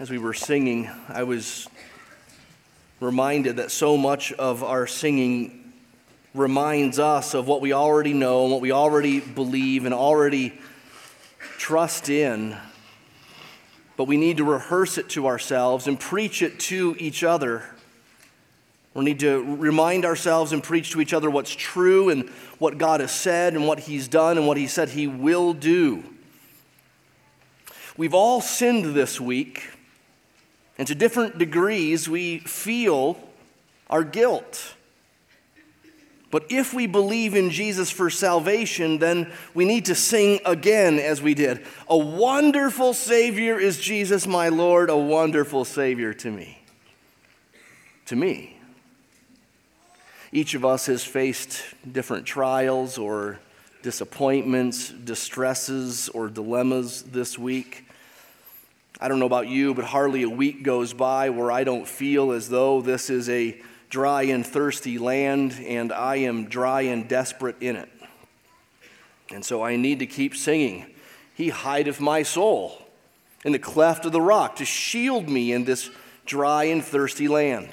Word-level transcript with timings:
as 0.00 0.08
we 0.08 0.16
were 0.16 0.32
singing, 0.32 0.90
I 1.10 1.24
was 1.24 1.68
reminded 3.00 3.58
that 3.58 3.70
so 3.70 3.98
much 3.98 4.32
of 4.32 4.64
our 4.64 4.86
singing 4.86 5.74
reminds 6.32 6.98
us 6.98 7.34
of 7.34 7.46
what 7.46 7.60
we 7.60 7.74
already 7.74 8.14
know 8.14 8.44
and 8.44 8.50
what 8.50 8.62
we 8.62 8.72
already 8.72 9.20
believe 9.20 9.84
and 9.84 9.92
already 9.92 10.58
trust 11.58 12.08
in. 12.08 12.56
But 13.98 14.04
we 14.04 14.16
need 14.16 14.38
to 14.38 14.44
rehearse 14.44 14.96
it 14.96 15.10
to 15.10 15.26
ourselves 15.26 15.86
and 15.86 16.00
preach 16.00 16.40
it 16.40 16.58
to 16.60 16.96
each 16.98 17.22
other. 17.22 17.62
We 18.94 19.04
need 19.04 19.20
to 19.20 19.54
remind 19.56 20.06
ourselves 20.06 20.54
and 20.54 20.62
preach 20.62 20.92
to 20.92 21.02
each 21.02 21.12
other 21.12 21.28
what's 21.28 21.54
true 21.54 22.08
and 22.08 22.30
what 22.58 22.78
God 22.78 23.00
has 23.00 23.12
said 23.12 23.52
and 23.52 23.66
what 23.66 23.80
He's 23.80 24.08
done 24.08 24.38
and 24.38 24.46
what 24.46 24.56
He 24.56 24.66
said 24.66 24.88
He 24.88 25.06
will 25.06 25.52
do. 25.52 26.02
We've 27.98 28.14
all 28.14 28.40
sinned 28.40 28.94
this 28.94 29.20
week. 29.20 29.72
And 30.80 30.86
to 30.86 30.94
different 30.94 31.36
degrees, 31.36 32.08
we 32.08 32.38
feel 32.38 33.20
our 33.90 34.02
guilt. 34.02 34.76
But 36.30 36.46
if 36.48 36.72
we 36.72 36.86
believe 36.86 37.34
in 37.34 37.50
Jesus 37.50 37.90
for 37.90 38.08
salvation, 38.08 38.96
then 38.96 39.30
we 39.52 39.66
need 39.66 39.84
to 39.84 39.94
sing 39.94 40.40
again 40.46 40.98
as 40.98 41.20
we 41.20 41.34
did. 41.34 41.66
A 41.86 41.98
wonderful 41.98 42.94
Savior 42.94 43.58
is 43.58 43.78
Jesus, 43.78 44.26
my 44.26 44.48
Lord, 44.48 44.88
a 44.88 44.96
wonderful 44.96 45.66
Savior 45.66 46.14
to 46.14 46.30
me. 46.30 46.62
To 48.06 48.16
me. 48.16 48.58
Each 50.32 50.54
of 50.54 50.64
us 50.64 50.86
has 50.86 51.04
faced 51.04 51.62
different 51.92 52.24
trials 52.24 52.96
or 52.96 53.38
disappointments, 53.82 54.88
distresses, 54.88 56.08
or 56.08 56.30
dilemmas 56.30 57.02
this 57.02 57.38
week. 57.38 57.84
I 59.02 59.08
don't 59.08 59.18
know 59.18 59.26
about 59.26 59.48
you, 59.48 59.72
but 59.72 59.86
hardly 59.86 60.24
a 60.24 60.28
week 60.28 60.62
goes 60.62 60.92
by 60.92 61.30
where 61.30 61.50
I 61.50 61.64
don't 61.64 61.88
feel 61.88 62.32
as 62.32 62.50
though 62.50 62.82
this 62.82 63.08
is 63.08 63.30
a 63.30 63.58
dry 63.88 64.24
and 64.24 64.46
thirsty 64.46 64.98
land 64.98 65.58
and 65.66 65.90
I 65.90 66.16
am 66.16 66.44
dry 66.44 66.82
and 66.82 67.08
desperate 67.08 67.56
in 67.62 67.76
it. 67.76 67.88
And 69.32 69.42
so 69.42 69.62
I 69.62 69.76
need 69.76 70.00
to 70.00 70.06
keep 70.06 70.36
singing. 70.36 70.84
He 71.34 71.48
hideth 71.48 71.98
my 71.98 72.22
soul 72.22 72.86
in 73.42 73.52
the 73.52 73.58
cleft 73.58 74.04
of 74.04 74.12
the 74.12 74.20
rock 74.20 74.56
to 74.56 74.66
shield 74.66 75.30
me 75.30 75.52
in 75.52 75.64
this 75.64 75.88
dry 76.26 76.64
and 76.64 76.84
thirsty 76.84 77.26
land. 77.26 77.70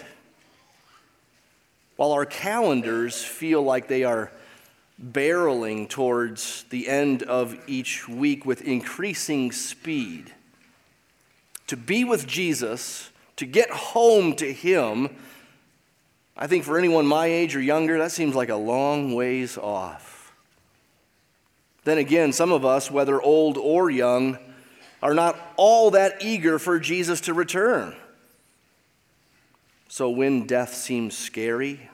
While 1.97 2.13
our 2.13 2.25
calendars 2.25 3.21
feel 3.21 3.61
like 3.61 3.89
they 3.89 4.05
are 4.05 4.31
barreling 5.03 5.89
towards 5.89 6.63
the 6.69 6.87
end 6.87 7.23
of 7.23 7.57
each 7.67 8.07
week 8.07 8.45
with 8.45 8.61
increasing 8.61 9.51
speed, 9.51 10.31
to 11.67 11.77
be 11.77 12.03
with 12.03 12.27
Jesus, 12.27 13.09
to 13.35 13.45
get 13.45 13.69
home 13.69 14.35
to 14.35 14.51
Him, 14.51 15.09
I 16.35 16.47
think 16.47 16.63
for 16.63 16.77
anyone 16.77 17.07
my 17.07 17.25
age 17.25 17.55
or 17.55 17.61
younger, 17.61 17.97
that 17.97 18.11
seems 18.11 18.35
like 18.35 18.49
a 18.49 18.55
long 18.55 19.13
ways 19.13 19.57
off. 19.57 20.33
Then 21.83 21.97
again, 21.97 22.33
some 22.33 22.51
of 22.51 22.65
us, 22.65 22.91
whether 22.91 23.21
old 23.21 23.57
or 23.57 23.89
young, 23.89 24.37
are 25.01 25.13
not 25.13 25.39
all 25.55 25.91
that 25.91 26.21
eager 26.21 26.59
for 26.59 26.79
Jesus 26.79 27.21
to 27.21 27.33
return. 27.33 27.95
So 29.87 30.09
when 30.09 30.45
death 30.45 30.73
seems 30.73 31.17
scary, 31.17 31.89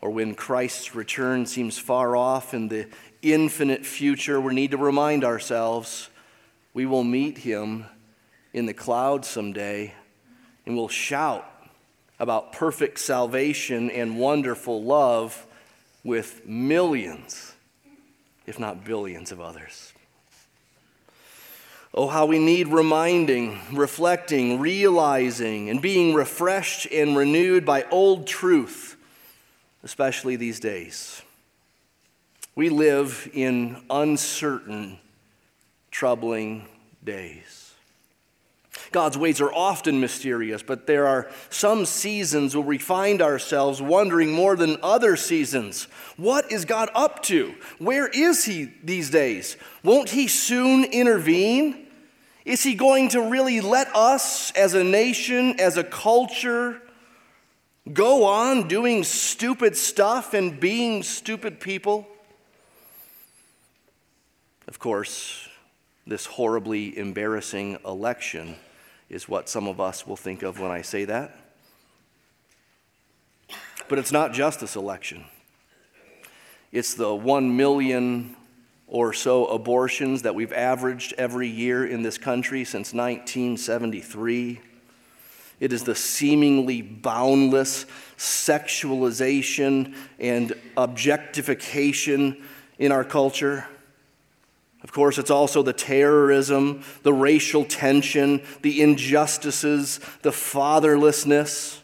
or 0.00 0.10
when 0.10 0.34
Christ's 0.34 0.94
return 0.94 1.44
seems 1.46 1.78
far 1.78 2.16
off 2.16 2.54
in 2.54 2.68
the 2.68 2.86
infinite 3.22 3.84
future, 3.84 4.40
we 4.40 4.54
need 4.54 4.70
to 4.70 4.78
remind 4.78 5.24
ourselves 5.24 6.08
we 6.72 6.86
will 6.86 7.04
meet 7.04 7.38
him 7.38 7.84
in 8.52 8.66
the 8.66 8.74
clouds 8.74 9.28
someday 9.28 9.94
and 10.66 10.76
will 10.76 10.88
shout 10.88 11.46
about 12.18 12.52
perfect 12.52 12.98
salvation 12.98 13.90
and 13.90 14.18
wonderful 14.18 14.82
love 14.82 15.46
with 16.04 16.46
millions, 16.46 17.54
if 18.46 18.58
not 18.58 18.84
billions, 18.84 19.32
of 19.32 19.40
others. 19.40 19.92
Oh, 21.92 22.06
how 22.06 22.26
we 22.26 22.38
need 22.38 22.68
reminding, 22.68 23.58
reflecting, 23.72 24.60
realizing, 24.60 25.70
and 25.70 25.82
being 25.82 26.14
refreshed 26.14 26.86
and 26.92 27.16
renewed 27.16 27.66
by 27.66 27.84
old 27.90 28.26
truth, 28.26 28.96
especially 29.82 30.36
these 30.36 30.60
days. 30.60 31.22
We 32.54 32.68
live 32.68 33.28
in 33.32 33.82
uncertain, 33.90 34.98
troubling 35.90 36.66
days. 37.02 37.59
God's 38.92 39.16
ways 39.16 39.40
are 39.40 39.52
often 39.52 40.00
mysterious, 40.00 40.62
but 40.62 40.86
there 40.86 41.06
are 41.06 41.30
some 41.48 41.86
seasons 41.86 42.56
where 42.56 42.64
we 42.64 42.78
find 42.78 43.22
ourselves 43.22 43.80
wondering 43.80 44.32
more 44.32 44.56
than 44.56 44.78
other 44.82 45.16
seasons. 45.16 45.84
What 46.16 46.50
is 46.50 46.64
God 46.64 46.90
up 46.94 47.22
to? 47.24 47.54
Where 47.78 48.08
is 48.08 48.44
He 48.44 48.72
these 48.82 49.10
days? 49.10 49.56
Won't 49.82 50.10
He 50.10 50.28
soon 50.28 50.84
intervene? 50.84 51.86
Is 52.44 52.62
He 52.62 52.74
going 52.74 53.10
to 53.10 53.22
really 53.22 53.60
let 53.60 53.94
us 53.94 54.50
as 54.52 54.74
a 54.74 54.84
nation, 54.84 55.60
as 55.60 55.76
a 55.76 55.84
culture, 55.84 56.82
go 57.92 58.24
on 58.24 58.68
doing 58.68 59.04
stupid 59.04 59.76
stuff 59.76 60.34
and 60.34 60.58
being 60.58 61.02
stupid 61.02 61.60
people? 61.60 62.06
Of 64.66 64.78
course, 64.78 65.48
this 66.06 66.26
horribly 66.26 66.96
embarrassing 66.96 67.78
election 67.84 68.56
is 69.10 69.28
what 69.28 69.48
some 69.48 69.66
of 69.66 69.80
us 69.80 70.06
will 70.06 70.16
think 70.16 70.42
of 70.42 70.60
when 70.60 70.70
I 70.70 70.82
say 70.82 71.04
that. 71.04 71.36
But 73.88 73.98
it's 73.98 74.12
not 74.12 74.32
just 74.32 74.60
this 74.60 74.76
election, 74.76 75.24
it's 76.72 76.94
the 76.94 77.12
one 77.14 77.56
million 77.56 78.36
or 78.86 79.12
so 79.12 79.46
abortions 79.46 80.22
that 80.22 80.34
we've 80.34 80.52
averaged 80.52 81.14
every 81.18 81.48
year 81.48 81.86
in 81.86 82.02
this 82.02 82.18
country 82.18 82.64
since 82.64 82.92
1973. 82.92 84.60
It 85.60 85.72
is 85.72 85.84
the 85.84 85.94
seemingly 85.94 86.80
boundless 86.82 87.86
sexualization 88.16 89.94
and 90.18 90.52
objectification 90.76 92.42
in 92.78 92.90
our 92.92 93.04
culture. 93.04 93.66
Of 94.82 94.92
course, 94.92 95.18
it's 95.18 95.30
also 95.30 95.62
the 95.62 95.72
terrorism, 95.72 96.82
the 97.02 97.12
racial 97.12 97.64
tension, 97.64 98.42
the 98.62 98.80
injustices, 98.80 100.00
the 100.22 100.30
fatherlessness, 100.30 101.80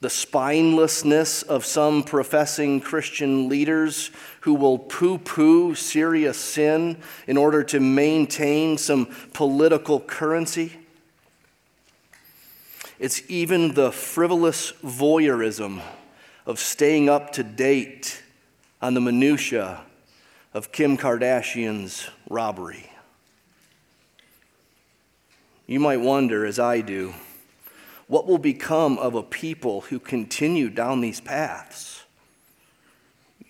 the 0.00 0.08
spinelessness 0.08 1.44
of 1.44 1.64
some 1.64 2.02
professing 2.02 2.80
Christian 2.80 3.48
leaders 3.48 4.10
who 4.40 4.54
will 4.54 4.76
poo 4.76 5.18
poo 5.18 5.76
serious 5.76 6.36
sin 6.36 6.96
in 7.28 7.36
order 7.36 7.62
to 7.62 7.78
maintain 7.78 8.76
some 8.76 9.06
political 9.32 10.00
currency. 10.00 10.72
It's 12.98 13.22
even 13.30 13.74
the 13.74 13.92
frivolous 13.92 14.72
voyeurism 14.82 15.80
of 16.44 16.58
staying 16.58 17.08
up 17.08 17.30
to 17.34 17.44
date 17.44 18.20
on 18.80 18.94
the 18.94 19.00
minutiae 19.00 19.80
of 20.54 20.72
Kim 20.72 20.96
Kardashian's 20.96 22.08
robbery. 22.28 22.90
You 25.66 25.80
might 25.80 26.00
wonder, 26.00 26.44
as 26.44 26.58
I 26.58 26.82
do, 26.82 27.14
what 28.06 28.26
will 28.26 28.38
become 28.38 28.98
of 28.98 29.14
a 29.14 29.22
people 29.22 29.82
who 29.82 29.98
continue 29.98 30.68
down 30.68 31.00
these 31.00 31.20
paths? 31.20 32.04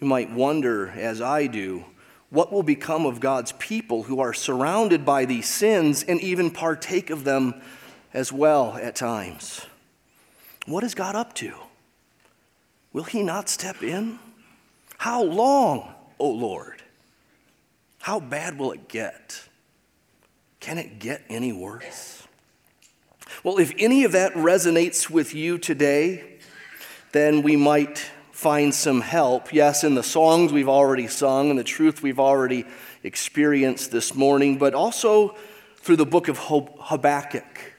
You 0.00 0.06
might 0.06 0.30
wonder, 0.30 0.91
as 0.91 1.20
I 1.20 1.48
do, 1.48 1.84
what 2.30 2.52
will 2.52 2.62
become 2.62 3.04
of 3.04 3.18
God's 3.18 3.53
people 3.53 4.04
who 4.04 4.21
are 4.21 4.32
surrounded 4.32 5.04
by 5.04 5.24
these 5.24 5.48
sins 5.48 6.04
and 6.04 6.21
even 6.21 6.50
partake 6.50 7.10
of 7.10 7.24
them 7.24 7.60
as 8.15 8.32
well 8.32 8.77
at 8.80 8.94
times? 8.94 9.66
What 10.66 10.84
is 10.84 10.94
God 10.94 11.16
up 11.16 11.34
to? 11.36 11.54
Will 12.92 13.04
He 13.04 13.22
not 13.22 13.48
step 13.48 13.82
in? 13.82 14.18
How 14.98 15.22
long, 15.22 15.92
O 16.21 16.28
Lord? 16.30 16.81
How 18.03 18.19
bad 18.19 18.59
will 18.59 18.72
it 18.72 18.89
get? 18.89 19.45
Can 20.59 20.77
it 20.77 20.99
get 20.99 21.22
any 21.28 21.53
worse? 21.53 22.27
Well, 23.45 23.59
if 23.59 23.72
any 23.78 24.03
of 24.03 24.10
that 24.10 24.33
resonates 24.34 25.09
with 25.09 25.37
you 25.37 25.57
today, 25.57 26.41
then 27.13 27.43
we 27.43 27.54
might 27.54 27.99
find 28.33 28.75
some 28.75 29.03
help. 29.03 29.53
Yes, 29.53 29.84
in 29.84 29.95
the 29.95 30.03
songs 30.03 30.53
we've 30.53 30.69
already 30.69 31.07
sung 31.07 31.51
and 31.51 31.57
the 31.57 31.63
truth 31.63 32.03
we've 32.03 32.19
already 32.19 32.65
experienced 33.04 33.93
this 33.93 34.16
morning, 34.16 34.59
but 34.59 34.75
also 34.75 35.37
through 35.77 35.97
the 35.97 36.04
book 36.04 36.27
of 36.27 36.41
Habakkuk. 36.41 37.72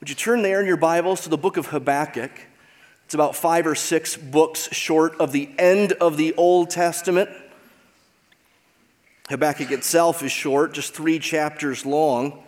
Would 0.00 0.08
you 0.08 0.16
turn 0.16 0.42
there 0.42 0.60
in 0.60 0.66
your 0.66 0.76
Bibles 0.76 1.20
to 1.20 1.28
the 1.28 1.38
book 1.38 1.56
of 1.56 1.66
Habakkuk? 1.66 2.32
It's 3.04 3.14
about 3.14 3.36
five 3.36 3.68
or 3.68 3.76
six 3.76 4.16
books 4.16 4.68
short 4.72 5.14
of 5.20 5.30
the 5.30 5.48
end 5.58 5.92
of 5.92 6.16
the 6.16 6.34
Old 6.34 6.70
Testament. 6.70 7.30
Habakkuk 9.28 9.70
itself 9.70 10.22
is 10.22 10.32
short, 10.32 10.74
just 10.74 10.92
three 10.92 11.18
chapters 11.18 11.86
long. 11.86 12.42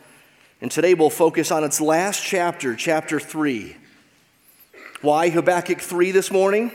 And 0.61 0.71
today 0.71 0.95
we'll 0.95 1.11
focus 1.11 1.51
on 1.51 1.65
its 1.65 1.81
last 1.81 2.23
chapter, 2.23 2.77
chapter 2.77 3.19
3. 3.19 3.77
Why 5.01 5.31
Habakkuk 5.31 5.81
3 5.81 6.11
this 6.11 6.31
morning? 6.31 6.71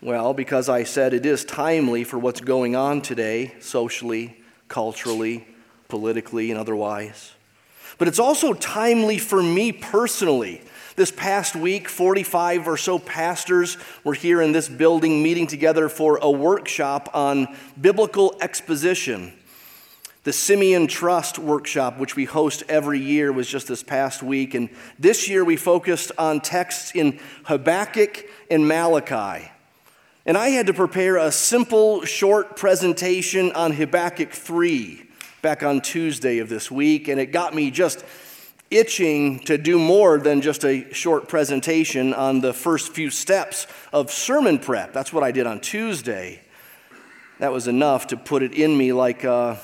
Well, 0.00 0.34
because 0.34 0.68
I 0.68 0.84
said 0.84 1.14
it 1.14 1.26
is 1.26 1.44
timely 1.44 2.04
for 2.04 2.18
what's 2.18 2.40
going 2.40 2.76
on 2.76 3.02
today, 3.02 3.54
socially, 3.60 4.36
culturally, 4.68 5.46
politically, 5.88 6.50
and 6.50 6.58
otherwise. 6.58 7.32
But 7.98 8.08
it's 8.08 8.18
also 8.18 8.52
timely 8.52 9.18
for 9.18 9.42
me 9.42 9.72
personally. 9.72 10.60
This 10.94 11.10
past 11.10 11.56
week, 11.56 11.88
45 11.88 12.68
or 12.68 12.76
so 12.76 12.98
pastors 12.98 13.78
were 14.04 14.12
here 14.12 14.42
in 14.42 14.52
this 14.52 14.68
building 14.68 15.22
meeting 15.22 15.46
together 15.46 15.88
for 15.88 16.18
a 16.20 16.30
workshop 16.30 17.08
on 17.14 17.48
biblical 17.80 18.36
exposition. 18.42 19.32
The 20.24 20.34
Simeon 20.34 20.86
Trust 20.86 21.38
workshop, 21.38 21.98
which 21.98 22.14
we 22.14 22.26
host 22.26 22.62
every 22.68 23.00
year, 23.00 23.32
was 23.32 23.48
just 23.48 23.68
this 23.68 23.82
past 23.82 24.22
week. 24.22 24.52
And 24.52 24.68
this 24.98 25.28
year 25.28 25.44
we 25.44 25.56
focused 25.56 26.12
on 26.18 26.40
texts 26.40 26.92
in 26.94 27.18
Habakkuk 27.44 28.26
and 28.50 28.68
Malachi. 28.68 29.50
And 30.26 30.36
I 30.36 30.50
had 30.50 30.66
to 30.66 30.74
prepare 30.74 31.16
a 31.16 31.32
simple, 31.32 32.04
short 32.04 32.56
presentation 32.56 33.50
on 33.52 33.72
Habakkuk 33.72 34.30
3 34.30 35.02
back 35.40 35.62
on 35.62 35.80
Tuesday 35.80 36.38
of 36.38 36.50
this 36.50 36.70
week. 36.70 37.08
And 37.08 37.18
it 37.18 37.32
got 37.32 37.54
me 37.54 37.70
just 37.70 38.04
itching 38.76 39.40
to 39.40 39.58
do 39.58 39.78
more 39.78 40.18
than 40.18 40.40
just 40.40 40.64
a 40.64 40.92
short 40.92 41.28
presentation 41.28 42.14
on 42.14 42.40
the 42.40 42.52
first 42.52 42.92
few 42.92 43.10
steps 43.10 43.66
of 43.92 44.10
sermon 44.10 44.58
prep. 44.58 44.92
That's 44.92 45.12
what 45.12 45.22
I 45.22 45.30
did 45.30 45.46
on 45.46 45.60
Tuesday. 45.60 46.40
That 47.38 47.52
was 47.52 47.68
enough 47.68 48.08
to 48.08 48.16
put 48.16 48.42
it 48.42 48.52
in 48.52 48.76
me 48.76 48.92
like. 48.92 49.24
Uh, 49.24 49.56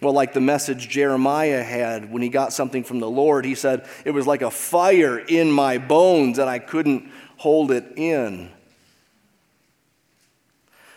well, 0.00 0.14
like 0.14 0.32
the 0.32 0.40
message 0.40 0.88
Jeremiah 0.88 1.62
had 1.62 2.10
when 2.10 2.22
he 2.22 2.30
got 2.30 2.54
something 2.54 2.84
from 2.84 3.00
the 3.00 3.10
Lord, 3.10 3.44
he 3.44 3.54
said, 3.54 3.86
It 4.06 4.12
was 4.12 4.26
like 4.26 4.40
a 4.40 4.50
fire 4.50 5.18
in 5.18 5.50
my 5.50 5.76
bones 5.76 6.38
and 6.38 6.48
I 6.48 6.58
couldn't 6.58 7.10
hold 7.36 7.70
it 7.70 7.92
in. 7.96 8.50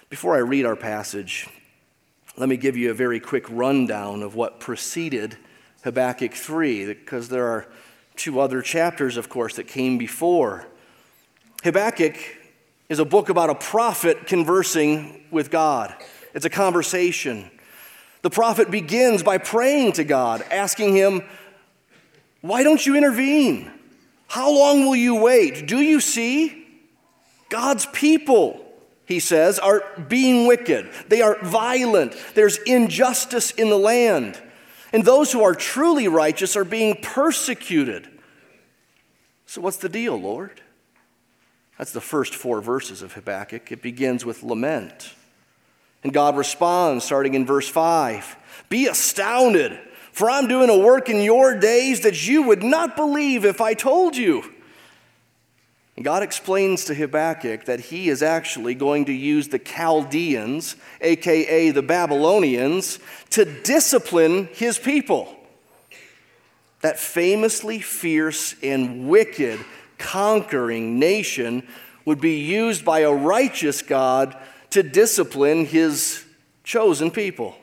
Before 0.10 0.36
I 0.36 0.40
read 0.40 0.66
our 0.66 0.78
passage, 0.78 1.50
let 2.38 2.48
me 2.48 2.56
give 2.56 2.78
you 2.78 2.92
a 2.92 2.94
very 2.94 3.20
quick 3.20 3.46
rundown 3.50 4.24
of 4.24 4.36
what 4.36 4.60
preceded 4.60 5.38
Habakkuk 5.84 6.34
3, 6.34 6.86
because 6.86 7.30
there 7.30 7.48
are 7.48 7.68
two 8.16 8.40
other 8.40 8.62
chapters, 8.62 9.18
of 9.18 9.30
course, 9.30 9.56
that 9.56 9.68
came 9.68 9.98
before. 9.98 10.68
Habakkuk 11.64 12.16
is 12.90 13.00
a 13.00 13.06
book 13.06 13.30
about 13.30 13.50
a 13.50 13.56
prophet 13.56 14.28
conversing 14.28 15.26
with 15.32 15.50
God, 15.50 15.94
it's 16.34 16.46
a 16.46 16.50
conversation. 16.50 17.50
The 18.22 18.30
prophet 18.30 18.72
begins 18.72 19.22
by 19.22 19.38
praying 19.38 19.94
to 19.94 20.06
God, 20.06 20.46
asking 20.50 20.96
him, 20.96 21.24
Why 22.40 22.64
don't 22.64 22.86
you 22.86 22.96
intervene? 22.96 23.70
How 24.28 24.50
long 24.50 24.86
will 24.86 24.96
you 24.96 25.16
wait? 25.16 25.68
Do 25.68 25.82
you 25.82 26.00
see? 26.00 26.66
God's 27.50 27.86
people, 27.88 28.66
he 29.06 29.20
says, 29.20 29.60
are 29.60 29.84
being 30.08 30.48
wicked. 30.48 30.90
They 31.10 31.22
are 31.22 31.38
violent. 31.44 32.16
There's 32.34 32.58
injustice 32.60 33.52
in 33.52 33.70
the 33.70 33.78
land. 33.78 34.42
And 34.94 35.04
those 35.04 35.32
who 35.32 35.44
are 35.44 35.56
truly 35.56 36.08
righteous 36.08 36.56
are 36.56 36.64
being 36.64 36.96
persecuted. 37.02 38.08
So, 39.48 39.60
what's 39.60 39.78
the 39.78 39.90
deal, 39.90 40.16
Lord? 40.16 40.62
That's 41.78 41.92
the 41.92 42.02
first 42.02 42.36
four 42.36 42.62
verses 42.62 43.02
of 43.02 43.14
Habakkuk. 43.14 43.72
It 43.72 43.82
begins 43.82 44.24
with 44.24 44.44
lament. 44.44 45.16
And 46.04 46.14
God 46.14 46.38
responds, 46.38 47.04
starting 47.04 47.34
in 47.34 47.46
verse 47.46 47.68
5 47.68 48.36
Be 48.70 48.88
astounded, 48.88 49.80
for 50.12 50.30
I'm 50.30 50.48
doing 50.48 50.70
a 50.70 50.78
work 50.78 51.10
in 51.10 51.22
your 51.22 51.58
days 51.58 52.02
that 52.02 52.28
you 52.28 52.44
would 52.44 52.62
not 52.62 52.96
believe 52.96 53.46
if 53.46 53.62
I 53.62 53.74
told 53.74 54.16
you. 54.16 54.53
God 56.02 56.24
explains 56.24 56.86
to 56.86 56.96
Habakkuk 56.96 57.66
that 57.66 57.80
he 57.80 58.10
is 58.10 58.24
actually 58.24 58.74
going 58.74 59.06
to 59.06 59.14
use 59.14 59.50
the 59.50 59.60
Chaldeans, 59.60 60.76
aka 61.02 61.70
the 61.70 61.84
Babylonians, 61.84 62.98
to 63.30 63.46
discipline 63.46 64.50
his 64.54 64.80
people. 64.80 65.36
That 66.82 67.00
famously 67.00 67.80
fierce 67.80 68.56
and 68.64 69.08
wicked 69.08 69.60
conquering 70.00 70.98
nation 70.98 71.68
would 72.06 72.20
be 72.20 72.40
used 72.40 72.84
by 72.84 73.02
a 73.02 73.14
righteous 73.14 73.82
God 73.82 74.36
to 74.72 74.82
discipline 74.82 75.66
his 75.66 76.26
chosen 76.64 77.12
people. 77.12 77.56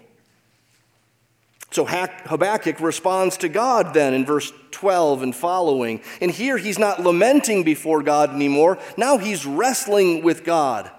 So 1.70 1.84
Habakkuk 1.84 2.80
responds 2.80 3.36
to 3.38 3.48
God 3.48 3.94
then 3.94 4.12
in 4.12 4.26
verse 4.26 4.52
12 4.72 5.22
and 5.22 5.36
following. 5.36 6.02
And 6.20 6.30
here 6.30 6.58
he's 6.58 6.78
not 6.78 7.00
lamenting 7.00 7.62
before 7.62 8.02
God 8.02 8.30
anymore. 8.30 8.78
Now 8.96 9.18
he's 9.18 9.46
wrestling 9.46 10.24
with 10.24 10.44
God. 10.44 10.90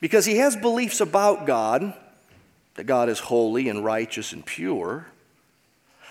Because 0.00 0.24
he 0.24 0.38
has 0.38 0.56
beliefs 0.56 1.00
about 1.00 1.46
God, 1.46 1.92
that 2.74 2.84
God 2.84 3.08
is 3.10 3.18
holy 3.18 3.68
and 3.68 3.84
righteous 3.84 4.32
and 4.32 4.44
pure, 4.44 5.06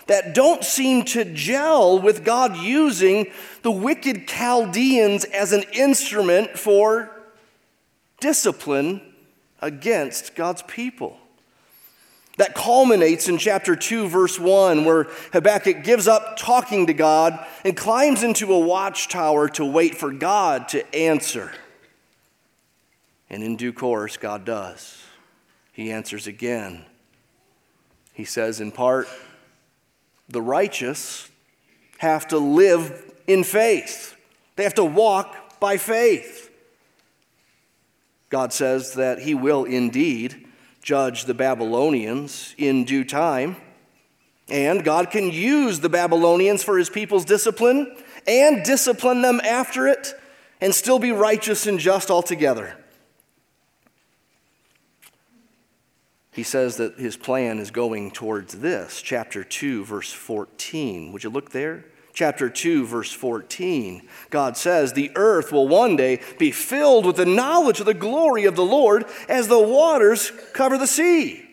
that 0.06 0.34
don't 0.34 0.64
seem 0.64 1.04
to 1.04 1.24
gel 1.24 1.98
with 1.98 2.24
God 2.24 2.56
using 2.56 3.30
the 3.62 3.70
wicked 3.70 4.26
Chaldeans 4.26 5.24
as 5.24 5.52
an 5.52 5.64
instrument 5.72 6.58
for 6.58 7.10
discipline 8.20 9.00
against 9.60 10.34
God's 10.34 10.62
people. 10.62 11.18
That 12.38 12.54
culminates 12.54 13.28
in 13.28 13.36
chapter 13.36 13.76
2, 13.76 14.08
verse 14.08 14.38
1, 14.38 14.84
where 14.84 15.08
Habakkuk 15.32 15.84
gives 15.84 16.08
up 16.08 16.36
talking 16.38 16.86
to 16.86 16.94
God 16.94 17.38
and 17.64 17.76
climbs 17.76 18.22
into 18.22 18.52
a 18.52 18.58
watchtower 18.58 19.48
to 19.50 19.64
wait 19.64 19.96
for 19.96 20.10
God 20.10 20.68
to 20.68 20.94
answer. 20.94 21.52
And 23.28 23.42
in 23.42 23.56
due 23.56 23.72
course, 23.72 24.16
God 24.16 24.44
does. 24.44 25.02
He 25.72 25.90
answers 25.92 26.26
again. 26.26 26.84
He 28.14 28.24
says, 28.24 28.60
in 28.60 28.72
part, 28.72 29.08
the 30.28 30.42
righteous 30.42 31.30
have 31.98 32.28
to 32.28 32.38
live 32.38 33.10
in 33.26 33.44
faith, 33.44 34.16
they 34.56 34.64
have 34.64 34.74
to 34.74 34.84
walk 34.84 35.60
by 35.60 35.76
faith. 35.76 36.50
God 38.28 38.52
says 38.52 38.94
that 38.94 39.20
He 39.20 39.34
will 39.34 39.64
indeed 39.64 40.48
judge 40.82 41.24
the 41.24 41.34
Babylonians 41.34 42.54
in 42.58 42.84
due 42.84 43.04
time. 43.04 43.56
And 44.48 44.84
God 44.84 45.10
can 45.10 45.30
use 45.30 45.80
the 45.80 45.88
Babylonians 45.88 46.62
for 46.62 46.76
His 46.76 46.90
people's 46.90 47.24
discipline 47.24 47.96
and 48.26 48.64
discipline 48.64 49.22
them 49.22 49.40
after 49.40 49.86
it 49.86 50.14
and 50.60 50.74
still 50.74 50.98
be 50.98 51.12
righteous 51.12 51.66
and 51.66 51.78
just 51.78 52.10
altogether. 52.10 52.76
He 56.32 56.42
says 56.42 56.78
that 56.78 56.98
his 56.98 57.16
plan 57.16 57.58
is 57.58 57.70
going 57.70 58.10
towards 58.10 58.54
this. 58.54 59.02
Chapter 59.02 59.44
2, 59.44 59.84
verse 59.84 60.12
14. 60.12 61.12
Would 61.12 61.24
you 61.24 61.30
look 61.30 61.50
there? 61.50 61.84
Chapter 62.14 62.50
2, 62.50 62.86
verse 62.86 63.12
14, 63.12 64.02
God 64.30 64.56
says, 64.56 64.92
The 64.92 65.10
earth 65.16 65.52
will 65.52 65.68
one 65.68 65.96
day 65.96 66.20
be 66.38 66.50
filled 66.50 67.06
with 67.06 67.16
the 67.16 67.26
knowledge 67.26 67.80
of 67.80 67.86
the 67.86 67.94
glory 67.94 68.44
of 68.44 68.56
the 68.56 68.64
Lord 68.64 69.06
as 69.28 69.48
the 69.48 69.58
waters 69.58 70.30
cover 70.52 70.76
the 70.76 70.86
sea. 70.86 71.44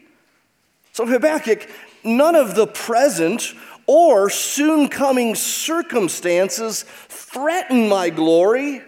So, 0.91 1.05
Habakkuk, 1.05 1.69
none 2.03 2.35
of 2.35 2.55
the 2.55 2.67
present 2.67 3.53
or 3.87 4.29
soon 4.29 4.89
coming 4.89 5.33
circumstances 5.33 6.83
threaten 7.07 7.87
my 7.87 8.09
glory, 8.09 8.81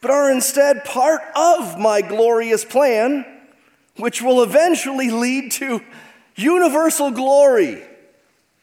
but 0.00 0.10
are 0.10 0.30
instead 0.30 0.84
part 0.84 1.22
of 1.36 1.78
my 1.78 2.02
glorious 2.02 2.64
plan, 2.64 3.24
which 3.96 4.20
will 4.20 4.42
eventually 4.42 5.10
lead 5.10 5.52
to 5.52 5.80
universal 6.34 7.10
glory, 7.12 7.82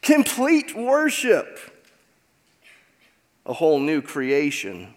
complete 0.01 0.75
worship 0.75 1.70
a 3.45 3.53
whole 3.53 3.79
new 3.79 4.01
creation, 4.01 4.93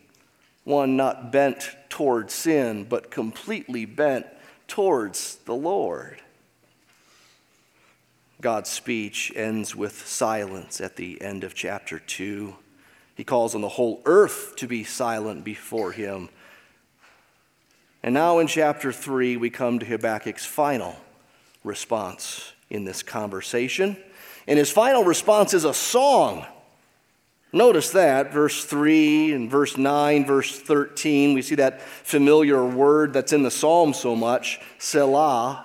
one 0.64 0.96
not 0.96 1.32
bent 1.32 1.70
towards 1.88 2.34
sin, 2.34 2.84
but 2.84 3.10
completely 3.10 3.84
bent 3.84 4.26
towards 4.68 5.36
the 5.44 5.54
Lord. 5.54 6.20
God's 8.40 8.68
speech 8.68 9.32
ends 9.34 9.74
with 9.74 10.06
silence 10.06 10.80
at 10.80 10.96
the 10.96 11.20
end 11.22 11.44
of 11.44 11.54
chapter 11.54 11.98
2. 11.98 12.54
He 13.14 13.24
calls 13.24 13.54
on 13.54 13.62
the 13.62 13.68
whole 13.68 14.02
earth 14.04 14.54
to 14.56 14.66
be 14.66 14.84
silent 14.84 15.44
before 15.44 15.92
him. 15.92 16.28
And 18.02 18.12
now 18.12 18.38
in 18.40 18.46
chapter 18.46 18.92
3, 18.92 19.38
we 19.38 19.48
come 19.48 19.78
to 19.78 19.86
Habakkuk's 19.86 20.44
final 20.44 20.96
response 21.62 22.52
in 22.68 22.84
this 22.84 23.02
conversation. 23.02 23.96
And 24.46 24.58
his 24.58 24.70
final 24.70 25.04
response 25.04 25.54
is 25.54 25.64
a 25.64 25.72
song. 25.72 26.44
Notice 27.54 27.90
that, 27.90 28.32
verse 28.32 28.64
3 28.64 29.32
and 29.32 29.48
verse 29.48 29.76
9, 29.76 30.26
verse 30.26 30.58
13, 30.58 31.34
we 31.34 31.42
see 31.42 31.54
that 31.54 31.80
familiar 31.80 32.64
word 32.64 33.12
that's 33.12 33.32
in 33.32 33.44
the 33.44 33.50
psalm 33.50 33.94
so 33.94 34.16
much, 34.16 34.58
Selah. 34.78 35.64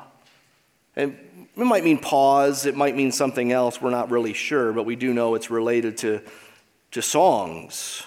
And 0.96 1.17
it 1.58 1.63
might 1.63 1.84
mean 1.84 1.98
pause, 1.98 2.67
it 2.67 2.75
might 2.75 2.96
mean 2.96 3.12
something 3.12 3.51
else, 3.51 3.81
we're 3.81 3.89
not 3.89 4.12
really 4.12 4.34
sure, 4.34 4.72
but 4.72 4.86
we 4.86 4.96
do 4.96 5.15
know 5.15 5.34
it's 5.34 5.50
related 5.50 5.98
to, 5.98 6.22
to 6.91 7.01
songs. 7.01 8.03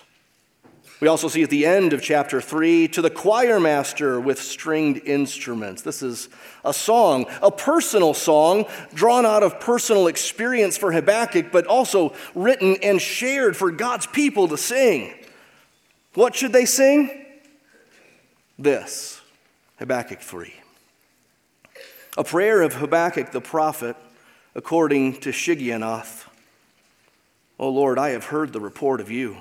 We 1.03 1.09
also 1.09 1.27
see 1.27 1.43
at 1.43 1.51
the 1.51 1.67
end 1.67 1.95
of 1.95 2.01
chapter 2.01 2.41
3 2.41 2.87
to 2.87 3.03
the 3.03 3.11
choir 3.11 3.59
master 3.59 4.21
with 4.21 4.41
stringed 4.41 4.99
instruments. 5.05 5.83
This 5.83 6.01
is 6.01 6.29
a 6.65 6.73
song, 6.73 7.27
a 7.43 7.51
personal 7.51 8.15
song 8.15 8.67
drawn 8.95 9.27
out 9.27 9.43
of 9.43 9.59
personal 9.59 10.07
experience 10.07 10.79
for 10.79 10.93
Habakkuk, 10.93 11.51
but 11.51 11.67
also 11.67 12.15
written 12.37 12.77
and 12.85 13.03
shared 13.03 13.57
for 13.57 13.73
God's 13.73 14.07
people 14.07 14.47
to 14.47 14.57
sing. 14.57 15.13
What 16.15 16.37
should 16.37 16.53
they 16.53 16.67
sing? 16.67 17.11
This 18.57 19.21
Habakkuk 19.81 20.21
3. 20.21 20.55
A 22.17 22.23
prayer 22.23 22.63
of 22.63 22.75
Habakkuk 22.75 23.33
the 23.33 23.41
prophet, 23.41 23.97
according 24.55 25.19
to 25.23 25.31
Shigionoth. 25.31 26.29
O 27.59 27.69
Lord, 27.71 27.99
I 27.99 28.11
have 28.11 28.27
heard 28.27 28.53
the 28.53 28.61
report 28.61 29.01
of 29.01 29.11
you 29.11 29.39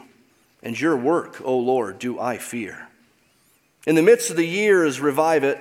and 0.63 0.80
your 0.80 0.96
work, 0.96 1.41
O 1.44 1.58
Lord, 1.58 2.00
do 2.00 2.20
I 2.20 2.38
fear. 2.38 2.88
In 3.88 3.96
the 3.96 4.01
midst 4.01 4.30
of 4.30 4.38
the 4.38 4.48
years, 4.48 5.00
revive 5.00 5.44
it. 5.44 5.60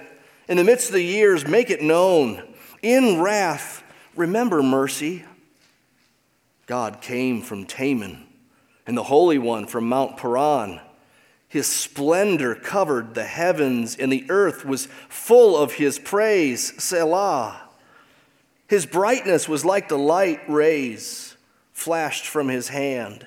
In 0.48 0.56
the 0.56 0.64
midst 0.64 0.88
of 0.88 0.94
the 0.94 1.02
years, 1.02 1.46
make 1.46 1.70
it 1.70 1.82
known. 1.82 2.42
In 2.82 3.20
wrath, 3.20 3.82
remember 4.14 4.62
mercy. 4.62 5.24
God 6.66 7.00
came 7.00 7.40
from 7.42 7.66
Teman, 7.66 8.24
and 8.86 8.96
the 8.96 9.04
Holy 9.04 9.38
One 9.38 9.66
from 9.66 9.88
Mount 9.88 10.16
Paran. 10.16 10.80
His 11.48 11.66
splendor 11.66 12.54
covered 12.54 13.14
the 13.14 13.24
heavens, 13.24 13.96
and 13.96 14.12
the 14.12 14.26
earth 14.28 14.64
was 14.64 14.86
full 15.08 15.56
of 15.56 15.74
his 15.74 15.98
praise. 15.98 16.80
Selah. 16.82 17.60
His 18.68 18.86
brightness 18.86 19.48
was 19.48 19.64
like 19.64 19.88
the 19.88 19.98
light 19.98 20.48
rays 20.48 21.36
flashed 21.72 22.26
from 22.26 22.48
his 22.48 22.68
hand 22.68 23.26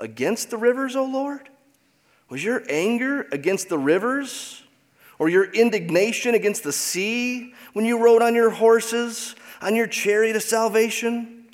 against 0.00 0.50
the 0.50 0.56
rivers, 0.56 0.96
O 0.96 1.04
Lord? 1.04 1.48
Was 2.28 2.42
your 2.42 2.62
anger 2.68 3.26
against 3.32 3.68
the 3.68 3.78
rivers? 3.78 4.62
Or 5.18 5.28
your 5.28 5.44
indignation 5.44 6.34
against 6.34 6.62
the 6.62 6.72
sea 6.72 7.54
when 7.72 7.86
you 7.86 7.98
rode 7.98 8.20
on 8.20 8.34
your 8.34 8.50
horses, 8.50 9.34
on 9.62 9.74
your 9.74 9.86
chariot 9.86 10.36
of 10.36 10.42
salvation? 10.42 11.46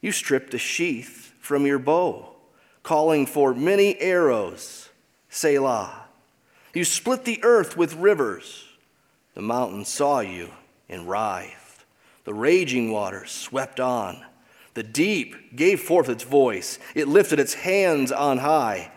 You 0.00 0.12
stripped 0.12 0.52
the 0.52 0.58
sheath 0.58 1.34
from 1.40 1.66
your 1.66 1.78
bow, 1.78 2.34
calling 2.82 3.26
for 3.26 3.52
many 3.52 4.00
arrows, 4.00 4.88
Selah. 5.28 6.04
You 6.72 6.84
split 6.84 7.24
the 7.24 7.40
earth 7.42 7.76
with 7.76 7.94
rivers. 7.96 8.64
The 9.34 9.42
mountains 9.42 9.88
saw 9.88 10.20
you 10.20 10.50
and 10.88 11.08
writhed. 11.08 11.84
The 12.24 12.34
raging 12.34 12.90
waters 12.90 13.30
swept 13.30 13.80
on. 13.80 14.24
The 14.74 14.82
deep 14.82 15.56
gave 15.56 15.80
forth 15.80 16.08
its 16.08 16.24
voice, 16.24 16.78
it 16.94 17.08
lifted 17.08 17.40
its 17.40 17.54
hands 17.54 18.12
on 18.12 18.38
high. 18.38 18.92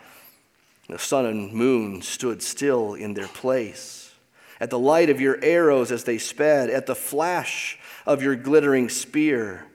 The 0.87 0.99
sun 0.99 1.25
and 1.25 1.53
moon 1.53 2.01
stood 2.01 2.43
still 2.43 2.93
in 2.95 3.13
their 3.13 3.27
place. 3.27 4.13
At 4.59 4.69
the 4.69 4.79
light 4.79 5.09
of 5.09 5.21
your 5.21 5.39
arrows 5.41 5.91
as 5.91 6.03
they 6.03 6.17
sped, 6.17 6.69
at 6.69 6.85
the 6.85 6.95
flash 6.95 7.79
of 8.05 8.21
your 8.21 8.35
glittering 8.35 8.89
spear, 8.89 9.65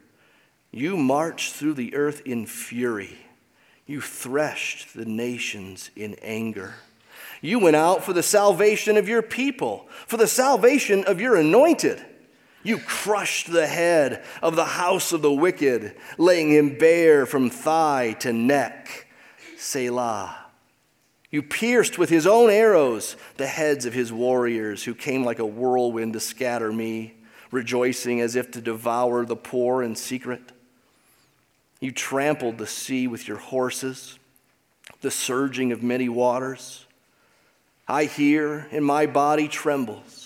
you 0.70 0.96
marched 0.96 1.54
through 1.54 1.74
the 1.74 1.94
earth 1.94 2.22
in 2.26 2.46
fury. 2.46 3.16
You 3.86 4.00
threshed 4.00 4.94
the 4.94 5.06
nations 5.06 5.90
in 5.96 6.14
anger. 6.22 6.74
You 7.40 7.58
went 7.58 7.76
out 7.76 8.04
for 8.04 8.12
the 8.12 8.22
salvation 8.22 8.96
of 8.96 9.08
your 9.08 9.22
people, 9.22 9.88
for 10.06 10.16
the 10.16 10.26
salvation 10.26 11.04
of 11.04 11.20
your 11.20 11.36
anointed. 11.36 12.04
You 12.66 12.78
crushed 12.78 13.52
the 13.52 13.68
head 13.68 14.24
of 14.42 14.56
the 14.56 14.64
house 14.64 15.12
of 15.12 15.22
the 15.22 15.32
wicked, 15.32 15.94
laying 16.18 16.50
him 16.50 16.76
bare 16.76 17.24
from 17.24 17.48
thigh 17.48 18.16
to 18.18 18.32
neck. 18.32 19.06
Selah. 19.56 20.36
You 21.30 21.44
pierced 21.44 21.96
with 21.96 22.10
his 22.10 22.26
own 22.26 22.50
arrows 22.50 23.16
the 23.36 23.46
heads 23.46 23.86
of 23.86 23.94
his 23.94 24.12
warriors 24.12 24.82
who 24.82 24.96
came 24.96 25.24
like 25.24 25.38
a 25.38 25.46
whirlwind 25.46 26.14
to 26.14 26.20
scatter 26.20 26.72
me, 26.72 27.14
rejoicing 27.52 28.20
as 28.20 28.34
if 28.34 28.50
to 28.50 28.60
devour 28.60 29.24
the 29.24 29.36
poor 29.36 29.80
in 29.80 29.94
secret. 29.94 30.42
You 31.78 31.92
trampled 31.92 32.58
the 32.58 32.66
sea 32.66 33.06
with 33.06 33.28
your 33.28 33.38
horses, 33.38 34.18
the 35.02 35.12
surging 35.12 35.70
of 35.70 35.84
many 35.84 36.08
waters. 36.08 36.84
I 37.86 38.06
hear, 38.06 38.66
and 38.72 38.84
my 38.84 39.06
body 39.06 39.46
trembles. 39.46 40.25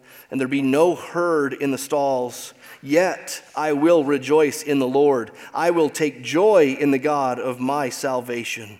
and 0.31 0.39
there 0.39 0.47
be 0.47 0.61
no 0.61 0.95
herd 0.95 1.53
in 1.53 1.71
the 1.71 1.77
stalls. 1.77 2.53
Yet 2.81 3.43
I 3.55 3.73
will 3.73 4.03
rejoice 4.03 4.63
in 4.63 4.79
the 4.79 4.87
Lord. 4.87 5.31
I 5.53 5.69
will 5.69 5.89
take 5.89 6.23
joy 6.23 6.77
in 6.79 6.91
the 6.91 6.97
God 6.97 7.37
of 7.37 7.59
my 7.59 7.89
salvation. 7.89 8.79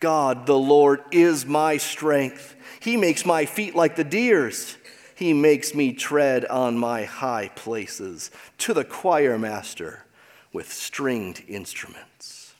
God, 0.00 0.46
the 0.46 0.58
Lord, 0.58 1.02
is 1.12 1.46
my 1.46 1.76
strength. 1.76 2.56
He 2.80 2.96
makes 2.96 3.24
my 3.24 3.46
feet 3.46 3.76
like 3.76 3.96
the 3.96 4.04
deer's. 4.04 4.76
He 5.14 5.32
makes 5.32 5.74
me 5.74 5.92
tread 5.92 6.44
on 6.46 6.76
my 6.76 7.04
high 7.04 7.50
places 7.54 8.30
to 8.58 8.74
the 8.74 8.84
choir 8.84 9.38
master 9.38 10.04
with 10.52 10.72
stringed 10.72 11.42
instruments. 11.48 12.54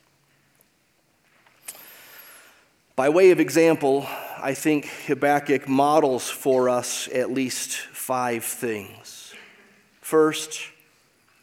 By 2.94 3.10
way 3.10 3.30
of 3.30 3.40
example, 3.40 4.06
I 4.38 4.54
think 4.54 4.86
Habakkuk 5.06 5.68
models 5.68 6.30
for 6.30 6.70
us 6.70 7.08
at 7.12 7.30
least 7.30 7.72
five 8.06 8.44
things. 8.44 9.34
First, 10.00 10.60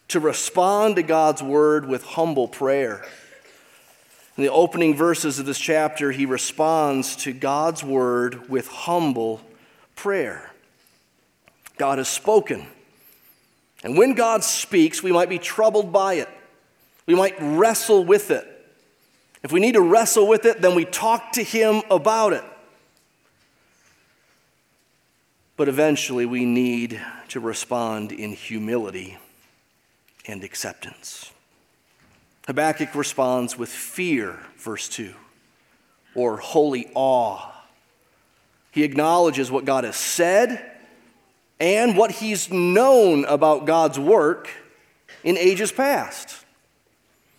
to 0.08 0.22
respond 0.22 0.96
to 0.96 1.04
God's 1.04 1.44
word 1.44 1.86
with 1.90 2.06
humble 2.06 2.48
prayer. 2.48 3.06
In 4.38 4.46
the 4.46 4.50
opening 4.50 4.96
verses 4.96 5.40
of 5.40 5.46
this 5.46 5.60
chapter, 5.60 6.14
he 6.14 6.26
responds 6.26 7.18
to 7.18 7.34
God's 7.34 7.84
word 7.84 8.50
with 8.50 8.70
humble 8.70 9.42
prayer. 9.98 10.52
God 11.78 11.98
has 11.98 12.08
spoken. 12.08 12.66
And 13.84 13.98
when 13.98 14.14
God 14.14 14.42
speaks, 14.46 15.04
we 15.04 15.12
might 15.12 15.28
be 15.28 15.40
troubled 15.40 15.92
by 15.92 16.14
it. 16.14 16.30
We 17.06 17.16
might 17.16 17.36
wrestle 17.42 18.06
with 18.06 18.32
it. 18.32 18.48
If 19.44 19.52
we 19.52 19.60
need 19.60 19.74
to 19.74 19.82
wrestle 19.82 20.30
with 20.30 20.46
it, 20.46 20.62
then 20.62 20.76
we 20.76 20.86
talk 20.86 21.34
to 21.34 21.44
Him 21.44 21.82
about 21.92 22.32
it. 22.32 22.46
But 25.64 25.70
eventually, 25.70 26.26
we 26.26 26.44
need 26.44 27.00
to 27.30 27.40
respond 27.40 28.12
in 28.12 28.34
humility 28.34 29.18
and 30.28 30.44
acceptance. 30.44 31.32
Habakkuk 32.48 32.94
responds 32.94 33.58
with 33.58 33.70
fear, 33.70 34.40
verse 34.58 34.90
2, 34.90 35.14
or 36.16 36.36
holy 36.36 36.92
awe. 36.96 37.50
He 38.72 38.84
acknowledges 38.84 39.50
what 39.50 39.64
God 39.64 39.86
has 39.86 39.96
said 39.96 40.70
and 41.62 41.96
what 41.96 42.12
he's 42.12 42.52
known 42.52 43.24
about 43.24 43.66
God's 43.66 43.98
work 43.98 44.50
in 45.24 45.38
ages 45.38 45.72
past. 45.72 46.44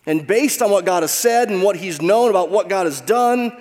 And 0.06 0.26
based 0.26 0.62
on 0.62 0.70
what 0.70 0.86
God 0.86 1.02
has 1.02 1.12
said 1.12 1.50
and 1.50 1.62
what 1.62 1.76
he's 1.76 2.00
known 2.00 2.30
about 2.30 2.50
what 2.50 2.70
God 2.70 2.86
has 2.86 3.02
done, 3.02 3.54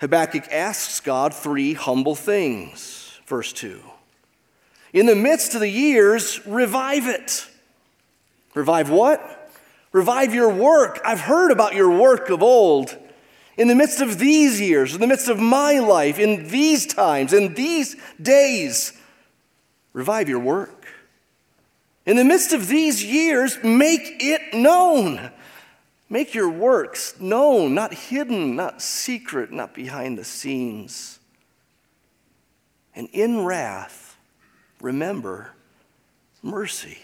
Habakkuk 0.00 0.48
asks 0.50 0.98
God 0.98 1.32
three 1.32 1.74
humble 1.74 2.16
things. 2.16 3.03
Verse 3.26 3.52
2. 3.52 3.80
In 4.92 5.06
the 5.06 5.16
midst 5.16 5.54
of 5.54 5.60
the 5.60 5.68
years, 5.68 6.44
revive 6.46 7.06
it. 7.06 7.48
Revive 8.54 8.90
what? 8.90 9.50
Revive 9.92 10.34
your 10.34 10.52
work. 10.52 11.00
I've 11.04 11.20
heard 11.20 11.50
about 11.50 11.74
your 11.74 11.90
work 11.90 12.30
of 12.30 12.42
old. 12.42 12.96
In 13.56 13.68
the 13.68 13.74
midst 13.74 14.00
of 14.00 14.18
these 14.18 14.60
years, 14.60 14.94
in 14.94 15.00
the 15.00 15.06
midst 15.06 15.28
of 15.28 15.38
my 15.38 15.78
life, 15.78 16.18
in 16.18 16.48
these 16.48 16.86
times, 16.86 17.32
in 17.32 17.54
these 17.54 17.96
days, 18.20 18.92
revive 19.92 20.28
your 20.28 20.40
work. 20.40 20.86
In 22.06 22.16
the 22.16 22.24
midst 22.24 22.52
of 22.52 22.68
these 22.68 23.04
years, 23.04 23.58
make 23.62 24.16
it 24.20 24.52
known. 24.52 25.30
Make 26.10 26.34
your 26.34 26.50
works 26.50 27.18
known, 27.18 27.74
not 27.74 27.94
hidden, 27.94 28.56
not 28.56 28.82
secret, 28.82 29.50
not 29.52 29.74
behind 29.74 30.18
the 30.18 30.24
scenes. 30.24 31.13
And 32.94 33.08
in 33.12 33.44
wrath, 33.44 34.16
remember 34.80 35.52
mercy. 36.42 36.98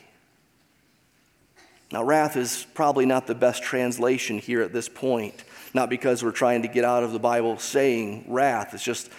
Now, 1.92 2.04
wrath 2.04 2.36
is 2.36 2.66
probably 2.74 3.04
not 3.04 3.26
the 3.26 3.34
best 3.34 3.64
translation 3.64 4.38
here 4.38 4.62
at 4.62 4.72
this 4.72 4.88
point, 4.88 5.42
not 5.74 5.90
because 5.90 6.22
we're 6.22 6.30
trying 6.30 6.62
to 6.62 6.68
get 6.68 6.84
out 6.84 7.02
of 7.02 7.12
the 7.12 7.18
Bible 7.18 7.58
saying 7.58 8.26
wrath. 8.28 8.74
It's 8.74 8.84
just 8.84 9.10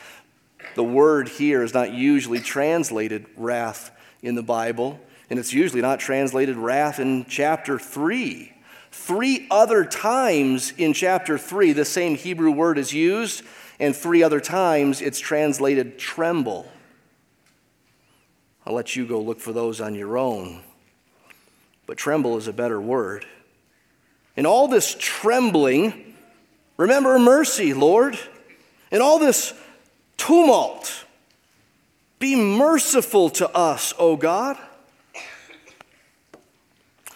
the 0.75 0.83
word 0.83 1.27
here 1.27 1.63
is 1.63 1.73
not 1.73 1.91
usually 1.91 2.39
translated 2.39 3.25
wrath 3.35 3.91
in 4.21 4.35
the 4.35 4.43
Bible, 4.43 4.99
and 5.29 5.37
it's 5.37 5.51
usually 5.51 5.81
not 5.81 5.99
translated 5.99 6.55
wrath 6.55 6.99
in 6.99 7.25
chapter 7.25 7.77
3. 7.77 8.53
Three 8.91 9.47
other 9.51 9.83
times 9.83 10.73
in 10.77 10.93
chapter 10.93 11.37
3, 11.37 11.73
the 11.73 11.85
same 11.85 12.15
Hebrew 12.15 12.51
word 12.51 12.77
is 12.77 12.93
used, 12.93 13.43
and 13.81 13.95
three 13.95 14.21
other 14.21 14.39
times 14.39 15.01
it's 15.01 15.19
translated 15.19 15.97
tremble. 15.97 16.71
I'll 18.65 18.75
let 18.75 18.95
you 18.95 19.07
go 19.07 19.19
look 19.19 19.39
for 19.39 19.51
those 19.51 19.81
on 19.81 19.95
your 19.95 20.17
own. 20.17 20.61
But 21.87 21.97
tremble 21.97 22.37
is 22.37 22.47
a 22.47 22.53
better 22.53 22.79
word. 22.79 23.25
In 24.37 24.45
all 24.45 24.67
this 24.67 24.95
trembling, 24.99 26.13
remember 26.77 27.17
mercy, 27.17 27.73
Lord. 27.73 28.17
In 28.91 29.01
all 29.01 29.17
this 29.17 29.51
tumult, 30.15 31.05
be 32.19 32.35
merciful 32.35 33.31
to 33.31 33.49
us, 33.49 33.95
O 33.97 34.15
God. 34.15 34.57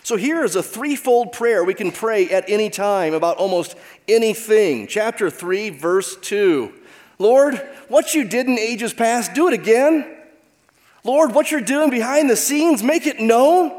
So 0.05 0.17
here 0.17 0.43
is 0.43 0.55
a 0.55 0.61
threefold 0.61 1.31
prayer 1.31 1.63
we 1.63 1.73
can 1.73 1.91
pray 1.91 2.29
at 2.29 2.47
any 2.47 2.69
time 2.69 3.15
about 3.15 3.37
almost 3.37 3.75
anything. 4.07 4.85
Chapter 4.85 5.31
3, 5.31 5.71
verse 5.71 6.15
2. 6.17 6.71
Lord, 7.17 7.55
what 7.87 8.13
you 8.13 8.23
did 8.23 8.45
in 8.45 8.59
ages 8.59 8.93
past, 8.93 9.33
do 9.33 9.47
it 9.47 9.55
again. 9.55 10.05
Lord, 11.03 11.33
what 11.33 11.49
you're 11.49 11.59
doing 11.59 11.89
behind 11.89 12.29
the 12.29 12.35
scenes, 12.35 12.83
make 12.83 13.07
it 13.07 13.19
known. 13.19 13.71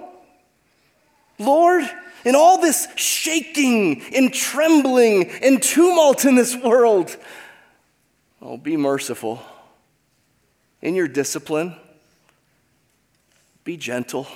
Lord, 1.39 1.85
in 2.25 2.35
all 2.35 2.61
this 2.61 2.89
shaking 2.97 4.03
and 4.13 4.35
trembling 4.35 5.31
and 5.31 5.63
tumult 5.63 6.25
in 6.25 6.35
this 6.35 6.57
world, 6.57 7.17
oh, 8.43 8.57
be 8.57 8.77
merciful. 8.77 9.41
In 10.83 10.97
your 10.97 11.07
discipline, 11.07 11.77
be 13.63 13.77
gentle, 13.77 14.27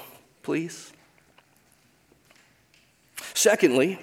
please. 0.44 0.89
Secondly, 3.34 3.98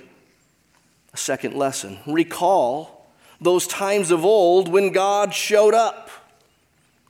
a 1.13 1.17
second 1.17 1.55
lesson 1.55 1.99
recall 2.05 3.07
those 3.39 3.67
times 3.67 4.11
of 4.11 4.25
old 4.25 4.67
when 4.67 4.91
God 4.91 5.33
showed 5.33 5.73
up. 5.73 6.09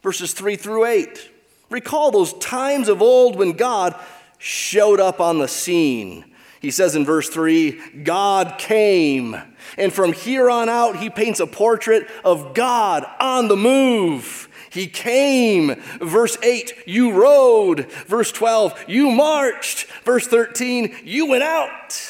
Verses 0.02 0.34
3 0.34 0.56
through 0.56 0.86
8. 0.86 1.32
Recall 1.70 2.12
those 2.12 2.34
times 2.34 2.88
of 2.88 3.02
old 3.02 3.36
when 3.36 3.54
God 3.54 3.96
showed 4.38 5.00
up 5.00 5.20
on 5.20 5.40
the 5.40 5.48
scene. 5.48 6.26
He 6.62 6.72
says 6.72 6.96
in 6.96 7.06
verse 7.06 7.30
3 7.30 8.02
God 8.04 8.56
came. 8.58 9.36
And 9.78 9.92
from 9.92 10.14
here 10.14 10.50
on 10.50 10.70
out, 10.70 10.98
he 10.98 11.10
paints 11.10 11.40
a 11.40 11.48
portrait 11.48 12.08
of 12.24 12.54
God 12.54 13.06
on 13.20 13.48
the 13.48 13.58
move. 13.58 14.47
He 14.70 14.88
came. 14.88 15.76
Verse 16.00 16.38
8, 16.42 16.74
you 16.86 17.12
rode. 17.12 17.92
Verse 18.08 18.32
12, 18.32 18.86
you 18.88 19.12
marched. 19.12 19.88
Verse 20.04 20.28
13, 20.28 20.96
you 21.04 21.28
went 21.28 21.44
out. 21.44 22.02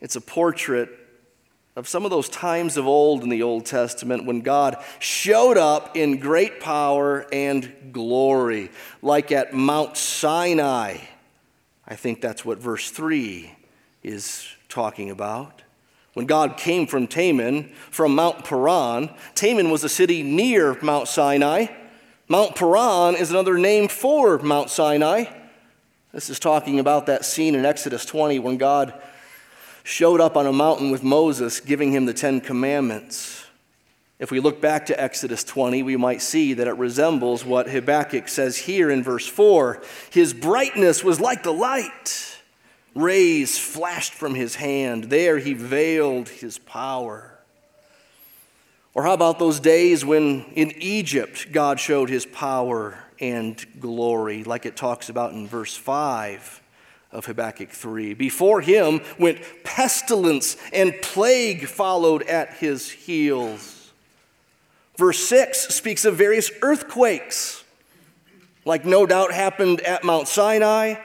It's 0.00 0.16
a 0.16 0.20
portrait 0.20 0.90
of 1.74 1.86
some 1.86 2.04
of 2.04 2.10
those 2.10 2.28
times 2.28 2.76
of 2.76 2.86
old 2.86 3.22
in 3.22 3.28
the 3.28 3.42
Old 3.42 3.66
Testament 3.66 4.24
when 4.24 4.40
God 4.40 4.82
showed 4.98 5.58
up 5.58 5.94
in 5.96 6.18
great 6.18 6.58
power 6.60 7.26
and 7.30 7.92
glory, 7.92 8.70
like 9.02 9.30
at 9.30 9.52
Mount 9.52 9.96
Sinai. 9.96 10.98
I 11.86 11.94
think 11.94 12.20
that's 12.20 12.44
what 12.44 12.58
verse 12.58 12.90
3 12.90 13.54
is 14.02 14.46
talking 14.68 15.10
about. 15.10 15.62
When 16.16 16.24
God 16.24 16.56
came 16.56 16.86
from 16.86 17.08
Teman, 17.08 17.70
from 17.90 18.14
Mount 18.14 18.42
Paran, 18.42 19.10
Teman 19.34 19.70
was 19.70 19.84
a 19.84 19.88
city 19.90 20.22
near 20.22 20.78
Mount 20.80 21.08
Sinai. 21.08 21.66
Mount 22.26 22.56
Paran 22.56 23.16
is 23.16 23.30
another 23.30 23.58
name 23.58 23.86
for 23.86 24.38
Mount 24.38 24.70
Sinai. 24.70 25.26
This 26.14 26.30
is 26.30 26.38
talking 26.38 26.80
about 26.80 27.04
that 27.04 27.26
scene 27.26 27.54
in 27.54 27.66
Exodus 27.66 28.06
20 28.06 28.38
when 28.38 28.56
God 28.56 28.94
showed 29.82 30.22
up 30.22 30.38
on 30.38 30.46
a 30.46 30.54
mountain 30.54 30.90
with 30.90 31.02
Moses, 31.02 31.60
giving 31.60 31.92
him 31.92 32.06
the 32.06 32.14
Ten 32.14 32.40
Commandments. 32.40 33.44
If 34.18 34.30
we 34.30 34.40
look 34.40 34.58
back 34.58 34.86
to 34.86 34.98
Exodus 34.98 35.44
20, 35.44 35.82
we 35.82 35.98
might 35.98 36.22
see 36.22 36.54
that 36.54 36.66
it 36.66 36.78
resembles 36.78 37.44
what 37.44 37.68
Habakkuk 37.68 38.28
says 38.28 38.56
here 38.56 38.90
in 38.90 39.02
verse 39.02 39.26
4. 39.26 39.82
His 40.08 40.32
brightness 40.32 41.04
was 41.04 41.20
like 41.20 41.42
the 41.42 41.52
light, 41.52 42.35
rays 42.96 43.58
flashed 43.58 44.12
from 44.12 44.34
his 44.34 44.56
hand. 44.56 45.04
There 45.04 45.38
he 45.38 45.52
veiled 45.52 46.28
his 46.28 46.58
power. 46.58 47.38
Or 48.94 49.04
how 49.04 49.12
about 49.12 49.38
those 49.38 49.60
days 49.60 50.04
when 50.04 50.46
in 50.54 50.72
Egypt 50.78 51.52
God 51.52 51.78
showed 51.78 52.08
his 52.08 52.24
power 52.24 52.98
and 53.20 53.64
glory, 53.78 54.42
like 54.42 54.66
it 54.66 54.76
talks 54.76 55.08
about 55.08 55.32
in 55.32 55.46
verse 55.46 55.76
5? 55.76 56.62
of 57.12 57.24
Habakkuk 57.24 57.70
3. 57.70 58.14
Before 58.14 58.60
him 58.60 59.00
went 59.18 59.40
pestilence 59.64 60.56
and 60.72 60.94
plague 61.00 61.66
followed 61.66 62.22
at 62.24 62.54
his 62.54 62.90
heels. 62.90 63.92
Verse 64.96 65.18
6 65.26 65.74
speaks 65.74 66.04
of 66.04 66.16
various 66.16 66.50
earthquakes, 66.62 67.64
like 68.64 68.84
no 68.84 69.06
doubt 69.06 69.32
happened 69.32 69.80
at 69.80 70.04
Mount 70.04 70.28
Sinai, 70.28 70.96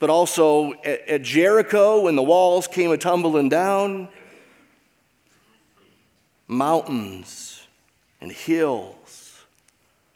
but 0.00 0.10
also 0.10 0.72
at, 0.82 1.06
at 1.08 1.22
Jericho 1.22 2.00
when 2.00 2.16
the 2.16 2.22
walls 2.22 2.66
came 2.66 2.90
a 2.90 2.98
tumbling 2.98 3.48
down. 3.48 4.08
Mountains 6.48 7.68
and 8.20 8.32
hills 8.32 9.44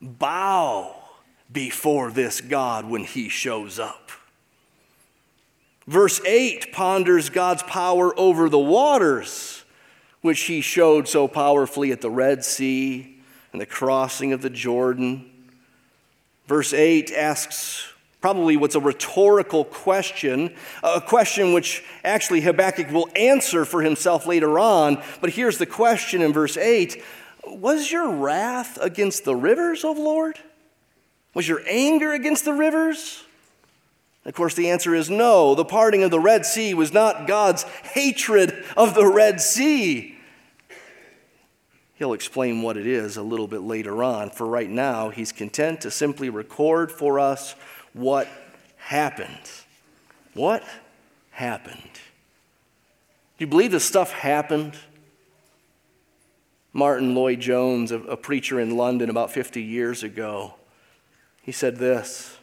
bow 0.03 0.97
before 1.53 2.11
this 2.11 2.41
God 2.41 2.87
when 2.87 3.05
he 3.05 3.29
shows 3.29 3.79
up. 3.79 4.11
Verse 5.87 6.21
8 6.25 6.73
ponders 6.73 7.29
God's 7.29 7.63
power 7.63 8.19
over 8.19 8.49
the 8.49 8.59
waters, 8.59 9.65
which 10.23 10.41
he 10.43 10.63
showed 10.63 11.07
so 11.07 11.29
powerfully 11.29 11.93
at 11.93 12.01
the 12.01 12.11
Red 12.11 12.43
Sea 12.45 13.19
and 13.53 13.61
the 13.61 13.67
crossing 13.67 14.33
of 14.33 14.41
the 14.41 14.51
Jordan. 14.51 15.31
Verse 16.47 16.73
8 16.73 17.13
asks 17.13 17.94
probably 18.25 18.57
what's 18.57 18.75
a 18.75 18.81
rhetorical 18.81 19.67
question, 19.67 20.51
a 20.83 20.99
question 20.99 21.53
which 21.53 21.85
actually 22.03 22.41
Habakkuk 22.41 22.91
will 22.91 23.07
answer 23.15 23.67
for 23.67 23.83
himself 23.83 24.27
later 24.27 24.59
on. 24.59 25.03
But 25.21 25.29
here's 25.29 25.59
the 25.59 25.67
question 25.67 26.23
in 26.23 26.33
verse 26.33 26.57
8 26.57 27.05
Was 27.47 27.93
your 27.93 28.11
wrath 28.11 28.79
against 28.81 29.27
the 29.27 29.37
rivers, 29.37 29.85
O 29.85 29.93
Lord? 29.93 30.39
Was 31.35 31.47
your 31.47 31.61
anger 31.69 32.15
against 32.15 32.47
the 32.47 32.55
rivers? 32.55 33.23
Of 34.25 34.33
course, 34.33 34.55
the 34.55 34.71
answer 34.71 34.95
is 34.95 35.11
no. 35.11 35.55
The 35.55 35.67
parting 35.67 36.03
of 36.03 36.11
the 36.11 36.19
Red 36.19 36.47
Sea 36.47 36.73
was 36.73 36.95
not 36.95 37.27
God's 37.27 37.65
hatred 37.93 38.65
of 38.75 38.95
the 38.95 39.07
Red 39.07 39.43
Sea. 39.43 40.17
He'll 41.97 42.15
explain 42.15 42.63
what 42.63 42.79
it 42.79 42.87
is 42.87 43.19
a 43.19 43.23
little 43.23 43.47
bit 43.47 43.61
later 43.61 44.03
on. 44.03 44.31
For 44.31 44.47
right 44.47 44.71
now, 44.71 45.11
he's 45.11 45.31
content 45.31 45.83
to 45.83 45.91
simply 45.91 46.31
record 46.31 46.91
for 46.91 47.21
us 47.21 47.55
what 47.95 48.29
happened. 48.77 49.51
What 50.35 50.63
happened? 51.31 51.81
Do 53.39 53.45
you 53.45 53.47
believe 53.47 53.71
this 53.73 53.85
stuff 53.85 54.13
happened? 54.13 54.77
Martyn 56.73 57.15
Lloyd-Jones, 57.15 57.93
a, 57.93 58.17
preacher 58.17 58.59
in 58.61 58.77
London 58.77 59.09
about 59.09 59.31
50 59.31 59.63
years 59.63 60.03
ago, 60.03 60.55
he 61.41 61.53
said 61.53 61.77
this 61.77 62.37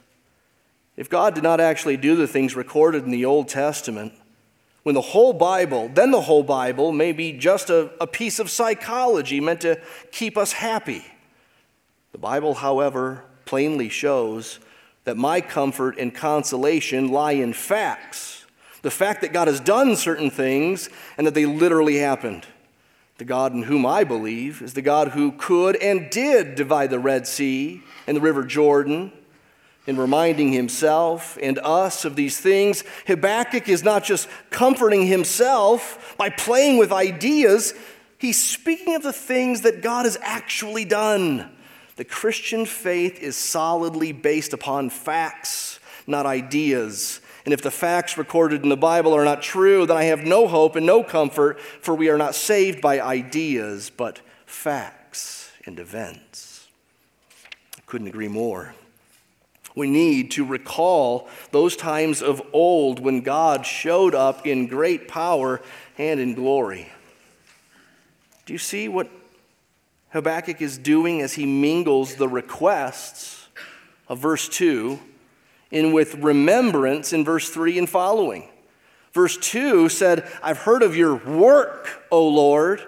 if 0.96 1.08
God 1.08 1.34
did 1.34 1.42
not 1.42 1.60
actually 1.60 1.96
do 1.96 2.16
the 2.16 2.26
things 2.26 2.56
recorded 2.56 3.04
in 3.04 3.10
the 3.10 3.24
Old 3.24 3.48
Testament, 3.48 4.12
when 4.82 4.94
the 4.94 5.00
whole 5.00 5.32
Bible, 5.32 5.90
then 5.92 6.10
the 6.10 6.22
whole 6.22 6.42
Bible, 6.42 6.92
may 6.92 7.12
be 7.12 7.32
just 7.32 7.70
a, 7.70 7.90
a 8.00 8.06
piece 8.06 8.38
of 8.38 8.50
psychology 8.50 9.40
meant 9.40 9.60
to 9.62 9.80
keep 10.10 10.36
us 10.36 10.52
happy. 10.52 11.04
The 12.12 12.18
Bible, 12.18 12.54
however, 12.54 13.24
plainly 13.44 13.88
shows 13.88 14.58
that 15.04 15.16
my 15.16 15.40
comfort 15.40 15.98
and 15.98 16.14
consolation 16.14 17.08
lie 17.08 17.32
in 17.32 17.52
facts, 17.52 18.44
The 18.82 18.90
fact 18.90 19.20
that 19.20 19.32
God 19.32 19.46
has 19.46 19.60
done 19.60 19.94
certain 19.94 20.28
things 20.28 20.88
and 21.16 21.26
that 21.26 21.34
they 21.34 21.46
literally 21.46 21.98
happened. 21.98 22.46
The 23.18 23.24
God 23.24 23.52
in 23.52 23.62
whom 23.62 23.86
I 23.86 24.02
believe 24.02 24.60
is 24.60 24.74
the 24.74 24.82
God 24.82 25.08
who 25.08 25.30
could 25.30 25.76
and 25.76 26.10
did 26.10 26.56
divide 26.56 26.90
the 26.90 26.98
Red 26.98 27.28
Sea 27.28 27.82
and 28.08 28.16
the 28.16 28.20
River 28.20 28.42
Jordan. 28.42 29.12
In 29.86 29.96
reminding 29.96 30.52
himself 30.52 31.38
and 31.40 31.58
us 31.58 32.04
of 32.04 32.16
these 32.16 32.38
things, 32.38 32.84
Habakkuk 33.06 33.68
is 33.68 33.82
not 33.82 34.04
just 34.04 34.28
comforting 34.50 35.06
himself 35.06 36.14
by 36.16 36.30
playing 36.30 36.78
with 36.78 36.92
ideas, 36.92 37.74
he's 38.18 38.40
speaking 38.40 38.94
of 38.94 39.02
the 39.02 39.12
things 39.12 39.62
that 39.62 39.82
God 39.82 40.04
has 40.04 40.18
actually 40.22 40.84
done. 40.84 41.50
The 41.96 42.04
Christian 42.04 42.64
faith 42.64 43.20
is 43.20 43.36
solidly 43.36 44.12
based 44.12 44.52
upon 44.52 44.90
facts, 44.90 45.78
not 46.06 46.26
ideas. 46.26 47.20
And 47.44 47.52
if 47.52 47.60
the 47.60 47.70
facts 47.70 48.16
recorded 48.16 48.62
in 48.62 48.68
the 48.68 48.76
Bible 48.76 49.14
are 49.14 49.24
not 49.24 49.42
true, 49.42 49.84
then 49.84 49.96
I 49.96 50.04
have 50.04 50.20
no 50.20 50.48
hope 50.48 50.76
and 50.76 50.86
no 50.86 51.02
comfort, 51.02 51.60
for 51.60 51.94
we 51.94 52.08
are 52.08 52.18
not 52.18 52.34
saved 52.34 52.80
by 52.80 53.00
ideas, 53.00 53.90
but 53.90 54.20
facts 54.46 55.50
and 55.66 55.78
events. 55.78 56.68
I 57.76 57.80
couldn't 57.84 58.08
agree 58.08 58.28
more. 58.28 58.74
We 59.74 59.90
need 59.90 60.30
to 60.32 60.44
recall 60.44 61.28
those 61.50 61.76
times 61.76 62.22
of 62.22 62.42
old 62.52 63.00
when 63.00 63.22
God 63.22 63.64
showed 63.64 64.14
up 64.14 64.46
in 64.46 64.66
great 64.66 65.08
power 65.08 65.60
and 65.98 66.20
in 66.20 66.34
glory. 66.34 66.90
Do 68.44 68.52
you 68.52 68.58
see 68.58 68.88
what 68.88 69.08
Habakkuk 70.12 70.60
is 70.60 70.78
doing 70.78 71.20
as 71.22 71.34
he 71.34 71.46
mingles 71.46 72.16
the 72.16 72.28
requests 72.28 73.48
of 74.08 74.18
verse 74.18 74.48
2 74.48 74.98
in 75.70 75.92
with 75.92 76.16
remembrance 76.16 77.12
in 77.12 77.24
verse 77.24 77.48
3 77.48 77.78
and 77.78 77.88
following. 77.88 78.48
Verse 79.12 79.36
2 79.38 79.88
said, 79.88 80.30
I've 80.42 80.58
heard 80.58 80.82
of 80.82 80.96
your 80.96 81.14
work, 81.14 82.04
O 82.10 82.28
Lord. 82.28 82.82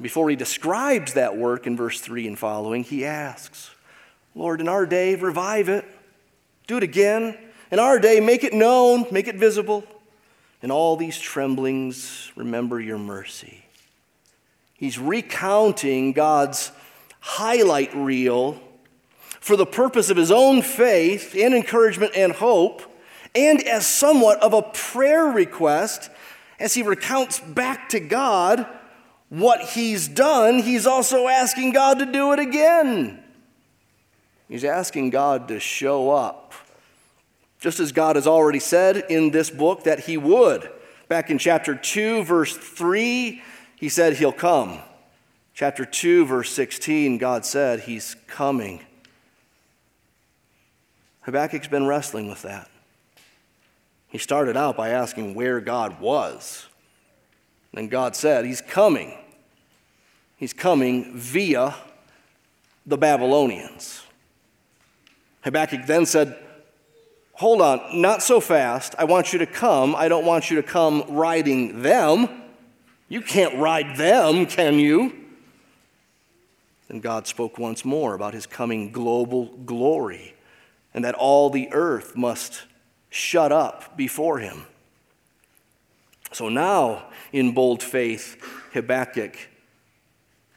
Before 0.00 0.28
he 0.28 0.36
describes 0.36 1.14
that 1.14 1.36
work 1.36 1.66
in 1.66 1.76
verse 1.76 2.00
3 2.00 2.28
and 2.28 2.38
following, 2.38 2.84
he 2.84 3.04
asks, 3.04 3.70
Lord, 4.34 4.60
in 4.60 4.68
our 4.68 4.84
day, 4.84 5.14
revive 5.14 5.70
it. 5.70 5.86
Do 6.66 6.76
it 6.76 6.82
again. 6.82 7.38
In 7.70 7.78
our 7.78 7.98
day, 7.98 8.20
make 8.20 8.44
it 8.44 8.52
known, 8.52 9.06
make 9.10 9.28
it 9.28 9.36
visible. 9.36 9.84
In 10.60 10.70
all 10.70 10.96
these 10.96 11.18
tremblings, 11.18 12.30
remember 12.36 12.80
your 12.80 12.98
mercy. 12.98 13.65
He's 14.76 14.98
recounting 14.98 16.12
God's 16.12 16.70
highlight 17.20 17.94
reel 17.94 18.60
for 19.40 19.56
the 19.56 19.66
purpose 19.66 20.10
of 20.10 20.16
his 20.16 20.30
own 20.30 20.62
faith 20.62 21.34
and 21.38 21.54
encouragement 21.54 22.12
and 22.14 22.32
hope, 22.32 22.82
and 23.34 23.62
as 23.62 23.86
somewhat 23.86 24.42
of 24.42 24.52
a 24.52 24.62
prayer 24.62 25.24
request 25.24 26.10
as 26.58 26.74
he 26.74 26.82
recounts 26.82 27.38
back 27.40 27.88
to 27.90 28.00
God 28.00 28.66
what 29.28 29.60
he's 29.60 30.08
done, 30.08 30.60
he's 30.60 30.86
also 30.86 31.28
asking 31.28 31.72
God 31.72 31.98
to 31.98 32.06
do 32.06 32.32
it 32.32 32.38
again. 32.38 33.22
He's 34.48 34.64
asking 34.64 35.10
God 35.10 35.48
to 35.48 35.58
show 35.58 36.10
up. 36.10 36.54
Just 37.58 37.80
as 37.80 37.92
God 37.92 38.16
has 38.16 38.26
already 38.26 38.60
said 38.60 39.04
in 39.08 39.30
this 39.30 39.50
book 39.50 39.84
that 39.84 40.00
he 40.00 40.16
would. 40.16 40.70
Back 41.08 41.30
in 41.30 41.38
chapter 41.38 41.74
2, 41.74 42.24
verse 42.24 42.56
3, 42.56 43.42
he 43.76 43.88
said 43.88 44.14
he'll 44.14 44.32
come. 44.32 44.80
Chapter 45.54 45.84
2, 45.84 46.26
verse 46.26 46.50
16, 46.50 47.18
God 47.18 47.46
said 47.46 47.80
he's 47.80 48.16
coming. 48.26 48.80
Habakkuk's 51.22 51.68
been 51.68 51.86
wrestling 51.86 52.28
with 52.28 52.42
that. 52.42 52.68
He 54.08 54.18
started 54.18 54.56
out 54.56 54.76
by 54.76 54.90
asking 54.90 55.34
where 55.34 55.60
God 55.60 56.00
was. 56.00 56.66
Then 57.72 57.88
God 57.88 58.16
said, 58.16 58.44
He's 58.44 58.62
coming. 58.62 59.18
He's 60.36 60.52
coming 60.52 61.16
via 61.16 61.74
the 62.86 62.96
Babylonians. 62.96 64.02
Habakkuk 65.42 65.86
then 65.86 66.06
said, 66.06 66.38
Hold 67.34 67.60
on, 67.60 68.00
not 68.00 68.22
so 68.22 68.40
fast. 68.40 68.94
I 68.98 69.04
want 69.04 69.32
you 69.34 69.40
to 69.40 69.46
come. 69.46 69.94
I 69.94 70.08
don't 70.08 70.24
want 70.24 70.50
you 70.50 70.56
to 70.56 70.62
come 70.62 71.04
riding 71.08 71.82
them. 71.82 72.44
You 73.08 73.20
can't 73.20 73.56
ride 73.58 73.96
them, 73.96 74.46
can 74.46 74.78
you? 74.78 75.12
Then 76.88 77.00
God 77.00 77.26
spoke 77.26 77.58
once 77.58 77.84
more 77.84 78.14
about 78.14 78.34
his 78.34 78.46
coming 78.46 78.92
global 78.92 79.46
glory 79.64 80.34
and 80.94 81.04
that 81.04 81.14
all 81.14 81.50
the 81.50 81.68
earth 81.72 82.16
must 82.16 82.64
shut 83.10 83.52
up 83.52 83.96
before 83.96 84.38
him. 84.38 84.66
So 86.32 86.48
now, 86.48 87.06
in 87.32 87.52
bold 87.52 87.82
faith, 87.82 88.36
Habakkuk 88.72 89.36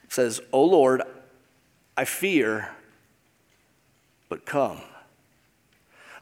says, 0.07 0.41
O 0.51 0.63
Lord, 0.63 1.01
I 1.95 2.05
fear, 2.05 2.69
but 4.27 4.45
come. 4.45 4.81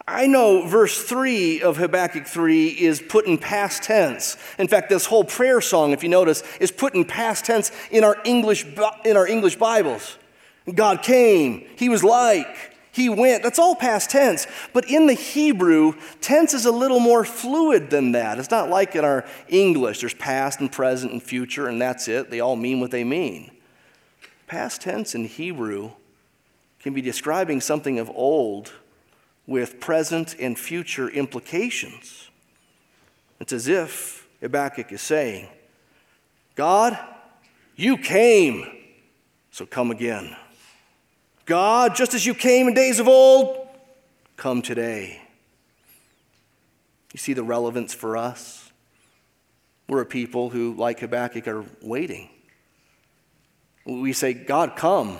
I 0.08 0.26
know 0.26 0.66
verse 0.66 1.04
3 1.04 1.62
of 1.62 1.76
Habakkuk 1.76 2.28
3 2.28 2.68
is 2.68 3.02
put 3.02 3.26
in 3.26 3.38
past 3.38 3.84
tense. 3.84 4.38
In 4.58 4.70
fact, 4.70 4.88
this 4.88 5.06
whole 5.06 5.26
prayer 5.26 5.60
song, 5.60 5.92
if 5.92 6.02
you 6.02 6.08
notice, 6.08 6.44
is 6.62 6.72
put 6.72 6.96
in 6.96 7.04
past 7.04 7.44
tense 7.44 7.74
in 7.92 8.06
our 8.06 8.16
English, 8.24 8.66
in 9.04 9.18
our 9.18 9.28
English 9.28 9.58
Bibles. 9.58 10.18
God 10.74 11.02
came, 11.02 11.68
He 11.76 11.90
was 11.90 12.06
like, 12.06 12.48
He 12.94 13.10
went. 13.10 13.44
That's 13.44 13.60
all 13.60 13.76
past 13.76 14.10
tense. 14.10 14.48
But 14.72 14.90
in 14.90 15.08
the 15.08 15.14
Hebrew, 15.14 15.94
tense 16.22 16.54
is 16.54 16.66
a 16.66 16.72
little 16.72 17.02
more 17.02 17.26
fluid 17.26 17.90
than 17.90 18.14
that. 18.14 18.40
It's 18.40 18.52
not 18.52 18.70
like 18.70 18.96
in 18.96 19.04
our 19.04 19.26
English. 19.50 20.00
There's 20.00 20.14
past 20.14 20.62
and 20.62 20.72
present 20.72 21.12
and 21.12 21.22
future, 21.22 21.68
and 21.68 21.82
that's 21.82 22.08
it. 22.08 22.30
They 22.30 22.40
all 22.40 22.56
mean 22.56 22.80
what 22.80 22.92
they 22.92 23.04
mean. 23.04 23.52
Past 24.48 24.80
tense 24.82 25.16
in 25.16 25.26
Hebrew 25.26 25.92
can 26.80 26.94
be 26.94 27.02
describing 27.02 27.60
something 27.60 28.00
of 28.00 28.10
old 28.10 28.72
with 29.48 29.80
present 29.80 30.36
and 30.40 30.60
future 30.60 31.10
implications. 31.10 32.30
It's 33.40 33.54
as 33.54 33.68
if 33.68 34.28
Habakkuk 34.42 34.92
is 34.92 35.02
saying, 35.02 35.48
God, 36.56 36.98
you 37.76 37.98
came, 37.98 38.66
so 39.52 39.66
come 39.66 39.90
again. 39.90 40.36
God, 41.46 41.96
just 41.96 42.14
as 42.14 42.26
you 42.26 42.34
came 42.34 42.68
in 42.68 42.74
days 42.74 43.00
of 43.00 43.08
old, 43.08 43.68
come 44.36 44.62
today. 44.62 45.22
You 47.14 47.18
see 47.18 47.34
the 47.34 47.44
relevance 47.44 47.94
for 47.94 48.18
us? 48.18 48.72
We're 49.88 50.02
a 50.02 50.06
people 50.06 50.50
who, 50.50 50.74
like 50.74 51.00
Habakkuk, 51.00 51.48
are 51.48 51.64
waiting. 51.82 52.30
We 53.86 54.12
say, 54.12 54.34
God, 54.34 54.76
come 54.76 55.20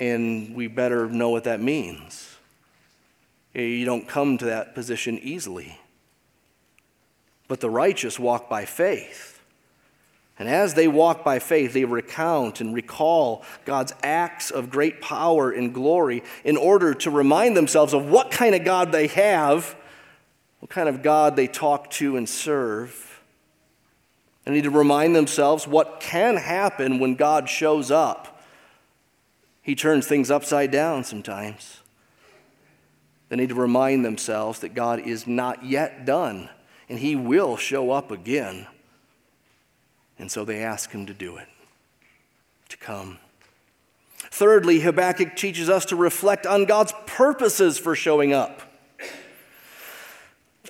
and 0.00 0.54
we 0.54 0.66
better 0.66 1.08
know 1.08 1.30
what 1.30 1.44
that 1.44 1.60
means. 1.60 2.34
You 3.54 3.84
don't 3.84 4.08
come 4.08 4.36
to 4.38 4.46
that 4.46 4.74
position 4.74 5.18
easily. 5.20 5.78
But 7.46 7.60
the 7.60 7.70
righteous 7.70 8.18
walk 8.18 8.48
by 8.48 8.64
faith. 8.64 9.40
And 10.38 10.48
as 10.48 10.74
they 10.74 10.88
walk 10.88 11.22
by 11.22 11.38
faith, 11.38 11.72
they 11.72 11.84
recount 11.84 12.60
and 12.60 12.74
recall 12.74 13.44
God's 13.64 13.94
acts 14.02 14.50
of 14.50 14.70
great 14.70 15.00
power 15.00 15.52
and 15.52 15.72
glory 15.72 16.24
in 16.42 16.56
order 16.56 16.92
to 16.94 17.10
remind 17.10 17.56
themselves 17.56 17.92
of 17.94 18.06
what 18.06 18.32
kind 18.32 18.54
of 18.54 18.64
God 18.64 18.90
they 18.90 19.06
have, 19.08 19.76
what 20.58 20.70
kind 20.70 20.88
of 20.88 21.02
God 21.02 21.36
they 21.36 21.46
talk 21.46 21.90
to 21.92 22.16
and 22.16 22.28
serve. 22.28 23.22
They 24.44 24.52
need 24.52 24.64
to 24.64 24.70
remind 24.70 25.14
themselves 25.14 25.68
what 25.68 26.00
can 26.00 26.36
happen 26.36 26.98
when 26.98 27.14
God 27.14 27.48
shows 27.48 27.92
up 27.92 28.33
he 29.64 29.74
turns 29.74 30.06
things 30.06 30.30
upside 30.30 30.70
down 30.70 31.04
sometimes. 31.04 31.80
They 33.30 33.36
need 33.36 33.48
to 33.48 33.54
remind 33.54 34.04
themselves 34.04 34.60
that 34.60 34.74
God 34.74 35.00
is 35.00 35.26
not 35.26 35.64
yet 35.64 36.04
done 36.04 36.50
and 36.88 36.98
He 36.98 37.16
will 37.16 37.56
show 37.56 37.90
up 37.90 38.10
again. 38.10 38.66
And 40.18 40.30
so 40.30 40.44
they 40.44 40.62
ask 40.62 40.90
Him 40.90 41.06
to 41.06 41.14
do 41.14 41.38
it, 41.38 41.48
to 42.68 42.76
come. 42.76 43.18
Thirdly, 44.18 44.80
Habakkuk 44.80 45.34
teaches 45.34 45.70
us 45.70 45.86
to 45.86 45.96
reflect 45.96 46.44
on 46.44 46.66
God's 46.66 46.92
purposes 47.06 47.78
for 47.78 47.96
showing 47.96 48.34
up. 48.34 48.60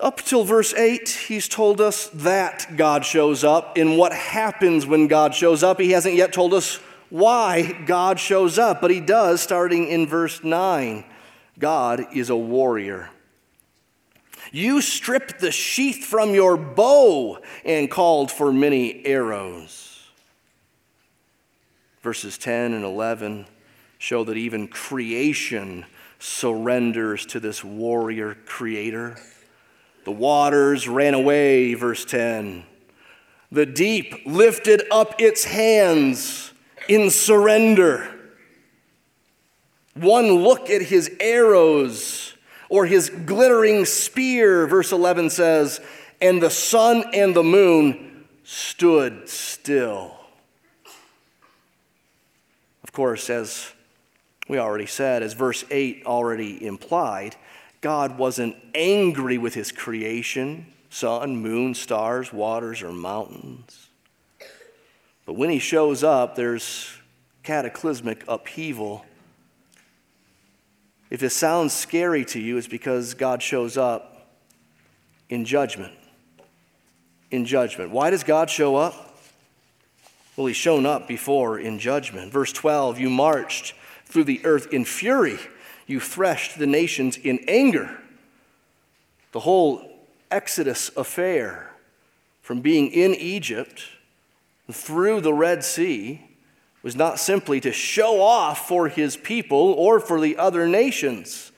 Up 0.01 0.19
till 0.19 0.45
verse 0.45 0.73
8, 0.73 1.09
he's 1.09 1.49
told 1.49 1.81
us 1.81 2.09
that 2.15 2.77
God 2.77 3.05
shows 3.05 3.43
up. 3.43 3.77
In 3.77 3.97
what 3.97 4.13
happens 4.13 4.87
when 4.87 5.09
God 5.09 5.35
shows 5.35 5.65
up, 5.65 5.81
he 5.81 5.91
hasn't 5.91 6.15
yet 6.15 6.33
told 6.33 6.55
us 6.55 6.79
why 7.15 7.71
God 7.87 8.19
shows 8.19 8.59
up, 8.59 8.81
but 8.81 8.91
he 8.91 8.99
does 8.99 9.41
starting 9.41 9.87
in 9.87 10.05
verse 10.05 10.43
9. 10.43 11.05
God 11.61 12.07
is 12.13 12.29
a 12.29 12.37
warrior. 12.37 13.09
You 14.51 14.81
stripped 14.81 15.39
the 15.39 15.53
sheath 15.53 16.05
from 16.05 16.35
your 16.35 16.57
bow 16.57 17.39
and 17.65 17.89
called 17.89 18.33
for 18.33 18.53
many 18.53 19.07
arrows. 19.07 20.09
Verses 22.03 22.37
10 22.37 22.73
and 22.73 22.85
11 22.85 23.47
show 23.99 24.25
that 24.25 24.37
even 24.37 24.67
creation 24.67 25.87
surrenders 26.19 27.27
to 27.27 27.39
this 27.39 27.63
warrior 27.63 28.35
creator. 28.45 29.17
The 30.05 30.11
waters 30.11 30.89
ran 30.89 31.15
away, 31.15 31.75
verse 31.75 32.05
10. 32.05 32.65
The 33.53 33.67
deep 33.67 34.23
lifted 34.27 34.83
up 34.91 35.21
its 35.21 35.45
hands 35.45 36.51
in 36.89 37.11
surrender. 37.11 38.11
One 39.95 40.33
look 40.33 40.71
at 40.71 40.83
his 40.83 41.11
arrows 41.21 42.35
or 42.69 42.87
his 42.87 43.11
glittering 43.11 43.85
spear, 43.85 44.67
verse 44.67 44.93
11 44.93 45.31
says, 45.31 45.81
and 46.21 46.43
the 46.43 46.51
sun 46.51 47.05
and 47.13 47.35
the 47.35 47.43
moon 47.43 48.25
stood 48.45 49.29
still. 49.29 50.17
Of 52.83 52.93
course, 52.93 53.31
as 53.31 53.73
we 54.49 54.59
already 54.59 54.87
said, 54.87 55.23
as 55.23 55.33
verse 55.33 55.65
8 55.71 56.05
already 56.07 56.65
implied, 56.65 57.37
God 57.81 58.19
wasn't 58.19 58.57
angry 58.75 59.39
with 59.39 59.55
his 59.55 59.73
creation 59.73 60.67
sun, 60.91 61.37
moon, 61.37 61.75
stars, 61.75 62.33
waters, 62.33 62.81
or 62.81 62.93
mountains. 62.93 63.89
But 65.27 65.35
when 65.35 65.51
he 65.51 65.59
shows 65.59 66.05
up, 66.05 66.37
there's 66.37 66.91
cataclysmic 67.43 68.25
upheaval. 68.29 69.05
If 71.11 71.21
this 71.21 71.35
sounds 71.35 71.73
scary 71.73 72.25
to 72.27 72.41
you, 72.41 72.57
it's 72.57 72.67
because 72.67 73.15
God 73.15 73.43
shows 73.43 73.77
up 73.77 74.37
in 75.29 75.45
judgment. 75.45 75.93
In 77.31 77.45
judgment. 77.45 77.91
Why 77.91 78.11
does 78.11 78.25
God 78.25 78.51
show 78.51 78.77
up? 78.77 79.19
Well, 80.37 80.47
he's 80.47 80.57
shown 80.57 80.85
up 80.85 81.07
before 81.07 81.59
in 81.59 81.79
judgment. 81.79 82.33
Verse 82.33 82.53
12 82.53 82.99
You 82.99 83.11
marched 83.11 83.75
through 84.05 84.25
the 84.25 84.45
earth 84.45 84.73
in 84.73 84.85
fury, 84.85 85.39
you 85.87 86.01
threshed 86.01 86.59
the 86.59 86.67
nations 86.67 87.17
in 87.17 87.39
anger. 87.49 87.99
The 89.33 89.41
whole 89.41 89.91
Exodus 90.31 90.91
affair 90.97 91.73
from 92.41 92.61
being 92.61 92.91
in 92.91 93.15
Egypt 93.15 93.83
through 94.71 95.21
the 95.21 95.35
Red 95.35 95.65
Sea 95.65 96.23
was 96.83 96.97
not 96.97 97.19
simply 97.19 97.61
to 97.61 97.73
show 97.73 98.21
off 98.21 98.69
for 98.69 98.89
his 98.89 99.17
people 99.17 99.73
or 99.73 100.01
for 100.01 100.21
the 100.21 100.37
other 100.37 100.69
nations. 100.69 101.51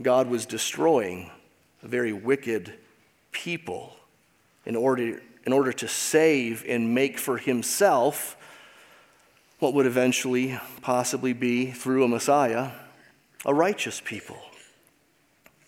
God 0.00 0.28
was 0.28 0.46
destroying 0.46 1.30
a 1.82 1.88
very 1.88 2.12
wicked 2.12 2.74
people 3.32 3.96
in 4.66 4.76
order, 4.76 5.22
in 5.44 5.52
order 5.52 5.72
to 5.72 5.88
save 5.88 6.64
and 6.68 6.94
make 6.94 7.18
for 7.18 7.38
himself 7.38 8.36
what 9.58 9.74
would 9.74 9.86
eventually 9.86 10.58
possibly 10.80 11.32
be, 11.32 11.70
through 11.70 12.04
a 12.04 12.08
Messiah, 12.08 12.70
a 13.44 13.54
righteous 13.54 14.00
people. 14.00 14.38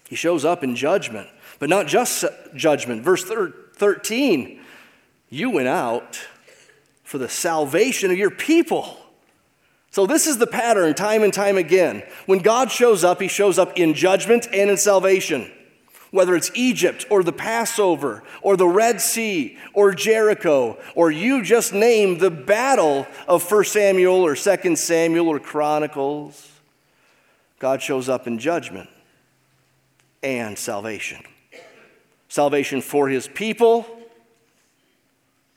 He 0.09 0.17
shows 0.17 0.45
up 0.45 0.63
in 0.63 0.77
judgment, 0.77 1.29
but 1.59 1.69
not 1.69 1.87
just 1.87 2.25
judgment. 2.55 3.03
Verse 3.03 3.25
13 3.25 4.61
You 5.33 5.49
went 5.49 5.69
out 5.69 6.21
for 7.05 7.17
the 7.17 7.29
salvation 7.29 8.11
of 8.11 8.19
your 8.19 8.31
people. 8.31 8.99
So, 9.91 10.05
this 10.05 10.27
is 10.27 10.37
the 10.37 10.47
pattern 10.47 10.93
time 10.93 11.23
and 11.23 11.33
time 11.33 11.57
again. 11.57 12.03
When 12.27 12.41
God 12.41 12.71
shows 12.71 13.03
up, 13.03 13.19
he 13.19 13.29
shows 13.29 13.59
up 13.59 13.79
in 13.79 13.95
judgment 13.95 14.47
and 14.53 14.71
in 14.71 14.77
salvation. 14.77 15.51
Whether 16.11 16.37
it's 16.37 16.51
Egypt 16.55 17.07
or 17.09 17.23
the 17.23 17.33
Passover 17.33 18.23
or 18.43 18.59
the 18.59 18.67
Red 18.67 19.01
Sea 19.01 19.57
or 19.73 19.95
Jericho, 19.95 20.79
or 20.95 21.11
you 21.11 21.43
just 21.43 21.73
name 21.73 22.19
the 22.19 22.31
battle 22.31 23.07
of 23.27 23.51
1 23.51 23.65
Samuel 23.65 24.17
or 24.17 24.37
2 24.37 24.77
Samuel 24.77 25.29
or 25.29 25.41
Chronicles, 25.41 26.47
God 27.59 27.81
shows 27.81 28.11
up 28.11 28.27
in 28.27 28.39
judgment 28.39 28.91
and 30.23 30.59
salvation. 30.59 31.23
Salvation 32.29 32.83
for 32.83 33.09
his 33.09 33.27
people 33.29 34.02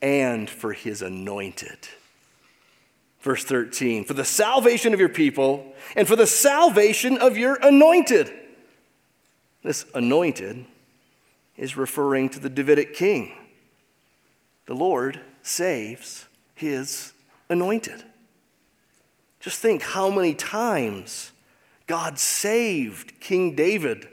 and 0.05 0.47
for 0.47 0.71
his 0.71 1.01
anointed. 1.01 1.79
Verse 3.21 3.43
13, 3.43 4.05
for 4.05 4.13
the 4.13 4.23
salvation 4.23 4.93
of 4.93 4.99
your 4.99 5.09
people 5.09 5.73
and 5.95 6.07
for 6.07 6.15
the 6.15 6.27
salvation 6.27 7.17
of 7.17 7.37
your 7.37 7.55
anointed. 7.55 8.31
This 9.63 9.83
anointed 9.95 10.63
is 11.57 11.75
referring 11.75 12.29
to 12.29 12.39
the 12.39 12.51
Davidic 12.51 12.93
king. 12.93 13.35
The 14.67 14.75
Lord 14.75 15.21
saves 15.41 16.27
his 16.53 17.13
anointed. 17.49 18.03
Just 19.39 19.59
think 19.59 19.81
how 19.81 20.11
many 20.11 20.35
times 20.35 21.31
God 21.87 22.19
saved 22.19 23.19
King 23.19 23.55
David 23.55 24.07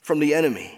from 0.00 0.20
the 0.20 0.32
enemy. 0.32 0.77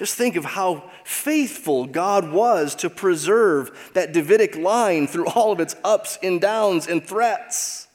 Just 0.00 0.14
think 0.14 0.36
of 0.36 0.46
how 0.46 0.90
faithful 1.04 1.84
God 1.84 2.32
was 2.32 2.74
to 2.76 2.88
preserve 2.88 3.90
that 3.92 4.14
Davidic 4.14 4.56
line 4.56 5.06
through 5.06 5.26
all 5.34 5.52
of 5.52 5.60
its 5.60 5.76
ups 5.84 6.18
and 6.22 6.40
downs 6.40 6.88
and 6.88 7.06
threats. 7.06 7.86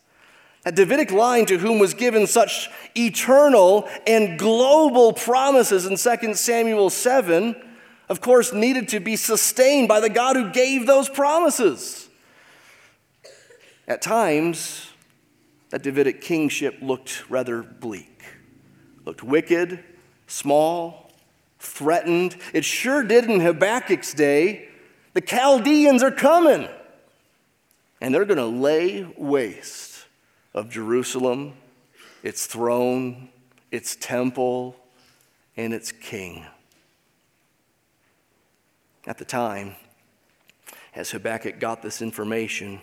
That 0.65 0.76
Davidic 0.76 1.12
line 1.12 1.48
to 1.48 1.58
whom 1.58 1.80
was 1.80 1.96
given 1.96 2.28
such 2.28 2.70
eternal 2.96 3.89
and 4.06 4.38
global 4.38 5.13
promises 5.13 5.88
in 5.88 5.98
2 5.98 6.36
Samuel 6.36 6.91
7, 6.91 7.56
of 8.08 8.22
course, 8.22 8.54
needed 8.54 8.88
to 8.89 9.00
be 9.00 9.15
sustained 9.15 9.88
by 9.88 10.00
the 10.00 10.08
God 10.10 10.36
who 10.36 10.52
gave 10.52 10.86
those 10.86 11.10
promises. 11.10 12.08
At 13.88 14.04
times, 14.04 14.91
that 15.72 15.82
Davidic 15.82 16.22
kingship 16.22 16.78
looked 16.84 17.28
rather 17.32 17.63
bleak, 17.63 18.22
looked 19.06 19.24
wicked, 19.24 19.84
small, 20.28 21.05
threatened. 21.65 22.38
It 22.54 22.63
sure 22.63 23.04
did 23.04 23.25
in 23.25 23.39
Habakkuk's 23.39 24.13
day. 24.13 24.69
The 25.13 25.21
Chaldeans 25.21 26.04
are 26.04 26.12
coming, 26.12 26.67
and 28.01 28.13
they're 28.13 28.25
going 28.25 28.38
to 28.38 28.45
lay 28.45 29.04
waste 29.17 30.06
of 30.54 30.69
Jerusalem, 30.69 31.54
its 32.21 32.45
throne, 32.45 33.30
its 33.71 33.95
temple, 33.95 34.75
and 35.56 35.73
its 35.73 35.91
king. 35.91 36.45
At 39.08 39.17
the 39.17 39.25
time, 39.25 39.75
as 40.95 41.12
Habakkuk 41.12 41.60
got 41.60 41.82
this 41.82 42.01
information, 42.01 42.82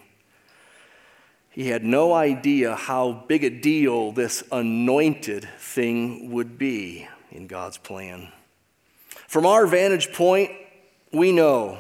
he 1.51 1.69
had 1.69 1.85
no 1.85 2.15
idea 2.15 2.75
how 2.75 3.25
big 3.29 3.45
a 3.45 3.51
deal 3.51 4.13
this 4.13 4.43
anointed 4.51 5.47
thing 5.59 6.31
would 6.31 6.57
be 6.57 7.07
in 7.31 7.47
God's 7.47 7.77
plan. 7.77 8.29
From 9.33 9.47
our 9.47 9.67
vantage 9.67 10.13
point, 10.13 10.51
we 11.11 11.33
know 11.33 11.79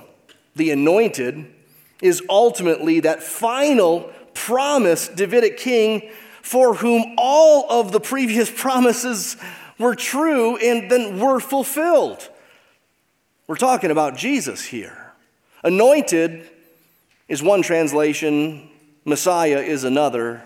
the 0.56 0.70
anointed 0.70 1.52
is 2.00 2.22
ultimately 2.30 3.00
that 3.00 3.22
final 3.22 4.10
promised 4.32 5.16
Davidic 5.16 5.58
king 5.58 6.10
for 6.40 6.72
whom 6.72 7.14
all 7.18 7.70
of 7.70 7.92
the 7.92 8.00
previous 8.00 8.50
promises 8.56 9.36
were 9.78 9.94
true 9.94 10.56
and 10.56 10.90
then 10.90 11.20
were 11.20 11.40
fulfilled. 11.40 12.26
We're 13.46 13.56
talking 13.56 13.90
about 13.90 14.16
Jesus 14.16 14.64
here. 14.64 15.12
Anointed 15.62 16.48
is 17.28 17.42
one 17.42 17.60
translation, 17.60 18.70
Messiah 19.04 19.60
is 19.60 19.84
another, 19.84 20.42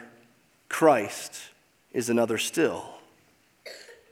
Christ 0.68 1.40
is 1.92 2.10
another 2.10 2.36
still. 2.36 2.84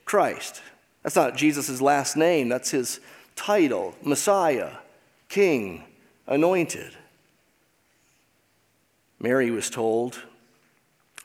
Christ. 0.05 0.63
That's 1.05 1.17
not 1.17 1.37
Jesus' 1.37 1.81
last 1.81 2.17
name, 2.17 2.49
that's 2.49 2.71
his 2.71 2.99
title 3.37 3.95
Messiah, 4.03 4.71
King, 5.29 5.85
Anointed. 6.27 6.97
Mary 9.21 9.51
was 9.51 9.71
told, 9.71 10.23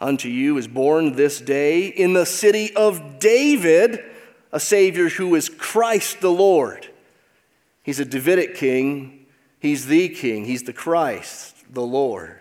Unto 0.02 0.30
you 0.30 0.58
is 0.58 0.68
born 0.68 1.14
this 1.14 1.42
day 1.42 1.88
in 1.88 2.14
the 2.14 2.26
city 2.26 2.76
of 2.76 3.20
David 3.20 4.04
a 4.52 4.60
Savior 4.60 5.10
who 5.10 5.34
is 5.36 5.50
Christ 5.50 6.22
the 6.22 6.32
Lord. 6.32 6.90
He's 7.84 8.00
a 8.00 8.06
Davidic 8.06 8.56
king, 8.56 9.26
he's 9.60 9.88
the 9.88 10.10
king, 10.10 10.46
he's 10.46 10.64
the 10.64 10.74
Christ, 10.74 11.56
the 11.74 11.82
Lord. 11.84 12.40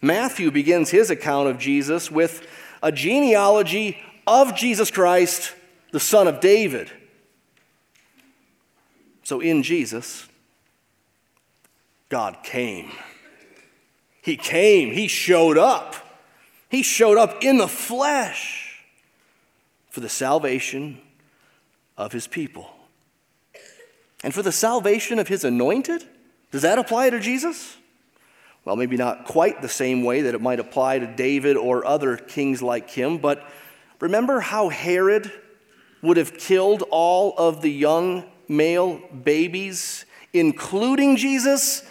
Matthew 0.00 0.50
begins 0.50 0.90
his 0.90 1.10
account 1.10 1.48
of 1.48 1.58
Jesus 1.58 2.10
with 2.10 2.46
a 2.82 2.92
genealogy 2.92 3.98
of 4.26 4.54
Jesus 4.54 4.90
Christ 4.90 5.54
the 5.94 6.00
son 6.00 6.26
of 6.26 6.40
David. 6.40 6.90
So 9.22 9.38
in 9.38 9.62
Jesus, 9.62 10.26
God 12.08 12.38
came. 12.42 12.90
He 14.20 14.36
came, 14.36 14.90
He 14.92 15.06
showed 15.06 15.56
up. 15.56 15.94
He 16.68 16.82
showed 16.82 17.16
up 17.16 17.44
in 17.44 17.58
the 17.58 17.68
flesh 17.68 18.82
for 19.88 20.00
the 20.00 20.08
salvation 20.08 20.98
of 21.96 22.10
His 22.10 22.26
people. 22.26 22.68
And 24.24 24.34
for 24.34 24.42
the 24.42 24.50
salvation 24.50 25.20
of 25.20 25.28
His 25.28 25.44
anointed? 25.44 26.02
Does 26.50 26.62
that 26.62 26.80
apply 26.80 27.10
to 27.10 27.20
Jesus? 27.20 27.76
Well, 28.64 28.74
maybe 28.74 28.96
not 28.96 29.26
quite 29.26 29.62
the 29.62 29.68
same 29.68 30.02
way 30.02 30.22
that 30.22 30.34
it 30.34 30.40
might 30.40 30.58
apply 30.58 30.98
to 30.98 31.06
David 31.06 31.56
or 31.56 31.86
other 31.86 32.16
kings 32.16 32.60
like 32.60 32.90
him, 32.90 33.18
but 33.18 33.48
remember 34.00 34.40
how 34.40 34.70
Herod 34.70 35.30
would 36.04 36.18
have 36.18 36.36
killed 36.36 36.84
all 36.90 37.34
of 37.38 37.62
the 37.62 37.72
young 37.72 38.24
male 38.46 39.00
babies, 39.24 40.04
including 40.34 41.16
Jesus, 41.16 41.82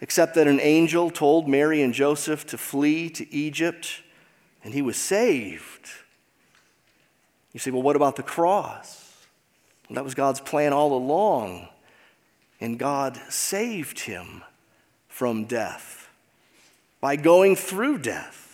except 0.00 0.34
that 0.34 0.48
an 0.48 0.58
angel 0.60 1.08
told 1.08 1.48
Mary 1.48 1.80
and 1.80 1.94
Joseph 1.94 2.44
to 2.46 2.58
flee 2.58 3.08
to 3.10 3.32
Egypt, 3.32 4.02
and 4.64 4.74
he 4.74 4.82
was 4.82 4.96
saved. 4.96 5.88
You 7.52 7.60
say, 7.60 7.70
well, 7.70 7.82
what 7.82 7.94
about 7.94 8.16
the 8.16 8.24
cross? 8.24 9.24
Well, 9.88 9.94
that 9.94 10.04
was 10.04 10.14
God's 10.14 10.40
plan 10.40 10.72
all 10.72 10.92
along, 10.92 11.68
and 12.60 12.76
God 12.76 13.20
saved 13.28 14.00
him 14.00 14.42
from 15.06 15.44
death 15.44 16.08
by 17.00 17.14
going 17.14 17.54
through 17.54 17.98
death. 17.98 18.47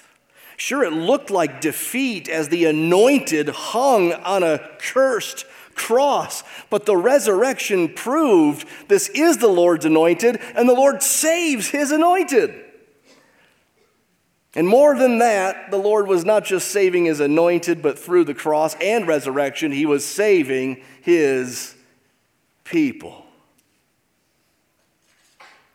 Sure, 0.64 0.82
it 0.82 0.94
looked 0.94 1.28
like 1.28 1.60
defeat 1.60 2.26
as 2.26 2.48
the 2.48 2.64
anointed 2.64 3.50
hung 3.50 4.14
on 4.14 4.42
a 4.42 4.66
cursed 4.78 5.44
cross, 5.74 6.42
but 6.70 6.86
the 6.86 6.96
resurrection 6.96 7.92
proved 7.92 8.66
this 8.88 9.10
is 9.10 9.36
the 9.36 9.46
Lord's 9.46 9.84
anointed, 9.84 10.40
and 10.56 10.66
the 10.66 10.72
Lord 10.72 11.02
saves 11.02 11.68
his 11.68 11.90
anointed. 11.90 12.64
And 14.54 14.66
more 14.66 14.96
than 14.96 15.18
that, 15.18 15.70
the 15.70 15.76
Lord 15.76 16.06
was 16.06 16.24
not 16.24 16.46
just 16.46 16.68
saving 16.70 17.04
his 17.04 17.20
anointed, 17.20 17.82
but 17.82 17.98
through 17.98 18.24
the 18.24 18.32
cross 18.32 18.74
and 18.80 19.06
resurrection, 19.06 19.70
he 19.70 19.84
was 19.84 20.02
saving 20.02 20.82
his 21.02 21.74
people. 22.64 23.26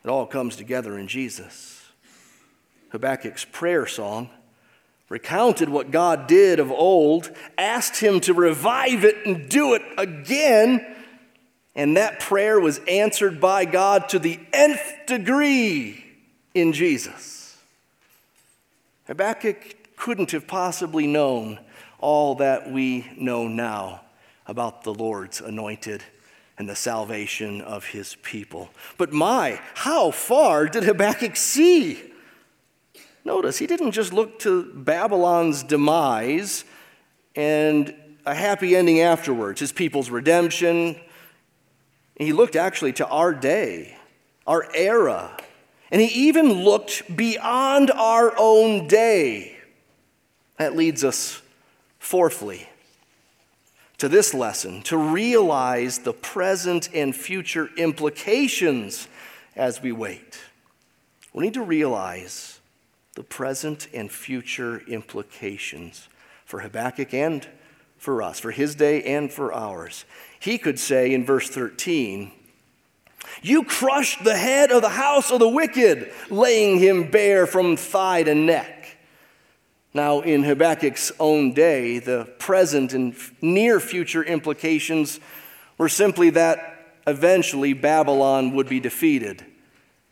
It 0.03 0.09
all 0.09 0.25
comes 0.25 0.55
together 0.55 0.97
in 0.97 1.07
Jesus. 1.07 1.79
Habakkuk's 2.91 3.45
prayer 3.45 3.85
song 3.85 4.31
recounted 5.09 5.69
what 5.69 5.91
God 5.91 6.27
did 6.27 6.59
of 6.59 6.71
old, 6.71 7.31
asked 7.57 7.97
him 7.97 8.19
to 8.21 8.33
revive 8.33 9.03
it 9.03 9.25
and 9.25 9.49
do 9.49 9.73
it 9.73 9.81
again. 9.97 10.95
And 11.75 11.97
that 11.97 12.19
prayer 12.19 12.59
was 12.59 12.79
answered 12.87 13.41
by 13.41 13.65
God 13.65 14.09
to 14.09 14.19
the 14.19 14.39
nth 14.53 14.81
degree 15.07 16.03
in 16.53 16.73
Jesus. 16.73 17.57
Habakkuk 19.07 19.95
couldn't 19.95 20.31
have 20.31 20.47
possibly 20.47 21.07
known 21.07 21.59
all 21.99 22.35
that 22.35 22.71
we 22.71 23.09
know 23.17 23.47
now 23.47 24.01
about 24.45 24.83
the 24.83 24.93
Lord's 24.93 25.41
anointed 25.41 26.03
and 26.57 26.67
the 26.67 26.75
salvation 26.75 27.61
of 27.61 27.85
his 27.85 28.15
people. 28.15 28.69
But 28.97 29.11
my, 29.11 29.59
how 29.75 30.11
far 30.11 30.67
did 30.67 30.83
Habakkuk 30.83 31.35
see? 31.35 32.08
Notice, 33.25 33.57
he 33.57 33.67
didn't 33.67 33.91
just 33.91 34.13
look 34.13 34.39
to 34.39 34.71
Babylon's 34.73 35.63
demise 35.63 36.63
and 37.35 37.93
a 38.25 38.33
happy 38.33 38.75
ending 38.75 39.01
afterwards, 39.01 39.59
his 39.59 39.71
people's 39.71 40.09
redemption. 40.09 40.99
He 42.15 42.33
looked 42.33 42.55
actually 42.55 42.93
to 42.93 43.07
our 43.07 43.33
day, 43.33 43.97
our 44.45 44.67
era, 44.73 45.37
and 45.91 46.01
he 46.01 46.27
even 46.27 46.51
looked 46.51 47.15
beyond 47.15 47.91
our 47.91 48.33
own 48.37 48.87
day. 48.87 49.57
That 50.57 50.75
leads 50.75 51.03
us, 51.03 51.41
fourthly, 51.99 52.67
to 53.97 54.09
this 54.09 54.33
lesson 54.33 54.81
to 54.83 54.97
realize 54.97 55.99
the 55.99 56.13
present 56.13 56.89
and 56.93 57.15
future 57.15 57.69
implications 57.77 59.07
as 59.55 59.81
we 59.81 59.91
wait. 59.91 60.39
We 61.33 61.45
need 61.45 61.53
to 61.55 61.63
realize 61.63 62.58
the 63.19 63.23
present 63.23 63.89
and 63.93 64.09
future 64.09 64.79
implications 64.87 66.07
for 66.45 66.61
Habakkuk 66.61 67.13
and 67.13 67.45
for 67.97 68.21
us, 68.21 68.39
for 68.39 68.51
his 68.51 68.75
day 68.75 69.03
and 69.03 69.29
for 69.29 69.51
ours. 69.51 70.05
He 70.39 70.57
could 70.57 70.79
say 70.79 71.13
in 71.13 71.25
verse 71.25 71.49
13, 71.49 72.31
You 73.41 73.65
crushed 73.65 74.23
the 74.23 74.37
head 74.37 74.71
of 74.71 74.81
the 74.81 74.87
house 74.87 75.31
of 75.31 75.39
the 75.39 75.49
wicked, 75.49 76.13
laying 76.29 76.79
him 76.79 77.11
bare 77.11 77.45
from 77.45 77.75
thigh 77.75 78.23
to 78.23 78.33
neck. 78.33 78.95
Now, 79.93 80.21
in 80.21 80.43
Habakkuk's 80.43 81.11
own 81.19 81.51
day, 81.51 81.99
the 81.99 82.23
present 82.39 82.93
and 82.93 83.13
near 83.41 83.81
future 83.81 84.23
implications 84.23 85.19
were 85.77 85.89
simply 85.89 86.29
that 86.29 87.01
eventually 87.05 87.73
Babylon 87.73 88.55
would 88.55 88.69
be 88.69 88.79
defeated, 88.79 89.45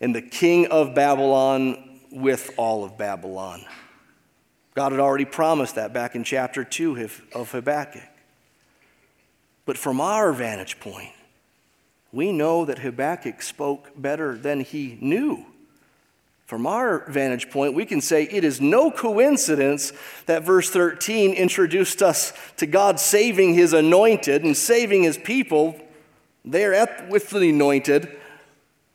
and 0.01 0.13
the 0.13 0.21
king 0.21 0.67
of 0.67 0.93
Babylon 0.93 1.86
with 2.17 2.51
all 2.57 2.83
of 2.83 2.97
Babylon. 2.97 3.63
God 4.75 4.91
had 4.91 5.01
already 5.01 5.25
promised 5.25 5.75
that 5.75 5.93
back 5.93 6.15
in 6.15 6.23
chapter 6.23 6.63
2 6.63 7.09
of 7.33 7.51
Habakkuk. 7.51 8.03
But 9.65 9.77
from 9.77 9.99
our 9.99 10.31
vantage 10.31 10.79
point, 10.79 11.11
we 12.11 12.31
know 12.31 12.65
that 12.65 12.79
Habakkuk 12.79 13.41
spoke 13.41 13.91
better 13.95 14.37
than 14.37 14.61
he 14.61 14.97
knew. 15.01 15.45
From 16.45 16.65
our 16.65 17.03
vantage 17.09 17.49
point, 17.49 17.73
we 17.73 17.85
can 17.85 17.99
say 17.99 18.23
it 18.23 18.45
is 18.45 18.61
no 18.61 18.89
coincidence 18.89 19.91
that 20.27 20.43
verse 20.43 20.69
13 20.69 21.33
introduced 21.33 22.01
us 22.01 22.31
to 22.55 22.65
God 22.65 23.01
saving 23.01 23.53
his 23.53 23.73
anointed 23.73 24.43
and 24.43 24.55
saving 24.55 25.03
his 25.03 25.17
people 25.17 25.77
there 26.45 26.73
at, 26.73 27.09
with 27.09 27.29
the 27.31 27.49
anointed. 27.49 28.15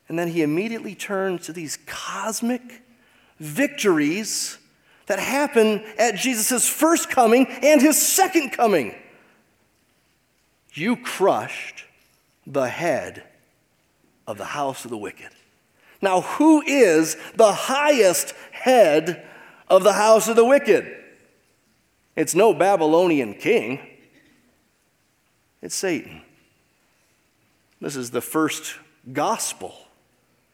And 0.09 0.17
then 0.17 0.29
he 0.29 0.41
immediately 0.41 0.95
turns 0.95 1.45
to 1.45 1.53
these 1.53 1.77
cosmic 1.85 2.81
victories 3.43 4.57
that 5.07 5.19
happen 5.19 5.83
at 5.97 6.15
Jesus' 6.15 6.67
first 6.67 7.09
coming 7.09 7.45
and 7.61 7.81
his 7.81 8.01
second 8.01 8.51
coming. 8.51 8.95
You 10.73 10.95
crushed 10.95 11.85
the 12.47 12.69
head 12.69 13.23
of 14.25 14.37
the 14.37 14.45
house 14.45 14.85
of 14.85 14.91
the 14.91 14.97
wicked. 14.97 15.29
Now, 16.01 16.21
who 16.21 16.61
is 16.61 17.15
the 17.35 17.51
highest 17.51 18.33
head 18.51 19.25
of 19.67 19.83
the 19.83 19.93
house 19.93 20.27
of 20.27 20.35
the 20.35 20.45
wicked? 20.45 20.91
It's 22.15 22.35
no 22.35 22.53
Babylonian 22.53 23.35
king. 23.35 23.79
It's 25.61 25.75
Satan. 25.75 26.21
This 27.81 27.95
is 27.95 28.11
the 28.11 28.21
first 28.21 28.75
gospel 29.11 29.75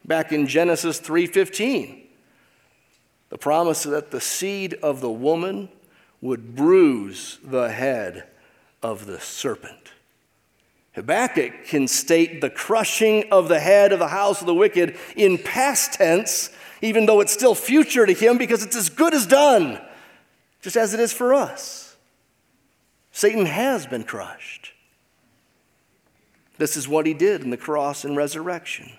back 0.05 0.31
in 0.31 0.47
Genesis 0.47 0.99
3:15. 0.99 1.98
The 3.29 3.37
promise 3.37 3.83
that 3.83 4.11
the 4.11 4.21
seed 4.21 4.73
of 4.81 5.01
the 5.01 5.11
woman 5.11 5.69
would 6.21 6.55
bruise 6.55 7.39
the 7.43 7.69
head 7.69 8.25
of 8.81 9.05
the 9.05 9.19
serpent. 9.19 9.93
Habakkuk 10.93 11.65
can 11.65 11.87
state 11.87 12.41
the 12.41 12.49
crushing 12.49 13.31
of 13.31 13.47
the 13.47 13.59
head 13.59 13.93
of 13.93 13.99
the 13.99 14.07
house 14.07 14.41
of 14.41 14.47
the 14.47 14.53
wicked 14.53 14.97
in 15.15 15.37
past 15.37 15.93
tense, 15.93 16.49
even 16.81 17.05
though 17.05 17.21
it's 17.21 17.31
still 17.31 17.55
future 17.55 18.05
to 18.05 18.13
him 18.13 18.37
because 18.37 18.63
it's 18.63 18.75
as 18.75 18.89
good 18.89 19.13
as 19.13 19.27
done, 19.27 19.79
just 20.61 20.75
as 20.75 20.93
it 20.93 20.99
is 20.99 21.13
for 21.13 21.33
us. 21.33 21.95
Satan 23.11 23.45
has 23.45 23.85
been 23.85 24.03
crushed. 24.03 24.73
This 26.57 26.75
is 26.75 26.87
what 26.87 27.05
he 27.05 27.13
did 27.13 27.41
in 27.41 27.49
the 27.49 27.57
cross 27.57 28.03
and 28.03 28.17
resurrection. 28.17 28.91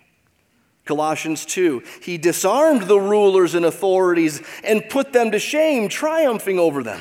Colossians 0.90 1.44
2. 1.44 1.84
He 2.02 2.18
disarmed 2.18 2.88
the 2.88 2.98
rulers 2.98 3.54
and 3.54 3.64
authorities 3.64 4.42
and 4.64 4.88
put 4.90 5.12
them 5.12 5.30
to 5.30 5.38
shame, 5.38 5.88
triumphing 5.88 6.58
over 6.58 6.82
them. 6.82 7.00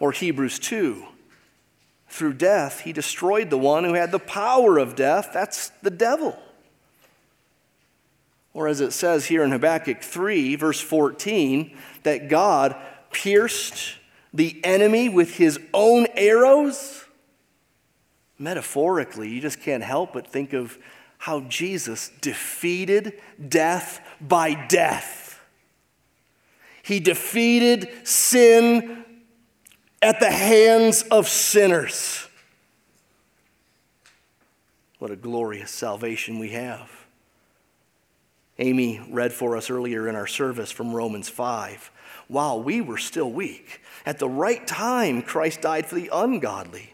Or 0.00 0.10
Hebrews 0.10 0.58
2. 0.58 1.04
Through 2.08 2.32
death, 2.32 2.80
he 2.80 2.94
destroyed 2.94 3.50
the 3.50 3.58
one 3.58 3.84
who 3.84 3.92
had 3.92 4.10
the 4.10 4.18
power 4.18 4.78
of 4.78 4.96
death. 4.96 5.32
That's 5.34 5.68
the 5.82 5.90
devil. 5.90 6.38
Or 8.54 8.68
as 8.68 8.80
it 8.80 8.94
says 8.94 9.26
here 9.26 9.44
in 9.44 9.50
Habakkuk 9.52 10.00
3, 10.00 10.56
verse 10.56 10.80
14, 10.80 11.76
that 12.04 12.30
God 12.30 12.74
pierced 13.10 13.96
the 14.32 14.58
enemy 14.64 15.10
with 15.10 15.36
his 15.36 15.60
own 15.74 16.06
arrows. 16.16 17.04
Metaphorically, 18.38 19.28
you 19.28 19.42
just 19.42 19.60
can't 19.60 19.84
help 19.84 20.14
but 20.14 20.26
think 20.26 20.54
of 20.54 20.78
how 21.22 21.38
Jesus 21.42 22.10
defeated 22.20 23.12
death 23.48 24.00
by 24.20 24.54
death. 24.66 25.40
He 26.82 26.98
defeated 26.98 27.88
sin 28.02 29.04
at 30.02 30.18
the 30.18 30.32
hands 30.32 31.02
of 31.12 31.28
sinners. 31.28 32.26
What 34.98 35.12
a 35.12 35.16
glorious 35.16 35.70
salvation 35.70 36.40
we 36.40 36.48
have. 36.48 36.90
Amy 38.58 39.00
read 39.08 39.32
for 39.32 39.56
us 39.56 39.70
earlier 39.70 40.08
in 40.08 40.16
our 40.16 40.26
service 40.26 40.72
from 40.72 40.92
Romans 40.92 41.28
5. 41.28 41.92
While 42.26 42.64
we 42.64 42.80
were 42.80 42.98
still 42.98 43.30
weak, 43.30 43.80
at 44.04 44.18
the 44.18 44.28
right 44.28 44.66
time, 44.66 45.22
Christ 45.22 45.60
died 45.60 45.86
for 45.86 45.94
the 45.94 46.10
ungodly. 46.12 46.91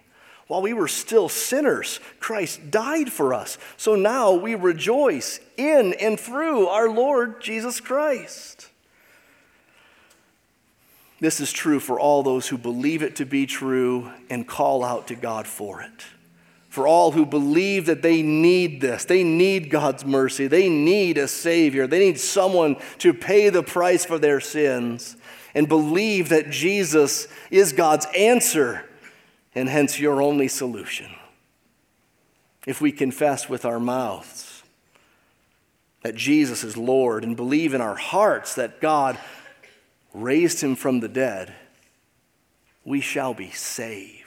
While 0.49 0.63
we 0.63 0.73
were 0.73 0.89
still 0.89 1.29
sinners, 1.29 2.01
Christ 2.21 2.71
died 2.71 3.13
for 3.13 3.35
us. 3.35 3.59
So 3.77 3.95
now 3.95 4.33
we 4.33 4.55
rejoice 4.55 5.41
in 5.59 5.95
and 6.01 6.19
through 6.19 6.67
our 6.69 6.89
Lord 6.89 7.43
Jesus 7.43 7.81
Christ. 7.81 8.71
This 11.21 11.39
is 11.41 11.53
true 11.53 11.81
for 11.81 12.01
all 12.01 12.23
those 12.23 12.49
who 12.49 12.57
believe 12.57 13.03
it 13.03 13.17
to 13.17 13.27
be 13.27 13.45
true 13.45 14.11
and 14.31 14.49
call 14.49 14.83
out 14.83 15.09
to 15.09 15.15
God 15.15 15.47
for 15.47 15.83
it. 15.83 16.07
For 16.71 16.87
all 16.87 17.13
who 17.13 17.27
believe 17.27 17.87
that 17.87 18.03
they 18.03 18.23
need 18.23 18.81
this, 18.81 19.05
they 19.05 19.25
need 19.25 19.69
God's 19.69 20.05
mercy, 20.05 20.47
they 20.47 20.69
need 20.69 21.19
a 21.19 21.27
Savior, 21.29 21.87
they 21.87 21.99
need 21.99 22.21
someone 22.21 22.77
to 22.99 23.13
pay 23.13 23.49
the 23.49 23.63
price 23.63 24.05
for 24.05 24.19
their 24.19 24.39
sins, 24.39 25.17
and 25.55 25.69
believe 25.69 26.29
that 26.29 26.51
Jesus 26.51 27.27
is 27.51 27.73
God's 27.73 28.07
answer 28.17 28.88
and 29.59 29.69
hence 29.69 29.99
your 29.99 30.23
only 30.23 30.47
solution. 30.47 31.11
If 32.65 32.81
we 32.81 32.93
confess 32.93 33.49
with 33.49 33.65
our 33.65 33.81
mouths 33.81 34.63
that 36.03 36.15
Jesus 36.15 36.63
is 36.63 36.77
Lord 36.77 37.25
and 37.25 37.37
believe 37.37 37.75
in 37.75 37.81
our 37.81 37.97
hearts 37.97 38.55
that 38.55 38.81
God 38.81 39.19
raised 40.15 40.61
him 40.61 40.77
from 40.77 41.01
the 41.01 41.09
dead, 41.09 41.53
we 42.85 43.01
shall 43.01 43.35
be 43.35 43.51
saved. 43.51 44.25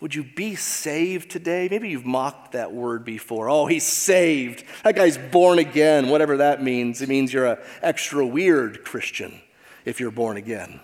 Would 0.00 0.14
you 0.14 0.22
be 0.22 0.54
saved 0.54 1.30
today? 1.30 1.66
Maybe 1.68 1.88
you've 1.88 2.06
mocked 2.06 2.52
that 2.52 2.72
word 2.72 3.04
before. 3.04 3.48
Oh, 3.50 3.66
he's 3.66 3.86
saved. 3.86 4.62
That 4.84 4.94
guy's 4.94 5.18
born 5.18 5.58
again, 5.58 6.10
whatever 6.10 6.36
that 6.36 6.62
means. 6.62 7.02
It 7.02 7.08
means 7.08 7.32
you're 7.32 7.46
an 7.46 7.58
extra 7.82 8.24
weird 8.24 8.84
Christian 8.84 9.40
if 9.84 9.98
you're 9.98 10.10
born 10.12 10.36
again. 10.36 10.80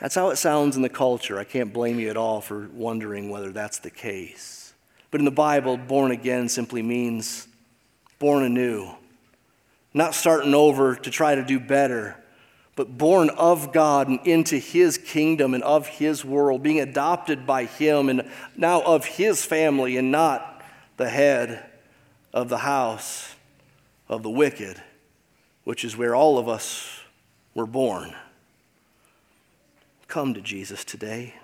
That's 0.00 0.14
how 0.14 0.30
it 0.30 0.36
sounds 0.36 0.76
in 0.76 0.82
the 0.82 0.88
culture. 0.88 1.38
I 1.38 1.44
can't 1.44 1.72
blame 1.72 1.98
you 1.98 2.08
at 2.10 2.16
all 2.16 2.40
for 2.40 2.68
wondering 2.72 3.30
whether 3.30 3.50
that's 3.50 3.78
the 3.78 3.90
case. 3.90 4.72
But 5.10 5.20
in 5.20 5.24
the 5.24 5.30
Bible, 5.30 5.76
born 5.76 6.10
again 6.12 6.48
simply 6.48 6.82
means 6.82 7.48
born 8.18 8.44
anew, 8.44 8.90
not 9.94 10.14
starting 10.14 10.54
over 10.54 10.94
to 10.94 11.10
try 11.10 11.34
to 11.34 11.44
do 11.44 11.58
better 11.58 12.16
but 12.78 12.96
born 12.96 13.28
of 13.30 13.72
God 13.72 14.06
and 14.06 14.20
into 14.24 14.56
his 14.56 14.98
kingdom 14.98 15.52
and 15.52 15.64
of 15.64 15.88
his 15.88 16.24
world, 16.24 16.62
being 16.62 16.78
adopted 16.78 17.44
by 17.44 17.64
him 17.64 18.08
and 18.08 18.30
now 18.56 18.82
of 18.82 19.04
his 19.04 19.44
family 19.44 19.96
and 19.96 20.12
not 20.12 20.62
the 20.96 21.08
head 21.08 21.68
of 22.32 22.48
the 22.48 22.58
house 22.58 23.34
of 24.08 24.22
the 24.22 24.30
wicked, 24.30 24.80
which 25.64 25.84
is 25.84 25.96
where 25.96 26.14
all 26.14 26.38
of 26.38 26.48
us 26.48 27.00
were 27.52 27.66
born. 27.66 28.14
Come 30.08 30.34
to 30.34 30.40
Jesus 30.40 30.84
today. 30.84 31.34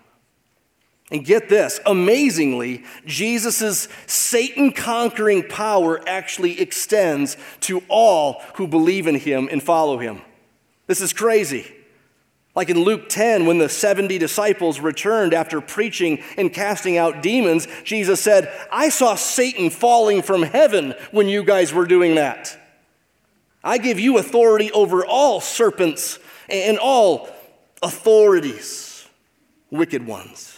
And 1.11 1.25
get 1.25 1.51
this 1.51 1.81
amazingly, 1.85 2.83
Jesus' 3.05 3.89
Satan 4.07 4.73
conquering 4.73 5.47
power 5.47 6.01
actually 6.09 6.61
extends 6.61 7.37
to 7.61 7.83
all 7.89 8.43
who 8.55 8.67
believe 8.67 9.07
in 9.07 9.17
him 9.17 9.49
and 9.53 9.62
follow 9.62 9.99
him. 9.99 10.23
This 10.87 11.03
is 11.03 11.12
crazy. 11.12 11.71
Like 12.55 12.71
in 12.71 12.79
Luke 12.79 13.09
10, 13.09 13.47
when 13.47 13.59
the 13.59 13.69
70 13.69 14.17
disciples 14.17 14.81
returned 14.81 15.35
after 15.35 15.61
preaching 15.61 16.23
and 16.39 16.53
casting 16.53 16.97
out 16.97 17.23
demons, 17.23 17.69
Jesus 17.85 18.21
said, 18.21 18.51
I 18.73 18.89
saw 18.89 19.15
Satan 19.15 19.71
falling 19.71 20.23
from 20.23 20.43
heaven 20.43 20.95
when 21.11 21.29
you 21.29 21.45
guys 21.45 21.75
were 21.75 21.87
doing 21.87 22.15
that. 22.15 22.57
I 23.62 23.79
give 23.79 23.99
you 23.99 24.19
authority 24.19 24.71
over 24.73 25.05
all 25.05 25.41
serpents 25.41 26.19
and 26.49 26.79
all 26.79 27.29
authorities, 27.85 29.07
wicked 29.70 30.07
ones. 30.07 30.57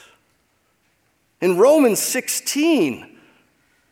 In 1.40 1.58
Romans 1.58 1.98
16, 1.98 3.18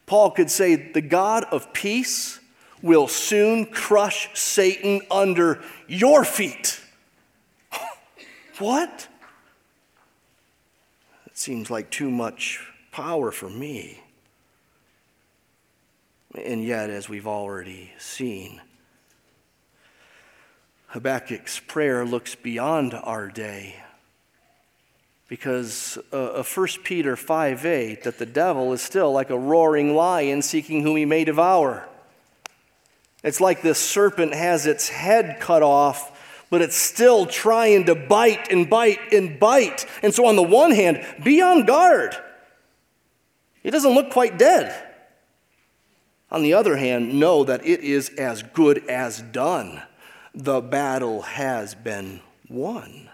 Paul 0.07 0.31
could 0.31 0.51
say, 0.51 0.77
The 0.77 1.03
God 1.03 1.45
of 1.51 1.73
peace 1.73 2.41
will 2.81 3.09
soon 3.09 3.67
crush 3.67 4.29
Satan 4.39 5.01
under 5.11 5.63
your 5.89 6.25
feet. 6.25 6.81
what? 8.59 9.09
It 11.27 11.37
seems 11.37 11.71
like 11.71 11.91
too 11.91 12.11
much 12.11 12.65
power 12.93 13.31
for 13.33 13.51
me. 13.51 14.01
And 16.35 16.65
yet, 16.65 16.91
as 16.91 17.09
we've 17.09 17.27
already 17.27 17.93
seen, 17.99 18.61
Habakkuk's 20.95 21.59
prayer 21.59 22.05
looks 22.05 22.37
beyond 22.37 22.95
our 22.95 23.27
day. 23.27 23.75
Because 25.27 25.99
uh, 26.13 26.17
of 26.17 26.57
1 26.57 26.69
Peter 26.85 27.17
5 27.17 27.67
8, 27.67 28.05
that 28.05 28.19
the 28.19 28.27
devil 28.27 28.73
is 28.73 28.81
still 28.81 29.11
like 29.11 29.29
a 29.31 29.39
roaring 29.39 29.97
lion 29.97 30.41
seeking 30.41 30.83
whom 30.83 30.97
he 30.97 31.05
may 31.05 31.25
devour. 31.25 31.89
It's 33.25 33.41
like 33.41 33.61
this 33.61 33.81
serpent 33.81 34.35
has 34.35 34.67
its 34.67 34.89
head 34.89 35.41
cut 35.41 35.65
off, 35.65 36.47
but 36.49 36.63
it's 36.63 36.77
still 36.77 37.27
trying 37.27 37.87
to 37.87 37.97
bite 37.97 38.53
and 38.53 38.71
bite 38.71 39.13
and 39.13 39.41
bite. 39.41 39.87
And 40.01 40.15
so, 40.15 40.27
on 40.27 40.37
the 40.37 40.45
one 40.45 40.71
hand, 40.71 41.05
be 41.25 41.43
on 41.43 41.67
guard. 41.67 42.15
It 43.65 43.73
doesn't 43.73 43.95
look 43.95 44.11
quite 44.11 44.39
dead. 44.39 44.73
On 46.31 46.45
the 46.45 46.55
other 46.55 46.77
hand, 46.77 47.19
know 47.19 47.43
that 47.43 47.67
it 47.67 47.81
is 47.81 48.11
as 48.11 48.45
good 48.45 48.87
as 48.89 49.21
done. 49.21 49.83
The 50.35 50.61
battle 50.61 51.23
has 51.23 51.75
been 51.75 52.21
won. 52.49 53.09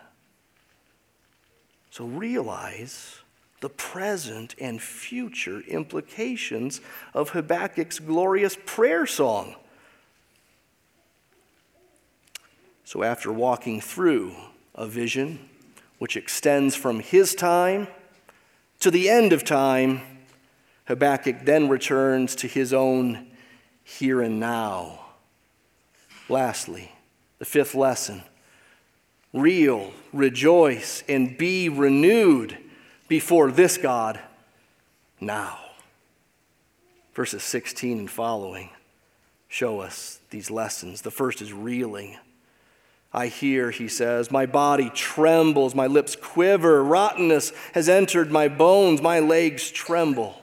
So 1.91 2.05
realize 2.07 3.21
the 3.61 3.69
present 3.69 4.55
and 4.59 4.81
future 4.81 5.61
implications 5.61 6.81
of 7.13 7.31
Habakkuk's 7.31 7.99
glorious 7.99 8.57
prayer 8.65 9.07
song. 9.07 9.55
So, 12.85 13.05
after 13.05 13.33
walking 13.33 13.81
through 13.81 14.35
a 14.75 14.87
vision 14.87 15.49
which 15.99 16.17
extends 16.17 16.75
from 16.75 16.99
his 16.99 17.37
time 17.37 17.87
to 18.81 18.91
the 18.91 19.09
end 19.09 19.33
of 19.33 19.45
time, 19.45 20.01
Habakkuk 20.87 21.45
then 21.45 21.69
returns 21.69 22.35
to 22.37 22.49
his 22.49 22.73
own 22.73 23.29
here 23.85 24.21
and 24.21 24.41
now. 24.41 25.05
Lastly, 26.29 26.91
the 27.41 27.45
fifth 27.45 27.75
lesson 27.75 28.23
reel, 29.33 29.93
rejoice, 30.13 31.03
and 31.09 31.37
be 31.37 31.69
renewed 31.69 32.57
before 33.09 33.51
this 33.51 33.77
God 33.77 34.21
now. 35.21 35.59
Verses 37.15 37.43
16 37.43 37.99
and 37.99 38.11
following 38.11 38.71
show 39.49 39.81
us 39.81 40.21
these 40.31 40.51
lessons. 40.51 41.03
The 41.03 41.11
first 41.11 41.43
is 41.43 41.53
reeling. 41.53 42.17
I 43.13 43.27
hear, 43.27 43.73
he 43.73 43.89
says, 43.89 44.31
my 44.31 44.47
body 44.47 44.91
trembles, 44.91 45.75
my 45.75 45.89
lips 45.89 46.15
quiver, 46.15 46.85
rottenness 46.85 47.53
has 47.73 47.89
entered 47.89 48.31
my 48.31 48.47
bones, 48.47 49.03
my 49.03 49.19
legs 49.19 49.71
tremble. 49.71 50.41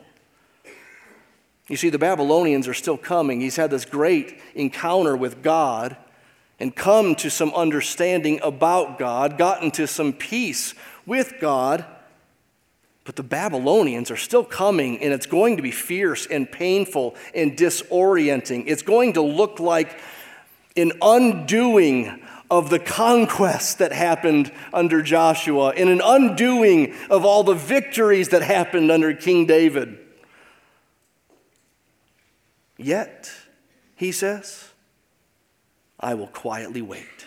You 1.70 1.78
see, 1.78 1.90
the 1.90 2.00
Babylonians 2.00 2.68
are 2.68 2.74
still 2.74 2.98
coming. 2.98 3.40
He's 3.40 3.56
had 3.56 3.72
this 3.72 3.86
great 3.86 4.38
encounter 4.56 5.16
with 5.16 5.42
God 5.42 5.96
and 6.60 6.76
come 6.76 7.16
to 7.16 7.30
some 7.30 7.54
understanding 7.54 8.40
about 8.44 8.98
God, 8.98 9.38
gotten 9.38 9.72
to 9.72 9.88
some 9.88 10.14
peace 10.14 10.74
with 11.06 11.36
God. 11.40 11.86
But 13.04 13.16
the 13.16 13.24
Babylonians 13.24 14.12
are 14.12 14.18
still 14.18 14.44
coming, 14.44 15.00
and 15.00 15.14
it's 15.14 15.28
going 15.28 15.58
to 15.58 15.64
be 15.64 15.72
fierce 15.72 16.26
and 16.26 16.52
painful 16.52 17.16
and 17.34 17.56
disorienting. 17.56 18.66
It's 18.68 18.82
going 18.82 19.14
to 19.14 19.22
look 19.22 19.60
like 19.60 19.98
an 20.76 20.92
undoing 21.02 22.22
of 22.50 22.70
the 22.70 22.80
conquest 22.80 23.80
that 23.80 23.92
happened 23.92 24.52
under 24.74 25.02
Joshua 25.02 25.70
and 25.70 25.90
an 25.90 26.02
undoing 26.04 26.96
of 27.10 27.26
all 27.26 27.44
the 27.44 27.54
victories 27.54 28.30
that 28.30 28.42
happened 28.42 28.92
under 28.92 29.14
King 29.14 29.46
David. 29.46 29.98
Yet, 32.78 33.32
he 33.96 34.12
says, 34.12 34.67
I 36.00 36.14
will 36.14 36.28
quietly 36.28 36.82
wait. 36.82 37.26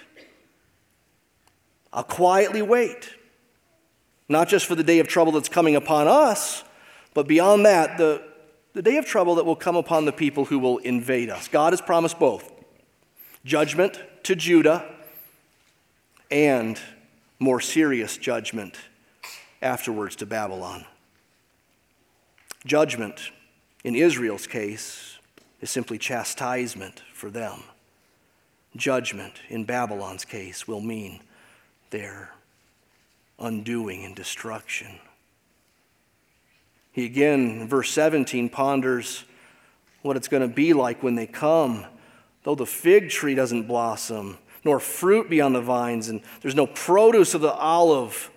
I'll 1.92 2.04
quietly 2.04 2.62
wait. 2.62 3.10
Not 4.28 4.48
just 4.48 4.66
for 4.66 4.74
the 4.74 4.84
day 4.84 5.00
of 5.00 5.08
trouble 5.08 5.32
that's 5.32 5.48
coming 5.48 5.74
upon 5.74 6.06
us, 6.06 6.62
but 7.14 7.26
beyond 7.26 7.66
that, 7.66 7.98
the, 7.98 8.22
the 8.74 8.82
day 8.82 8.96
of 8.96 9.06
trouble 9.06 9.34
that 9.36 9.44
will 9.44 9.56
come 9.56 9.74
upon 9.74 10.04
the 10.04 10.12
people 10.12 10.44
who 10.44 10.58
will 10.58 10.78
invade 10.78 11.30
us. 11.30 11.48
God 11.48 11.72
has 11.72 11.80
promised 11.80 12.18
both 12.18 12.50
judgment 13.44 14.00
to 14.22 14.36
Judah 14.36 14.88
and 16.30 16.78
more 17.40 17.60
serious 17.60 18.16
judgment 18.16 18.76
afterwards 19.62 20.14
to 20.16 20.26
Babylon. 20.26 20.84
Judgment, 22.64 23.32
in 23.82 23.96
Israel's 23.96 24.46
case, 24.46 25.18
is 25.60 25.70
simply 25.70 25.98
chastisement 25.98 27.02
for 27.12 27.30
them. 27.30 27.62
Judgment, 28.76 29.34
in 29.48 29.64
Babylon's 29.64 30.24
case, 30.24 30.68
will 30.68 30.80
mean 30.80 31.20
their 31.90 32.30
undoing 33.38 34.04
and 34.04 34.14
destruction. 34.14 34.98
He 36.92 37.04
again, 37.04 37.60
in 37.60 37.68
verse 37.68 37.90
17, 37.90 38.48
ponders 38.48 39.24
what 40.02 40.16
it's 40.16 40.28
going 40.28 40.42
to 40.42 40.54
be 40.54 40.72
like 40.72 41.02
when 41.02 41.14
they 41.14 41.26
come. 41.26 41.84
Though 42.42 42.54
the 42.54 42.66
fig 42.66 43.10
tree 43.10 43.34
doesn't 43.34 43.68
blossom, 43.68 44.38
nor 44.64 44.80
fruit 44.80 45.28
be 45.28 45.40
on 45.40 45.52
the 45.52 45.60
vines, 45.60 46.08
and 46.08 46.20
there's 46.40 46.54
no 46.54 46.66
produce 46.66 47.34
of 47.34 47.40
the 47.40 47.52
olive. 47.52 48.30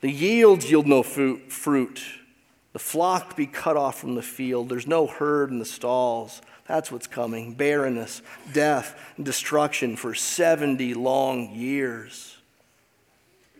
The 0.00 0.10
yields 0.10 0.70
yield 0.70 0.86
no 0.86 1.02
fruit. 1.02 2.02
The 2.72 2.78
flock 2.78 3.36
be 3.36 3.46
cut 3.46 3.76
off 3.76 3.98
from 3.98 4.14
the 4.14 4.22
field. 4.22 4.68
There's 4.68 4.86
no 4.86 5.06
herd 5.06 5.50
in 5.50 5.58
the 5.58 5.64
stalls. 5.64 6.42
That's 6.66 6.90
what's 6.90 7.06
coming 7.06 7.54
barrenness, 7.54 8.22
death, 8.52 8.98
destruction 9.22 9.96
for 9.96 10.14
70 10.14 10.94
long 10.94 11.50
years. 11.54 12.38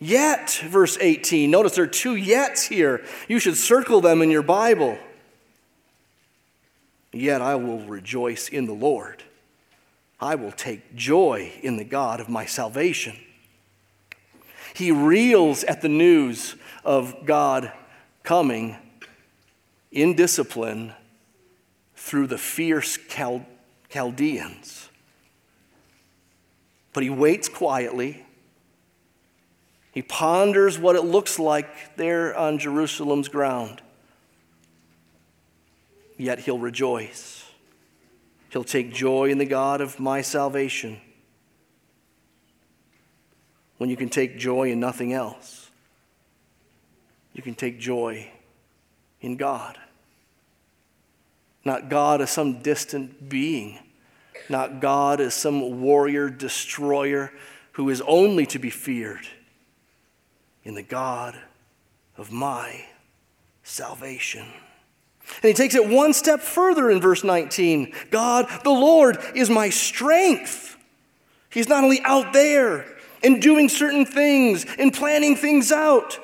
Yet, 0.01 0.63
verse 0.67 0.99
18, 1.01 1.51
notice 1.51 1.77
there 1.77 1.85
are 1.85 1.89
two 1.89 2.15
yets 2.15 2.67
here. 2.67 3.05
You 3.29 3.39
should 3.39 3.57
circle 3.57 4.01
them 4.01 4.23
in 4.23 4.31
your 4.31 4.43
Bible. 4.43 4.99
Yet 7.13 7.41
I 7.41 7.55
will 7.55 7.81
rejoice 7.81 8.49
in 8.49 8.67
the 8.67 8.73
Lord. 8.73 9.23
I 10.21 10.35
will 10.35 10.53
take 10.53 10.95
joy 10.97 11.53
in 11.63 11.77
the 11.77 11.85
God 11.85 12.21
of 12.21 12.29
my 12.29 12.47
salvation. 12.47 13.17
He 14.75 14.91
reels 14.91 15.63
at 15.65 15.83
the 15.83 15.89
news 15.89 16.57
of 16.85 17.15
God 17.25 17.71
coming 18.25 18.77
in 19.93 20.17
discipline 20.17 20.93
through 22.05 22.27
the 22.27 22.37
fierce 22.37 22.99
Chal- 23.09 23.47
Chaldeans. 23.89 24.91
But 26.93 27.03
he 27.03 27.09
waits 27.09 27.49
quietly. 27.49 28.27
He 29.91 30.03
ponders 30.03 30.79
what 30.79 30.97
it 30.97 31.05
looks 31.07 31.39
like 31.39 31.97
there 31.97 32.37
on 32.37 32.59
Jerusalem's 32.59 33.29
ground. 33.29 33.81
Yet 36.19 36.41
he'll 36.41 36.59
rejoice. 36.59 37.47
He'll 38.51 38.65
take 38.65 38.93
joy 38.93 39.31
in 39.31 39.39
the 39.39 39.47
God 39.47 39.81
of 39.81 39.99
my 39.99 40.21
salvation. 40.21 41.01
When 43.79 43.89
you 43.89 43.97
can 43.97 44.11
take 44.11 44.37
joy 44.37 44.71
in 44.71 44.79
nothing 44.79 45.15
else, 45.15 45.71
you 47.33 47.43
can 47.43 47.55
take 47.55 47.81
joy 47.81 48.31
in 49.23 49.39
God. 49.39 49.79
Not 51.65 51.89
God 51.89 52.21
as 52.21 52.31
some 52.31 52.61
distant 52.61 53.29
being, 53.29 53.79
not 54.49 54.81
God 54.81 55.21
as 55.21 55.35
some 55.35 55.81
warrior 55.81 56.29
destroyer 56.29 57.33
who 57.73 57.89
is 57.89 58.03
only 58.03 58.47
to 58.47 58.59
be 58.59 58.71
feared, 58.71 59.27
in 60.63 60.75
the 60.75 60.83
God 60.83 61.39
of 62.17 62.31
my 62.31 62.85
salvation. 63.63 64.47
And 65.43 65.49
he 65.49 65.55
takes 65.55 65.75
it 65.75 65.89
one 65.89 66.13
step 66.13 66.41
further 66.41 66.91
in 66.91 67.01
verse 67.01 67.25
19 67.25 67.93
God, 68.11 68.49
the 68.63 68.71
Lord, 68.71 69.19
is 69.35 69.51
my 69.51 69.71
strength. 69.71 70.77
He's 71.51 71.69
not 71.69 71.85
only 71.85 72.01
out 72.03 72.33
there 72.33 72.85
and 73.23 73.41
doing 73.41 73.69
certain 73.69 74.05
things 74.05 74.67
and 74.79 74.93
planning 74.93 75.37
things 75.37 75.73
out, 75.73 76.19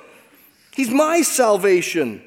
He's 0.73 0.91
my 0.91 1.23
salvation. 1.23 2.23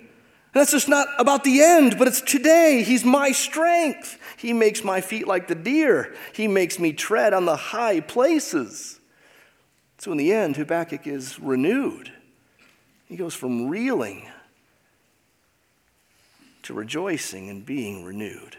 And 0.54 0.62
that's 0.62 0.72
just 0.72 0.88
not 0.88 1.08
about 1.18 1.44
the 1.44 1.62
end, 1.62 1.98
but 1.98 2.08
it's 2.08 2.22
today. 2.22 2.84
He's 2.84 3.04
my 3.04 3.32
strength. 3.32 4.20
He 4.38 4.54
makes 4.54 4.84
my 4.84 5.02
feet 5.02 5.28
like 5.28 5.48
the 5.48 5.56
deer, 5.56 6.14
He 6.34 6.48
makes 6.48 6.78
me 6.78 6.94
tread 6.94 7.34
on 7.34 7.46
the 7.46 7.56
high 7.56 8.02
places. 8.02 9.00
So 9.98 10.12
in 10.12 10.18
the 10.18 10.34
end, 10.34 10.58
Habakkuk 10.58 11.08
is 11.08 11.40
renewed. 11.40 12.12
He 13.08 13.16
goes 13.16 13.34
from 13.34 13.70
reeling 13.70 14.28
to 16.64 16.74
rejoicing 16.74 17.50
and 17.50 17.66
being 17.66 18.04
renewed. 18.04 18.58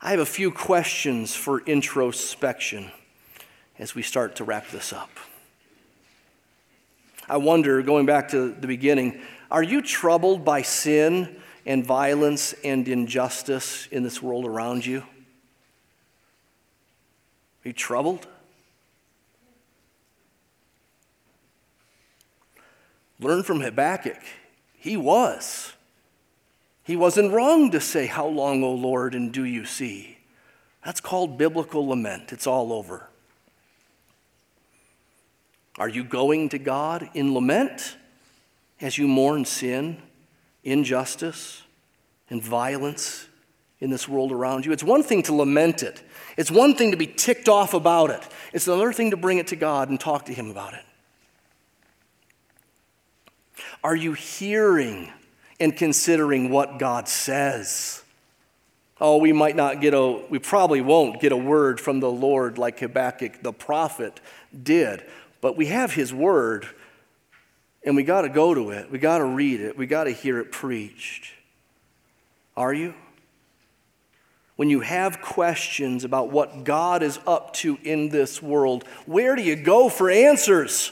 I 0.00 0.10
have 0.10 0.20
a 0.20 0.26
few 0.26 0.50
questions 0.50 1.34
for 1.34 1.60
introspection 1.60 2.92
as 3.78 3.94
we 3.94 4.02
start 4.02 4.36
to 4.36 4.44
wrap 4.44 4.68
this 4.68 4.92
up. 4.92 5.10
I 7.28 7.38
wonder, 7.38 7.82
going 7.82 8.06
back 8.06 8.28
to 8.28 8.52
the 8.52 8.68
beginning, 8.68 9.20
are 9.50 9.62
you 9.62 9.82
troubled 9.82 10.44
by 10.44 10.62
sin 10.62 11.36
and 11.64 11.84
violence 11.84 12.54
and 12.64 12.86
injustice 12.88 13.86
in 13.90 14.02
this 14.02 14.22
world 14.22 14.44
around 14.44 14.84
you? 14.86 15.00
Are 17.64 17.68
you 17.68 17.72
troubled? 17.72 18.26
Learn 23.18 23.42
from 23.42 23.60
Habakkuk. 23.60 24.20
He 24.74 24.96
was. 24.96 25.72
He 26.84 26.96
wasn't 26.96 27.32
wrong 27.32 27.70
to 27.72 27.80
say, 27.80 28.06
How 28.06 28.26
long, 28.26 28.62
O 28.62 28.72
Lord, 28.72 29.14
and 29.14 29.32
do 29.32 29.44
you 29.44 29.64
see? 29.64 30.18
That's 30.84 31.00
called 31.00 31.36
biblical 31.36 31.88
lament. 31.88 32.32
It's 32.32 32.46
all 32.46 32.72
over. 32.72 33.08
Are 35.78 35.88
you 35.88 36.04
going 36.04 36.48
to 36.50 36.58
God 36.58 37.10
in 37.12 37.34
lament? 37.34 37.96
As 38.80 38.98
you 38.98 39.08
mourn 39.08 39.44
sin, 39.44 40.00
injustice, 40.64 41.62
and 42.28 42.42
violence 42.42 43.26
in 43.80 43.90
this 43.90 44.08
world 44.08 44.32
around 44.32 44.66
you. 44.66 44.72
It's 44.72 44.82
one 44.82 45.02
thing 45.02 45.22
to 45.24 45.34
lament 45.34 45.82
it, 45.82 46.02
it's 46.36 46.50
one 46.50 46.74
thing 46.74 46.90
to 46.90 46.96
be 46.96 47.06
ticked 47.06 47.48
off 47.48 47.74
about 47.74 48.10
it, 48.10 48.22
it's 48.52 48.66
another 48.66 48.92
thing 48.92 49.10
to 49.10 49.16
bring 49.16 49.38
it 49.38 49.48
to 49.48 49.56
God 49.56 49.88
and 49.88 49.98
talk 49.98 50.26
to 50.26 50.34
Him 50.34 50.50
about 50.50 50.74
it. 50.74 50.84
Are 53.82 53.96
you 53.96 54.14
hearing 54.14 55.12
and 55.60 55.76
considering 55.76 56.50
what 56.50 56.78
God 56.78 57.08
says? 57.08 58.02
Oh, 59.00 59.18
we 59.18 59.32
might 59.32 59.56
not 59.56 59.80
get 59.80 59.92
a, 59.92 60.22
we 60.30 60.38
probably 60.38 60.80
won't 60.80 61.20
get 61.20 61.30
a 61.30 61.36
word 61.36 61.80
from 61.80 62.00
the 62.00 62.10
Lord 62.10 62.56
like 62.56 62.80
Habakkuk 62.80 63.42
the 63.42 63.52
prophet 63.52 64.20
did, 64.62 65.04
but 65.40 65.56
we 65.56 65.66
have 65.66 65.92
his 65.92 66.14
word 66.14 66.66
and 67.86 67.94
we 67.94 68.02
got 68.02 68.22
to 68.22 68.28
go 68.28 68.52
to 68.52 68.70
it. 68.70 68.90
We 68.90 68.98
got 68.98 69.18
to 69.18 69.24
read 69.24 69.60
it. 69.60 69.78
We 69.78 69.86
got 69.86 70.04
to 70.04 70.10
hear 70.10 70.40
it 70.40 70.50
preached. 70.50 71.32
Are 72.56 72.74
you? 72.74 72.94
When 74.56 74.68
you 74.68 74.80
have 74.80 75.22
questions 75.22 76.02
about 76.02 76.30
what 76.30 76.64
God 76.64 77.02
is 77.02 77.20
up 77.26 77.52
to 77.54 77.78
in 77.84 78.08
this 78.08 78.42
world, 78.42 78.84
where 79.06 79.36
do 79.36 79.42
you 79.42 79.54
go 79.54 79.88
for 79.88 80.10
answers? 80.10 80.90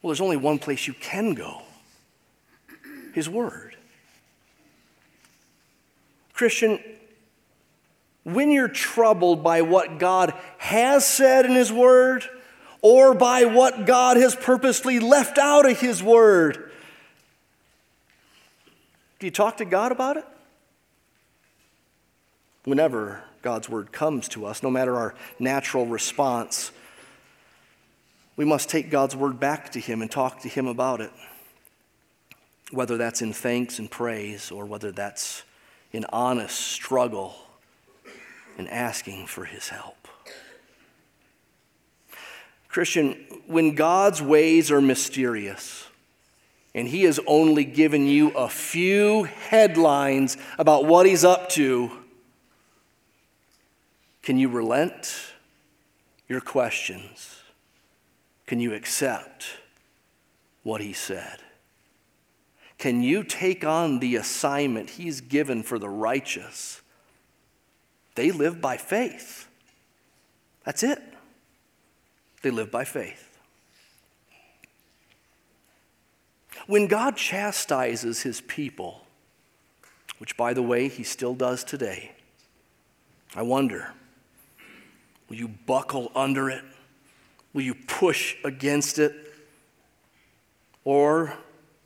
Well, 0.00 0.10
there's 0.10 0.20
only 0.20 0.36
one 0.36 0.58
place 0.58 0.86
you 0.86 0.94
can 0.94 1.34
go 1.34 1.62
His 3.12 3.28
Word. 3.28 3.76
Christian, 6.32 6.78
when 8.22 8.50
you're 8.50 8.68
troubled 8.68 9.42
by 9.42 9.62
what 9.62 9.98
God 9.98 10.32
has 10.58 11.06
said 11.06 11.44
in 11.44 11.52
His 11.52 11.72
Word, 11.72 12.24
or 12.82 13.14
by 13.14 13.44
what 13.44 13.86
God 13.86 14.16
has 14.16 14.34
purposely 14.34 14.98
left 14.98 15.38
out 15.38 15.68
of 15.68 15.80
His 15.80 16.02
Word. 16.02 16.70
Do 19.18 19.26
you 19.26 19.30
talk 19.30 19.56
to 19.58 19.64
God 19.64 19.92
about 19.92 20.16
it? 20.16 20.24
Whenever 22.64 23.22
God's 23.42 23.68
Word 23.68 23.92
comes 23.92 24.28
to 24.30 24.44
us, 24.44 24.62
no 24.62 24.70
matter 24.70 24.96
our 24.96 25.14
natural 25.38 25.86
response, 25.86 26.70
we 28.36 28.44
must 28.44 28.68
take 28.68 28.90
God's 28.90 29.16
Word 29.16 29.40
back 29.40 29.72
to 29.72 29.80
Him 29.80 30.02
and 30.02 30.10
talk 30.10 30.40
to 30.40 30.48
Him 30.48 30.66
about 30.66 31.00
it. 31.00 31.12
Whether 32.72 32.96
that's 32.96 33.22
in 33.22 33.32
thanks 33.32 33.78
and 33.78 33.90
praise, 33.90 34.50
or 34.50 34.66
whether 34.66 34.90
that's 34.90 35.44
in 35.92 36.04
honest 36.10 36.58
struggle 36.58 37.36
and 38.58 38.68
asking 38.68 39.28
for 39.28 39.44
His 39.44 39.68
help. 39.68 39.95
Christian, 42.76 43.12
when 43.46 43.74
God's 43.74 44.20
ways 44.20 44.70
are 44.70 44.82
mysterious 44.82 45.86
and 46.74 46.86
He 46.86 47.04
has 47.04 47.18
only 47.26 47.64
given 47.64 48.06
you 48.06 48.32
a 48.32 48.50
few 48.50 49.22
headlines 49.22 50.36
about 50.58 50.84
what 50.84 51.06
He's 51.06 51.24
up 51.24 51.48
to, 51.52 51.90
can 54.22 54.36
you 54.36 54.50
relent 54.50 55.10
your 56.28 56.42
questions? 56.42 57.40
Can 58.46 58.60
you 58.60 58.74
accept 58.74 59.46
what 60.62 60.82
He 60.82 60.92
said? 60.92 61.38
Can 62.76 63.02
you 63.02 63.24
take 63.24 63.64
on 63.64 64.00
the 64.00 64.16
assignment 64.16 64.90
He's 64.90 65.22
given 65.22 65.62
for 65.62 65.78
the 65.78 65.88
righteous? 65.88 66.82
They 68.16 68.32
live 68.32 68.60
by 68.60 68.76
faith. 68.76 69.48
That's 70.66 70.82
it. 70.82 71.15
They 72.46 72.52
live 72.52 72.70
by 72.70 72.84
faith. 72.84 73.40
When 76.68 76.86
God 76.86 77.16
chastises 77.16 78.22
his 78.22 78.40
people, 78.40 79.04
which 80.18 80.36
by 80.36 80.54
the 80.54 80.62
way, 80.62 80.86
he 80.86 81.02
still 81.02 81.34
does 81.34 81.64
today, 81.64 82.12
I 83.34 83.42
wonder 83.42 83.90
will 85.28 85.34
you 85.34 85.48
buckle 85.48 86.12
under 86.14 86.48
it? 86.48 86.62
Will 87.52 87.62
you 87.62 87.74
push 87.74 88.36
against 88.44 89.00
it? 89.00 89.12
Or, 90.84 91.34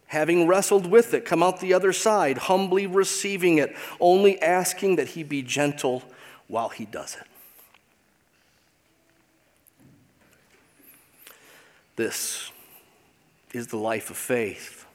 having 0.09 0.47
wrestled 0.47 0.87
with 0.87 1.15
it, 1.15 1.25
come 1.25 1.43
out 1.43 1.61
the 1.61 1.73
other 1.73 1.95
side, 1.95 2.37
humbly 2.37 2.87
receiving 2.87 3.57
it, 3.57 3.75
only 3.99 4.39
asking 4.43 4.97
that 4.97 5.09
he 5.09 5.23
be 5.23 5.41
gentle 5.41 6.03
while 6.49 6.69
he 6.69 6.85
does 6.85 7.17
it? 7.19 7.30
This 12.01 12.51
is 13.53 13.67
the 13.67 13.77
life 13.77 14.09
of 14.09 14.17
faith. 14.17 14.87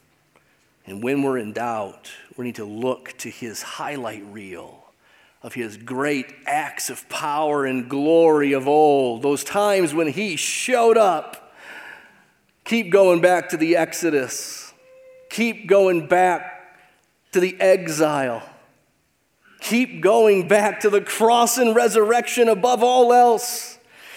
And 0.88 1.04
when 1.04 1.22
we're 1.22 1.38
in 1.38 1.54
doubt, 1.54 2.10
we 2.36 2.46
need 2.46 2.56
to 2.56 2.66
look 2.66 3.16
to 3.20 3.30
his 3.30 3.62
highlight 3.62 4.26
reel 4.32 4.84
of 5.44 5.54
his 5.54 5.78
great 5.78 6.34
acts 6.48 6.90
of 6.90 7.08
power 7.08 7.64
and 7.64 7.88
glory 7.88 8.54
of 8.54 8.68
old, 8.68 9.22
those 9.22 9.44
times 9.44 9.94
when 9.94 10.08
he 10.08 10.36
showed 10.36 10.98
up. 10.98 11.54
Keep 12.64 12.90
going 12.90 13.22
back 13.22 13.50
to 13.50 13.58
the 13.58 13.76
Exodus, 13.76 14.74
keep 15.30 15.68
going 15.68 16.08
back 16.08 16.76
to 17.34 17.40
the 17.40 17.56
exile, 17.62 18.42
keep 19.60 20.02
going 20.02 20.48
back 20.48 20.80
to 20.80 20.90
the 20.90 21.02
cross 21.02 21.60
and 21.60 21.76
resurrection 21.76 22.50
above 22.50 22.82
all 22.82 23.14
else 23.14 23.75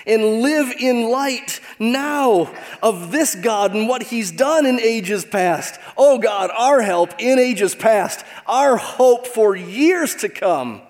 and 0.08 0.40
live 0.40 0.72
in 0.78 1.10
light 1.10 1.60
now 1.78 2.52
of 2.82 3.12
this 3.12 3.34
God 3.34 3.74
and 3.74 3.88
what 3.88 4.04
He's 4.04 4.32
done 4.32 4.66
in 4.66 4.80
ages 4.80 5.24
past. 5.24 5.78
Oh 5.96 6.18
God, 6.18 6.50
our 6.56 6.82
help 6.82 7.14
in 7.18 7.38
ages 7.38 7.74
past, 7.74 8.24
our 8.46 8.76
hope 8.76 9.26
for 9.26 9.54
years 9.54 10.14
to 10.16 10.28
come 10.28 10.82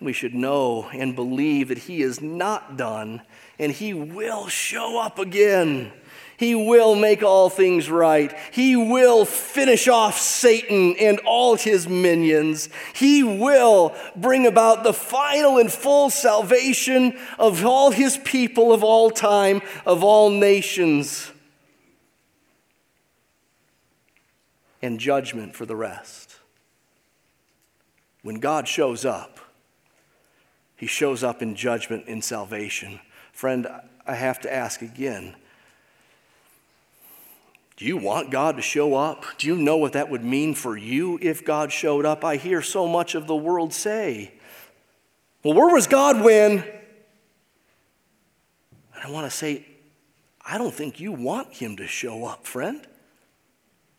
we 0.00 0.12
should 0.12 0.34
know 0.34 0.88
and 0.92 1.14
believe 1.14 1.68
that 1.68 1.78
He 1.78 2.02
is 2.02 2.20
not 2.20 2.76
done 2.76 3.22
and 3.58 3.72
He 3.72 3.92
will 3.92 4.48
show 4.48 5.00
up 5.00 5.18
again. 5.18 5.92
He 6.38 6.54
will 6.54 6.94
make 6.94 7.24
all 7.24 7.50
things 7.50 7.90
right. 7.90 8.32
He 8.52 8.76
will 8.76 9.24
finish 9.24 9.88
off 9.88 10.20
Satan 10.20 10.94
and 11.00 11.18
all 11.26 11.56
his 11.56 11.88
minions. 11.88 12.68
He 12.94 13.24
will 13.24 13.92
bring 14.14 14.46
about 14.46 14.84
the 14.84 14.92
final 14.92 15.58
and 15.58 15.70
full 15.70 16.10
salvation 16.10 17.18
of 17.40 17.66
all 17.66 17.90
his 17.90 18.18
people 18.18 18.72
of 18.72 18.84
all 18.84 19.10
time, 19.10 19.62
of 19.84 20.04
all 20.04 20.30
nations, 20.30 21.32
and 24.80 25.00
judgment 25.00 25.56
for 25.56 25.66
the 25.66 25.74
rest. 25.74 26.36
When 28.22 28.36
God 28.36 28.68
shows 28.68 29.04
up, 29.04 29.40
he 30.76 30.86
shows 30.86 31.24
up 31.24 31.42
in 31.42 31.56
judgment 31.56 32.06
in 32.06 32.22
salvation. 32.22 33.00
Friend, 33.32 33.66
I 34.06 34.14
have 34.14 34.38
to 34.42 34.54
ask 34.54 34.82
again 34.82 35.34
do 37.78 37.84
you 37.84 37.96
want 37.96 38.30
God 38.30 38.56
to 38.56 38.62
show 38.62 38.94
up? 38.96 39.24
Do 39.38 39.46
you 39.46 39.56
know 39.56 39.76
what 39.76 39.92
that 39.92 40.10
would 40.10 40.24
mean 40.24 40.54
for 40.54 40.76
you 40.76 41.18
if 41.22 41.44
God 41.44 41.72
showed 41.72 42.04
up? 42.04 42.24
I 42.24 42.36
hear 42.36 42.60
so 42.60 42.88
much 42.88 43.14
of 43.14 43.28
the 43.28 43.36
world 43.36 43.72
say, 43.72 44.34
Well, 45.42 45.54
where 45.54 45.72
was 45.72 45.86
God 45.86 46.20
when? 46.20 46.64
And 48.94 49.04
I 49.04 49.10
want 49.10 49.30
to 49.30 49.30
say, 49.30 49.64
I 50.44 50.58
don't 50.58 50.74
think 50.74 50.98
you 50.98 51.12
want 51.12 51.54
Him 51.54 51.76
to 51.76 51.86
show 51.86 52.26
up, 52.26 52.46
friend. 52.46 52.84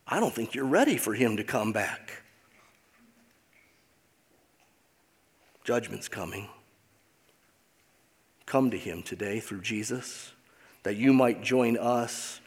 I 0.06 0.20
don't 0.20 0.34
think 0.34 0.54
you're 0.54 0.66
ready 0.66 0.98
for 0.98 1.14
Him 1.14 1.38
to 1.38 1.44
come 1.46 1.72
back. 1.72 2.22
Judgment's 5.64 6.10
coming 6.10 6.50
come 8.50 8.72
to 8.72 8.78
him 8.78 9.04
today 9.04 9.40
through 9.40 9.62
Jesus, 9.62 10.32
that 10.82 10.96
you 10.96 11.14
might 11.14 11.44
join 11.44 11.78
us 11.78 12.42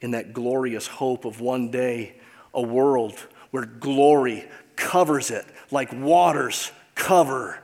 in 0.00 0.12
that 0.12 0.32
glorious 0.32 0.86
hope 0.86 1.24
of 1.24 1.40
one 1.40 1.70
day 1.70 2.16
a 2.54 2.62
world 2.62 3.14
where 3.50 3.66
glory 3.66 4.46
covers 4.76 5.30
it 5.30 5.46
like 5.70 5.92
waters 5.92 6.72
cover 6.94 7.58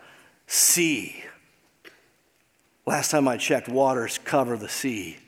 sea. 0.46 1.24
Last 2.86 3.10
time 3.10 3.28
I 3.28 3.36
checked, 3.36 3.68
waters 3.68 4.18
cover 4.18 4.56
the 4.56 4.68
sea 4.68 5.18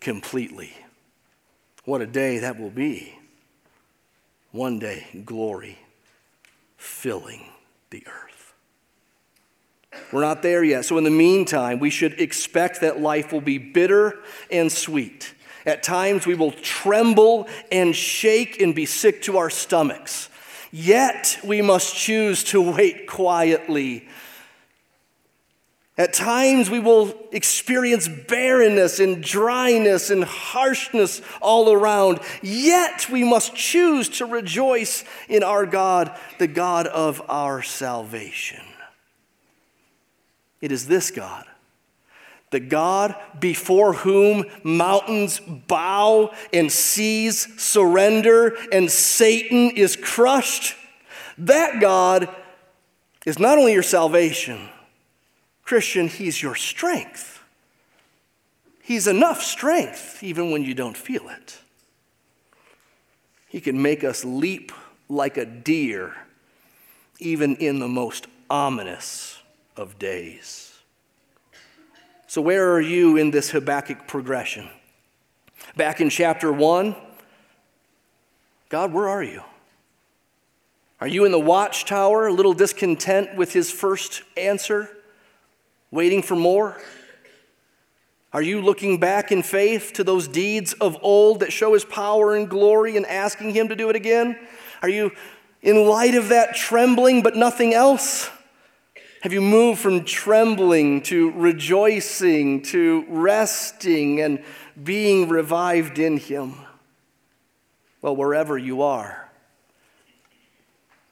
completely. 0.00 0.72
What 1.84 2.00
a 2.00 2.06
day 2.06 2.38
that 2.38 2.58
will 2.58 2.70
be. 2.70 3.18
One 4.52 4.78
day, 4.78 5.06
glory 5.24 5.78
filling 6.76 7.44
the 7.90 8.04
earth. 8.06 8.54
We're 10.12 10.22
not 10.22 10.42
there 10.42 10.64
yet. 10.64 10.84
So, 10.84 10.96
in 10.96 11.04
the 11.04 11.10
meantime, 11.10 11.80
we 11.80 11.90
should 11.90 12.20
expect 12.20 12.80
that 12.80 13.00
life 13.00 13.32
will 13.32 13.40
be 13.40 13.58
bitter 13.58 14.18
and 14.50 14.70
sweet. 14.70 15.34
At 15.68 15.82
times, 15.82 16.26
we 16.26 16.34
will 16.34 16.52
tremble 16.52 17.46
and 17.70 17.94
shake 17.94 18.58
and 18.62 18.74
be 18.74 18.86
sick 18.86 19.20
to 19.22 19.36
our 19.36 19.50
stomachs. 19.50 20.30
Yet, 20.72 21.38
we 21.44 21.60
must 21.60 21.94
choose 21.94 22.42
to 22.44 22.72
wait 22.72 23.06
quietly. 23.06 24.08
At 25.98 26.14
times, 26.14 26.70
we 26.70 26.78
will 26.78 27.14
experience 27.32 28.08
barrenness 28.08 28.98
and 28.98 29.22
dryness 29.22 30.08
and 30.08 30.24
harshness 30.24 31.20
all 31.42 31.70
around. 31.70 32.20
Yet, 32.40 33.10
we 33.10 33.22
must 33.22 33.54
choose 33.54 34.08
to 34.10 34.24
rejoice 34.24 35.04
in 35.28 35.42
our 35.42 35.66
God, 35.66 36.16
the 36.38 36.46
God 36.46 36.86
of 36.86 37.20
our 37.28 37.60
salvation. 37.62 38.64
It 40.62 40.72
is 40.72 40.86
this 40.86 41.10
God, 41.10 41.44
the 42.50 42.60
God 42.60 43.14
before 43.38 43.92
whom 43.92 44.44
mountains 44.62 45.40
bow 45.40 46.32
and 46.52 46.70
seas 46.72 47.60
surrender 47.60 48.56
and 48.72 48.90
Satan 48.90 49.70
is 49.70 49.96
crushed. 49.96 50.74
That 51.38 51.80
God 51.80 52.28
is 53.26 53.38
not 53.38 53.58
only 53.58 53.74
your 53.74 53.82
salvation, 53.82 54.68
Christian, 55.62 56.08
He's 56.08 56.42
your 56.42 56.54
strength. 56.54 57.42
He's 58.82 59.06
enough 59.06 59.42
strength 59.42 60.22
even 60.22 60.50
when 60.50 60.64
you 60.64 60.74
don't 60.74 60.96
feel 60.96 61.28
it. 61.28 61.58
He 63.48 63.60
can 63.60 63.80
make 63.82 64.02
us 64.02 64.24
leap 64.24 64.72
like 65.08 65.36
a 65.36 65.44
deer 65.44 66.14
even 67.18 67.56
in 67.56 67.80
the 67.80 67.88
most 67.88 68.26
ominous 68.48 69.38
of 69.76 69.98
days. 69.98 70.67
So, 72.30 72.42
where 72.42 72.74
are 72.74 72.80
you 72.80 73.16
in 73.16 73.30
this 73.30 73.48
Habakkuk 73.48 74.06
progression? 74.06 74.68
Back 75.76 76.02
in 76.02 76.10
chapter 76.10 76.52
1, 76.52 76.94
God, 78.68 78.92
where 78.92 79.08
are 79.08 79.22
you? 79.22 79.42
Are 81.00 81.08
you 81.08 81.24
in 81.24 81.32
the 81.32 81.40
watchtower, 81.40 82.26
a 82.26 82.32
little 82.32 82.52
discontent 82.52 83.34
with 83.34 83.54
his 83.54 83.70
first 83.70 84.24
answer, 84.36 84.90
waiting 85.90 86.20
for 86.20 86.36
more? 86.36 86.76
Are 88.34 88.42
you 88.42 88.60
looking 88.60 89.00
back 89.00 89.32
in 89.32 89.42
faith 89.42 89.94
to 89.94 90.04
those 90.04 90.28
deeds 90.28 90.74
of 90.74 90.98
old 91.00 91.40
that 91.40 91.50
show 91.50 91.72
his 91.72 91.86
power 91.86 92.36
and 92.36 92.46
glory 92.46 92.98
and 92.98 93.06
asking 93.06 93.52
him 93.54 93.68
to 93.68 93.74
do 93.74 93.88
it 93.88 93.96
again? 93.96 94.38
Are 94.82 94.90
you 94.90 95.12
in 95.62 95.86
light 95.86 96.14
of 96.14 96.28
that 96.28 96.54
trembling 96.54 97.22
but 97.22 97.36
nothing 97.36 97.72
else? 97.72 98.28
Have 99.22 99.32
you 99.32 99.40
moved 99.40 99.80
from 99.80 100.04
trembling 100.04 101.02
to 101.02 101.32
rejoicing 101.32 102.62
to 102.62 103.04
resting 103.08 104.20
and 104.20 104.44
being 104.80 105.28
revived 105.28 105.98
in 105.98 106.18
Him? 106.18 106.54
Well, 108.00 108.14
wherever 108.14 108.56
you 108.56 108.82
are, 108.82 109.28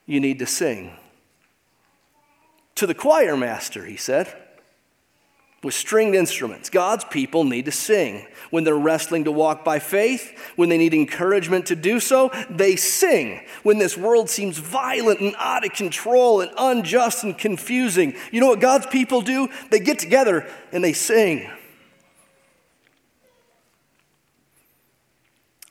you 0.07 0.20
need 0.20 0.38
to 0.38 0.46
sing. 0.46 0.92
To 2.76 2.86
the 2.86 2.94
choir 2.94 3.36
master, 3.36 3.84
he 3.84 3.96
said 3.96 4.32
with 5.62 5.74
stringed 5.74 6.14
instruments. 6.14 6.70
God's 6.70 7.04
people 7.04 7.44
need 7.44 7.64
to 7.64 7.72
sing. 7.72 8.26
When 8.50 8.64
they're 8.64 8.76
wrestling 8.76 9.24
to 9.24 9.32
walk 9.32 9.64
by 9.64 9.78
faith, 9.78 10.38
when 10.54 10.68
they 10.68 10.78
need 10.78 10.94
encouragement 10.94 11.66
to 11.66 11.76
do 11.76 11.98
so, 11.98 12.30
they 12.48 12.76
sing. 12.76 13.40
When 13.62 13.78
this 13.78 13.96
world 13.96 14.30
seems 14.30 14.59
violent 14.59 15.20
and 15.20 15.34
out 15.38 15.64
of 15.64 15.72
control 15.72 16.40
and 16.40 16.52
unjust 16.57 17.24
and 17.24 17.36
confusing, 17.36 18.14
you 18.30 18.40
know 18.40 18.48
what 18.48 18.61
God's 18.61 18.86
people 18.86 19.22
do? 19.22 19.48
They 19.70 19.80
get 19.80 19.98
together 19.98 20.46
and 20.72 20.84
they 20.84 20.92
sing. 20.92 21.50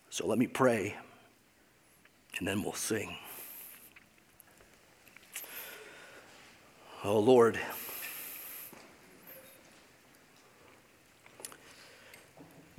So 0.09 0.25
let 0.25 0.37
me 0.39 0.47
pray, 0.47 0.95
and 2.37 2.47
then 2.47 2.63
we'll 2.63 2.71
sing. 2.71 3.17
Oh 7.03 7.19
Lord, 7.19 7.59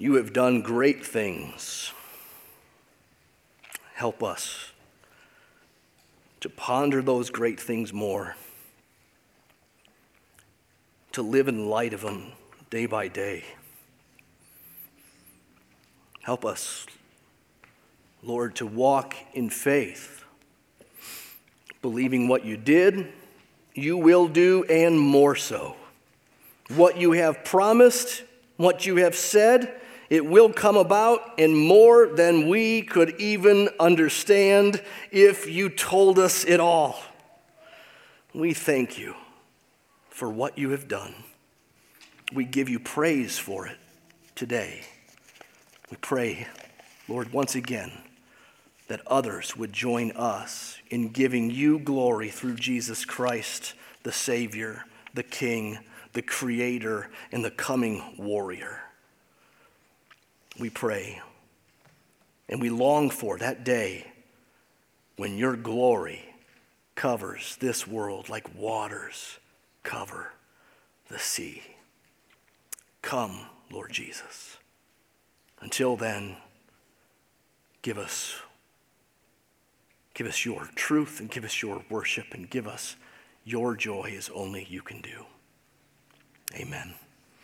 You 0.06 0.14
have 0.14 0.32
done 0.32 0.62
great 0.62 1.04
things. 1.04 1.90
Help 3.94 4.22
us 4.22 4.70
to 6.38 6.48
ponder 6.48 7.02
those 7.02 7.28
great 7.28 7.58
things 7.58 7.92
more, 7.92 8.36
to 11.10 11.22
live 11.22 11.48
in 11.48 11.66
light 11.66 11.92
of 11.92 12.02
them 12.02 12.30
day 12.70 12.86
by 12.86 13.08
day. 13.08 13.42
Help 16.22 16.44
us, 16.44 16.86
Lord, 18.22 18.54
to 18.54 18.64
walk 18.64 19.16
in 19.34 19.50
faith, 19.50 20.22
believing 21.82 22.28
what 22.28 22.44
you 22.44 22.56
did, 22.56 23.12
you 23.74 23.96
will 23.96 24.28
do, 24.28 24.62
and 24.70 25.00
more 25.00 25.34
so. 25.34 25.74
What 26.68 26.96
you 26.96 27.10
have 27.10 27.44
promised, 27.44 28.22
What 28.56 28.86
you 28.86 28.96
have 28.96 29.14
said, 29.14 29.80
it 30.08 30.24
will 30.24 30.52
come 30.52 30.76
about 30.76 31.38
in 31.38 31.54
more 31.54 32.06
than 32.06 32.48
we 32.48 32.82
could 32.82 33.20
even 33.20 33.68
understand 33.80 34.82
if 35.10 35.48
you 35.48 35.68
told 35.68 36.18
us 36.18 36.44
it 36.44 36.60
all. 36.60 36.98
We 38.32 38.54
thank 38.54 38.98
you 38.98 39.14
for 40.10 40.30
what 40.30 40.58
you 40.58 40.70
have 40.70 40.88
done. 40.88 41.14
We 42.32 42.44
give 42.44 42.68
you 42.68 42.78
praise 42.78 43.38
for 43.38 43.66
it 43.66 43.78
today. 44.34 44.82
We 45.90 45.96
pray, 45.96 46.46
Lord, 47.08 47.32
once 47.32 47.54
again, 47.54 47.92
that 48.88 49.06
others 49.06 49.56
would 49.56 49.72
join 49.72 50.12
us 50.12 50.78
in 50.88 51.08
giving 51.08 51.50
you 51.50 51.78
glory 51.78 52.28
through 52.28 52.56
Jesus 52.56 53.04
Christ, 53.04 53.74
the 54.04 54.12
Savior, 54.12 54.84
the 55.14 55.22
King, 55.22 55.78
the 56.12 56.22
Creator, 56.22 57.10
and 57.32 57.44
the 57.44 57.50
coming 57.50 58.02
warrior. 58.16 58.85
We 60.58 60.70
pray 60.70 61.20
and 62.48 62.60
we 62.60 62.70
long 62.70 63.10
for 63.10 63.38
that 63.38 63.64
day 63.64 64.06
when 65.16 65.36
your 65.36 65.56
glory 65.56 66.34
covers 66.94 67.56
this 67.60 67.86
world 67.86 68.28
like 68.28 68.54
waters 68.54 69.38
cover 69.82 70.32
the 71.08 71.18
sea. 71.18 71.62
Come, 73.02 73.46
Lord 73.70 73.92
Jesus. 73.92 74.56
Until 75.60 75.96
then, 75.96 76.36
give 77.82 77.98
us 77.98 78.36
give 80.14 80.26
us 80.26 80.46
your 80.46 80.68
truth 80.74 81.20
and 81.20 81.30
give 81.30 81.44
us 81.44 81.60
your 81.60 81.84
worship 81.90 82.32
and 82.32 82.48
give 82.48 82.66
us 82.66 82.96
your 83.44 83.76
joy 83.76 84.14
as 84.16 84.30
only 84.34 84.66
you 84.68 84.80
can 84.80 85.02
do. 85.02 85.26
Amen. 86.54 86.94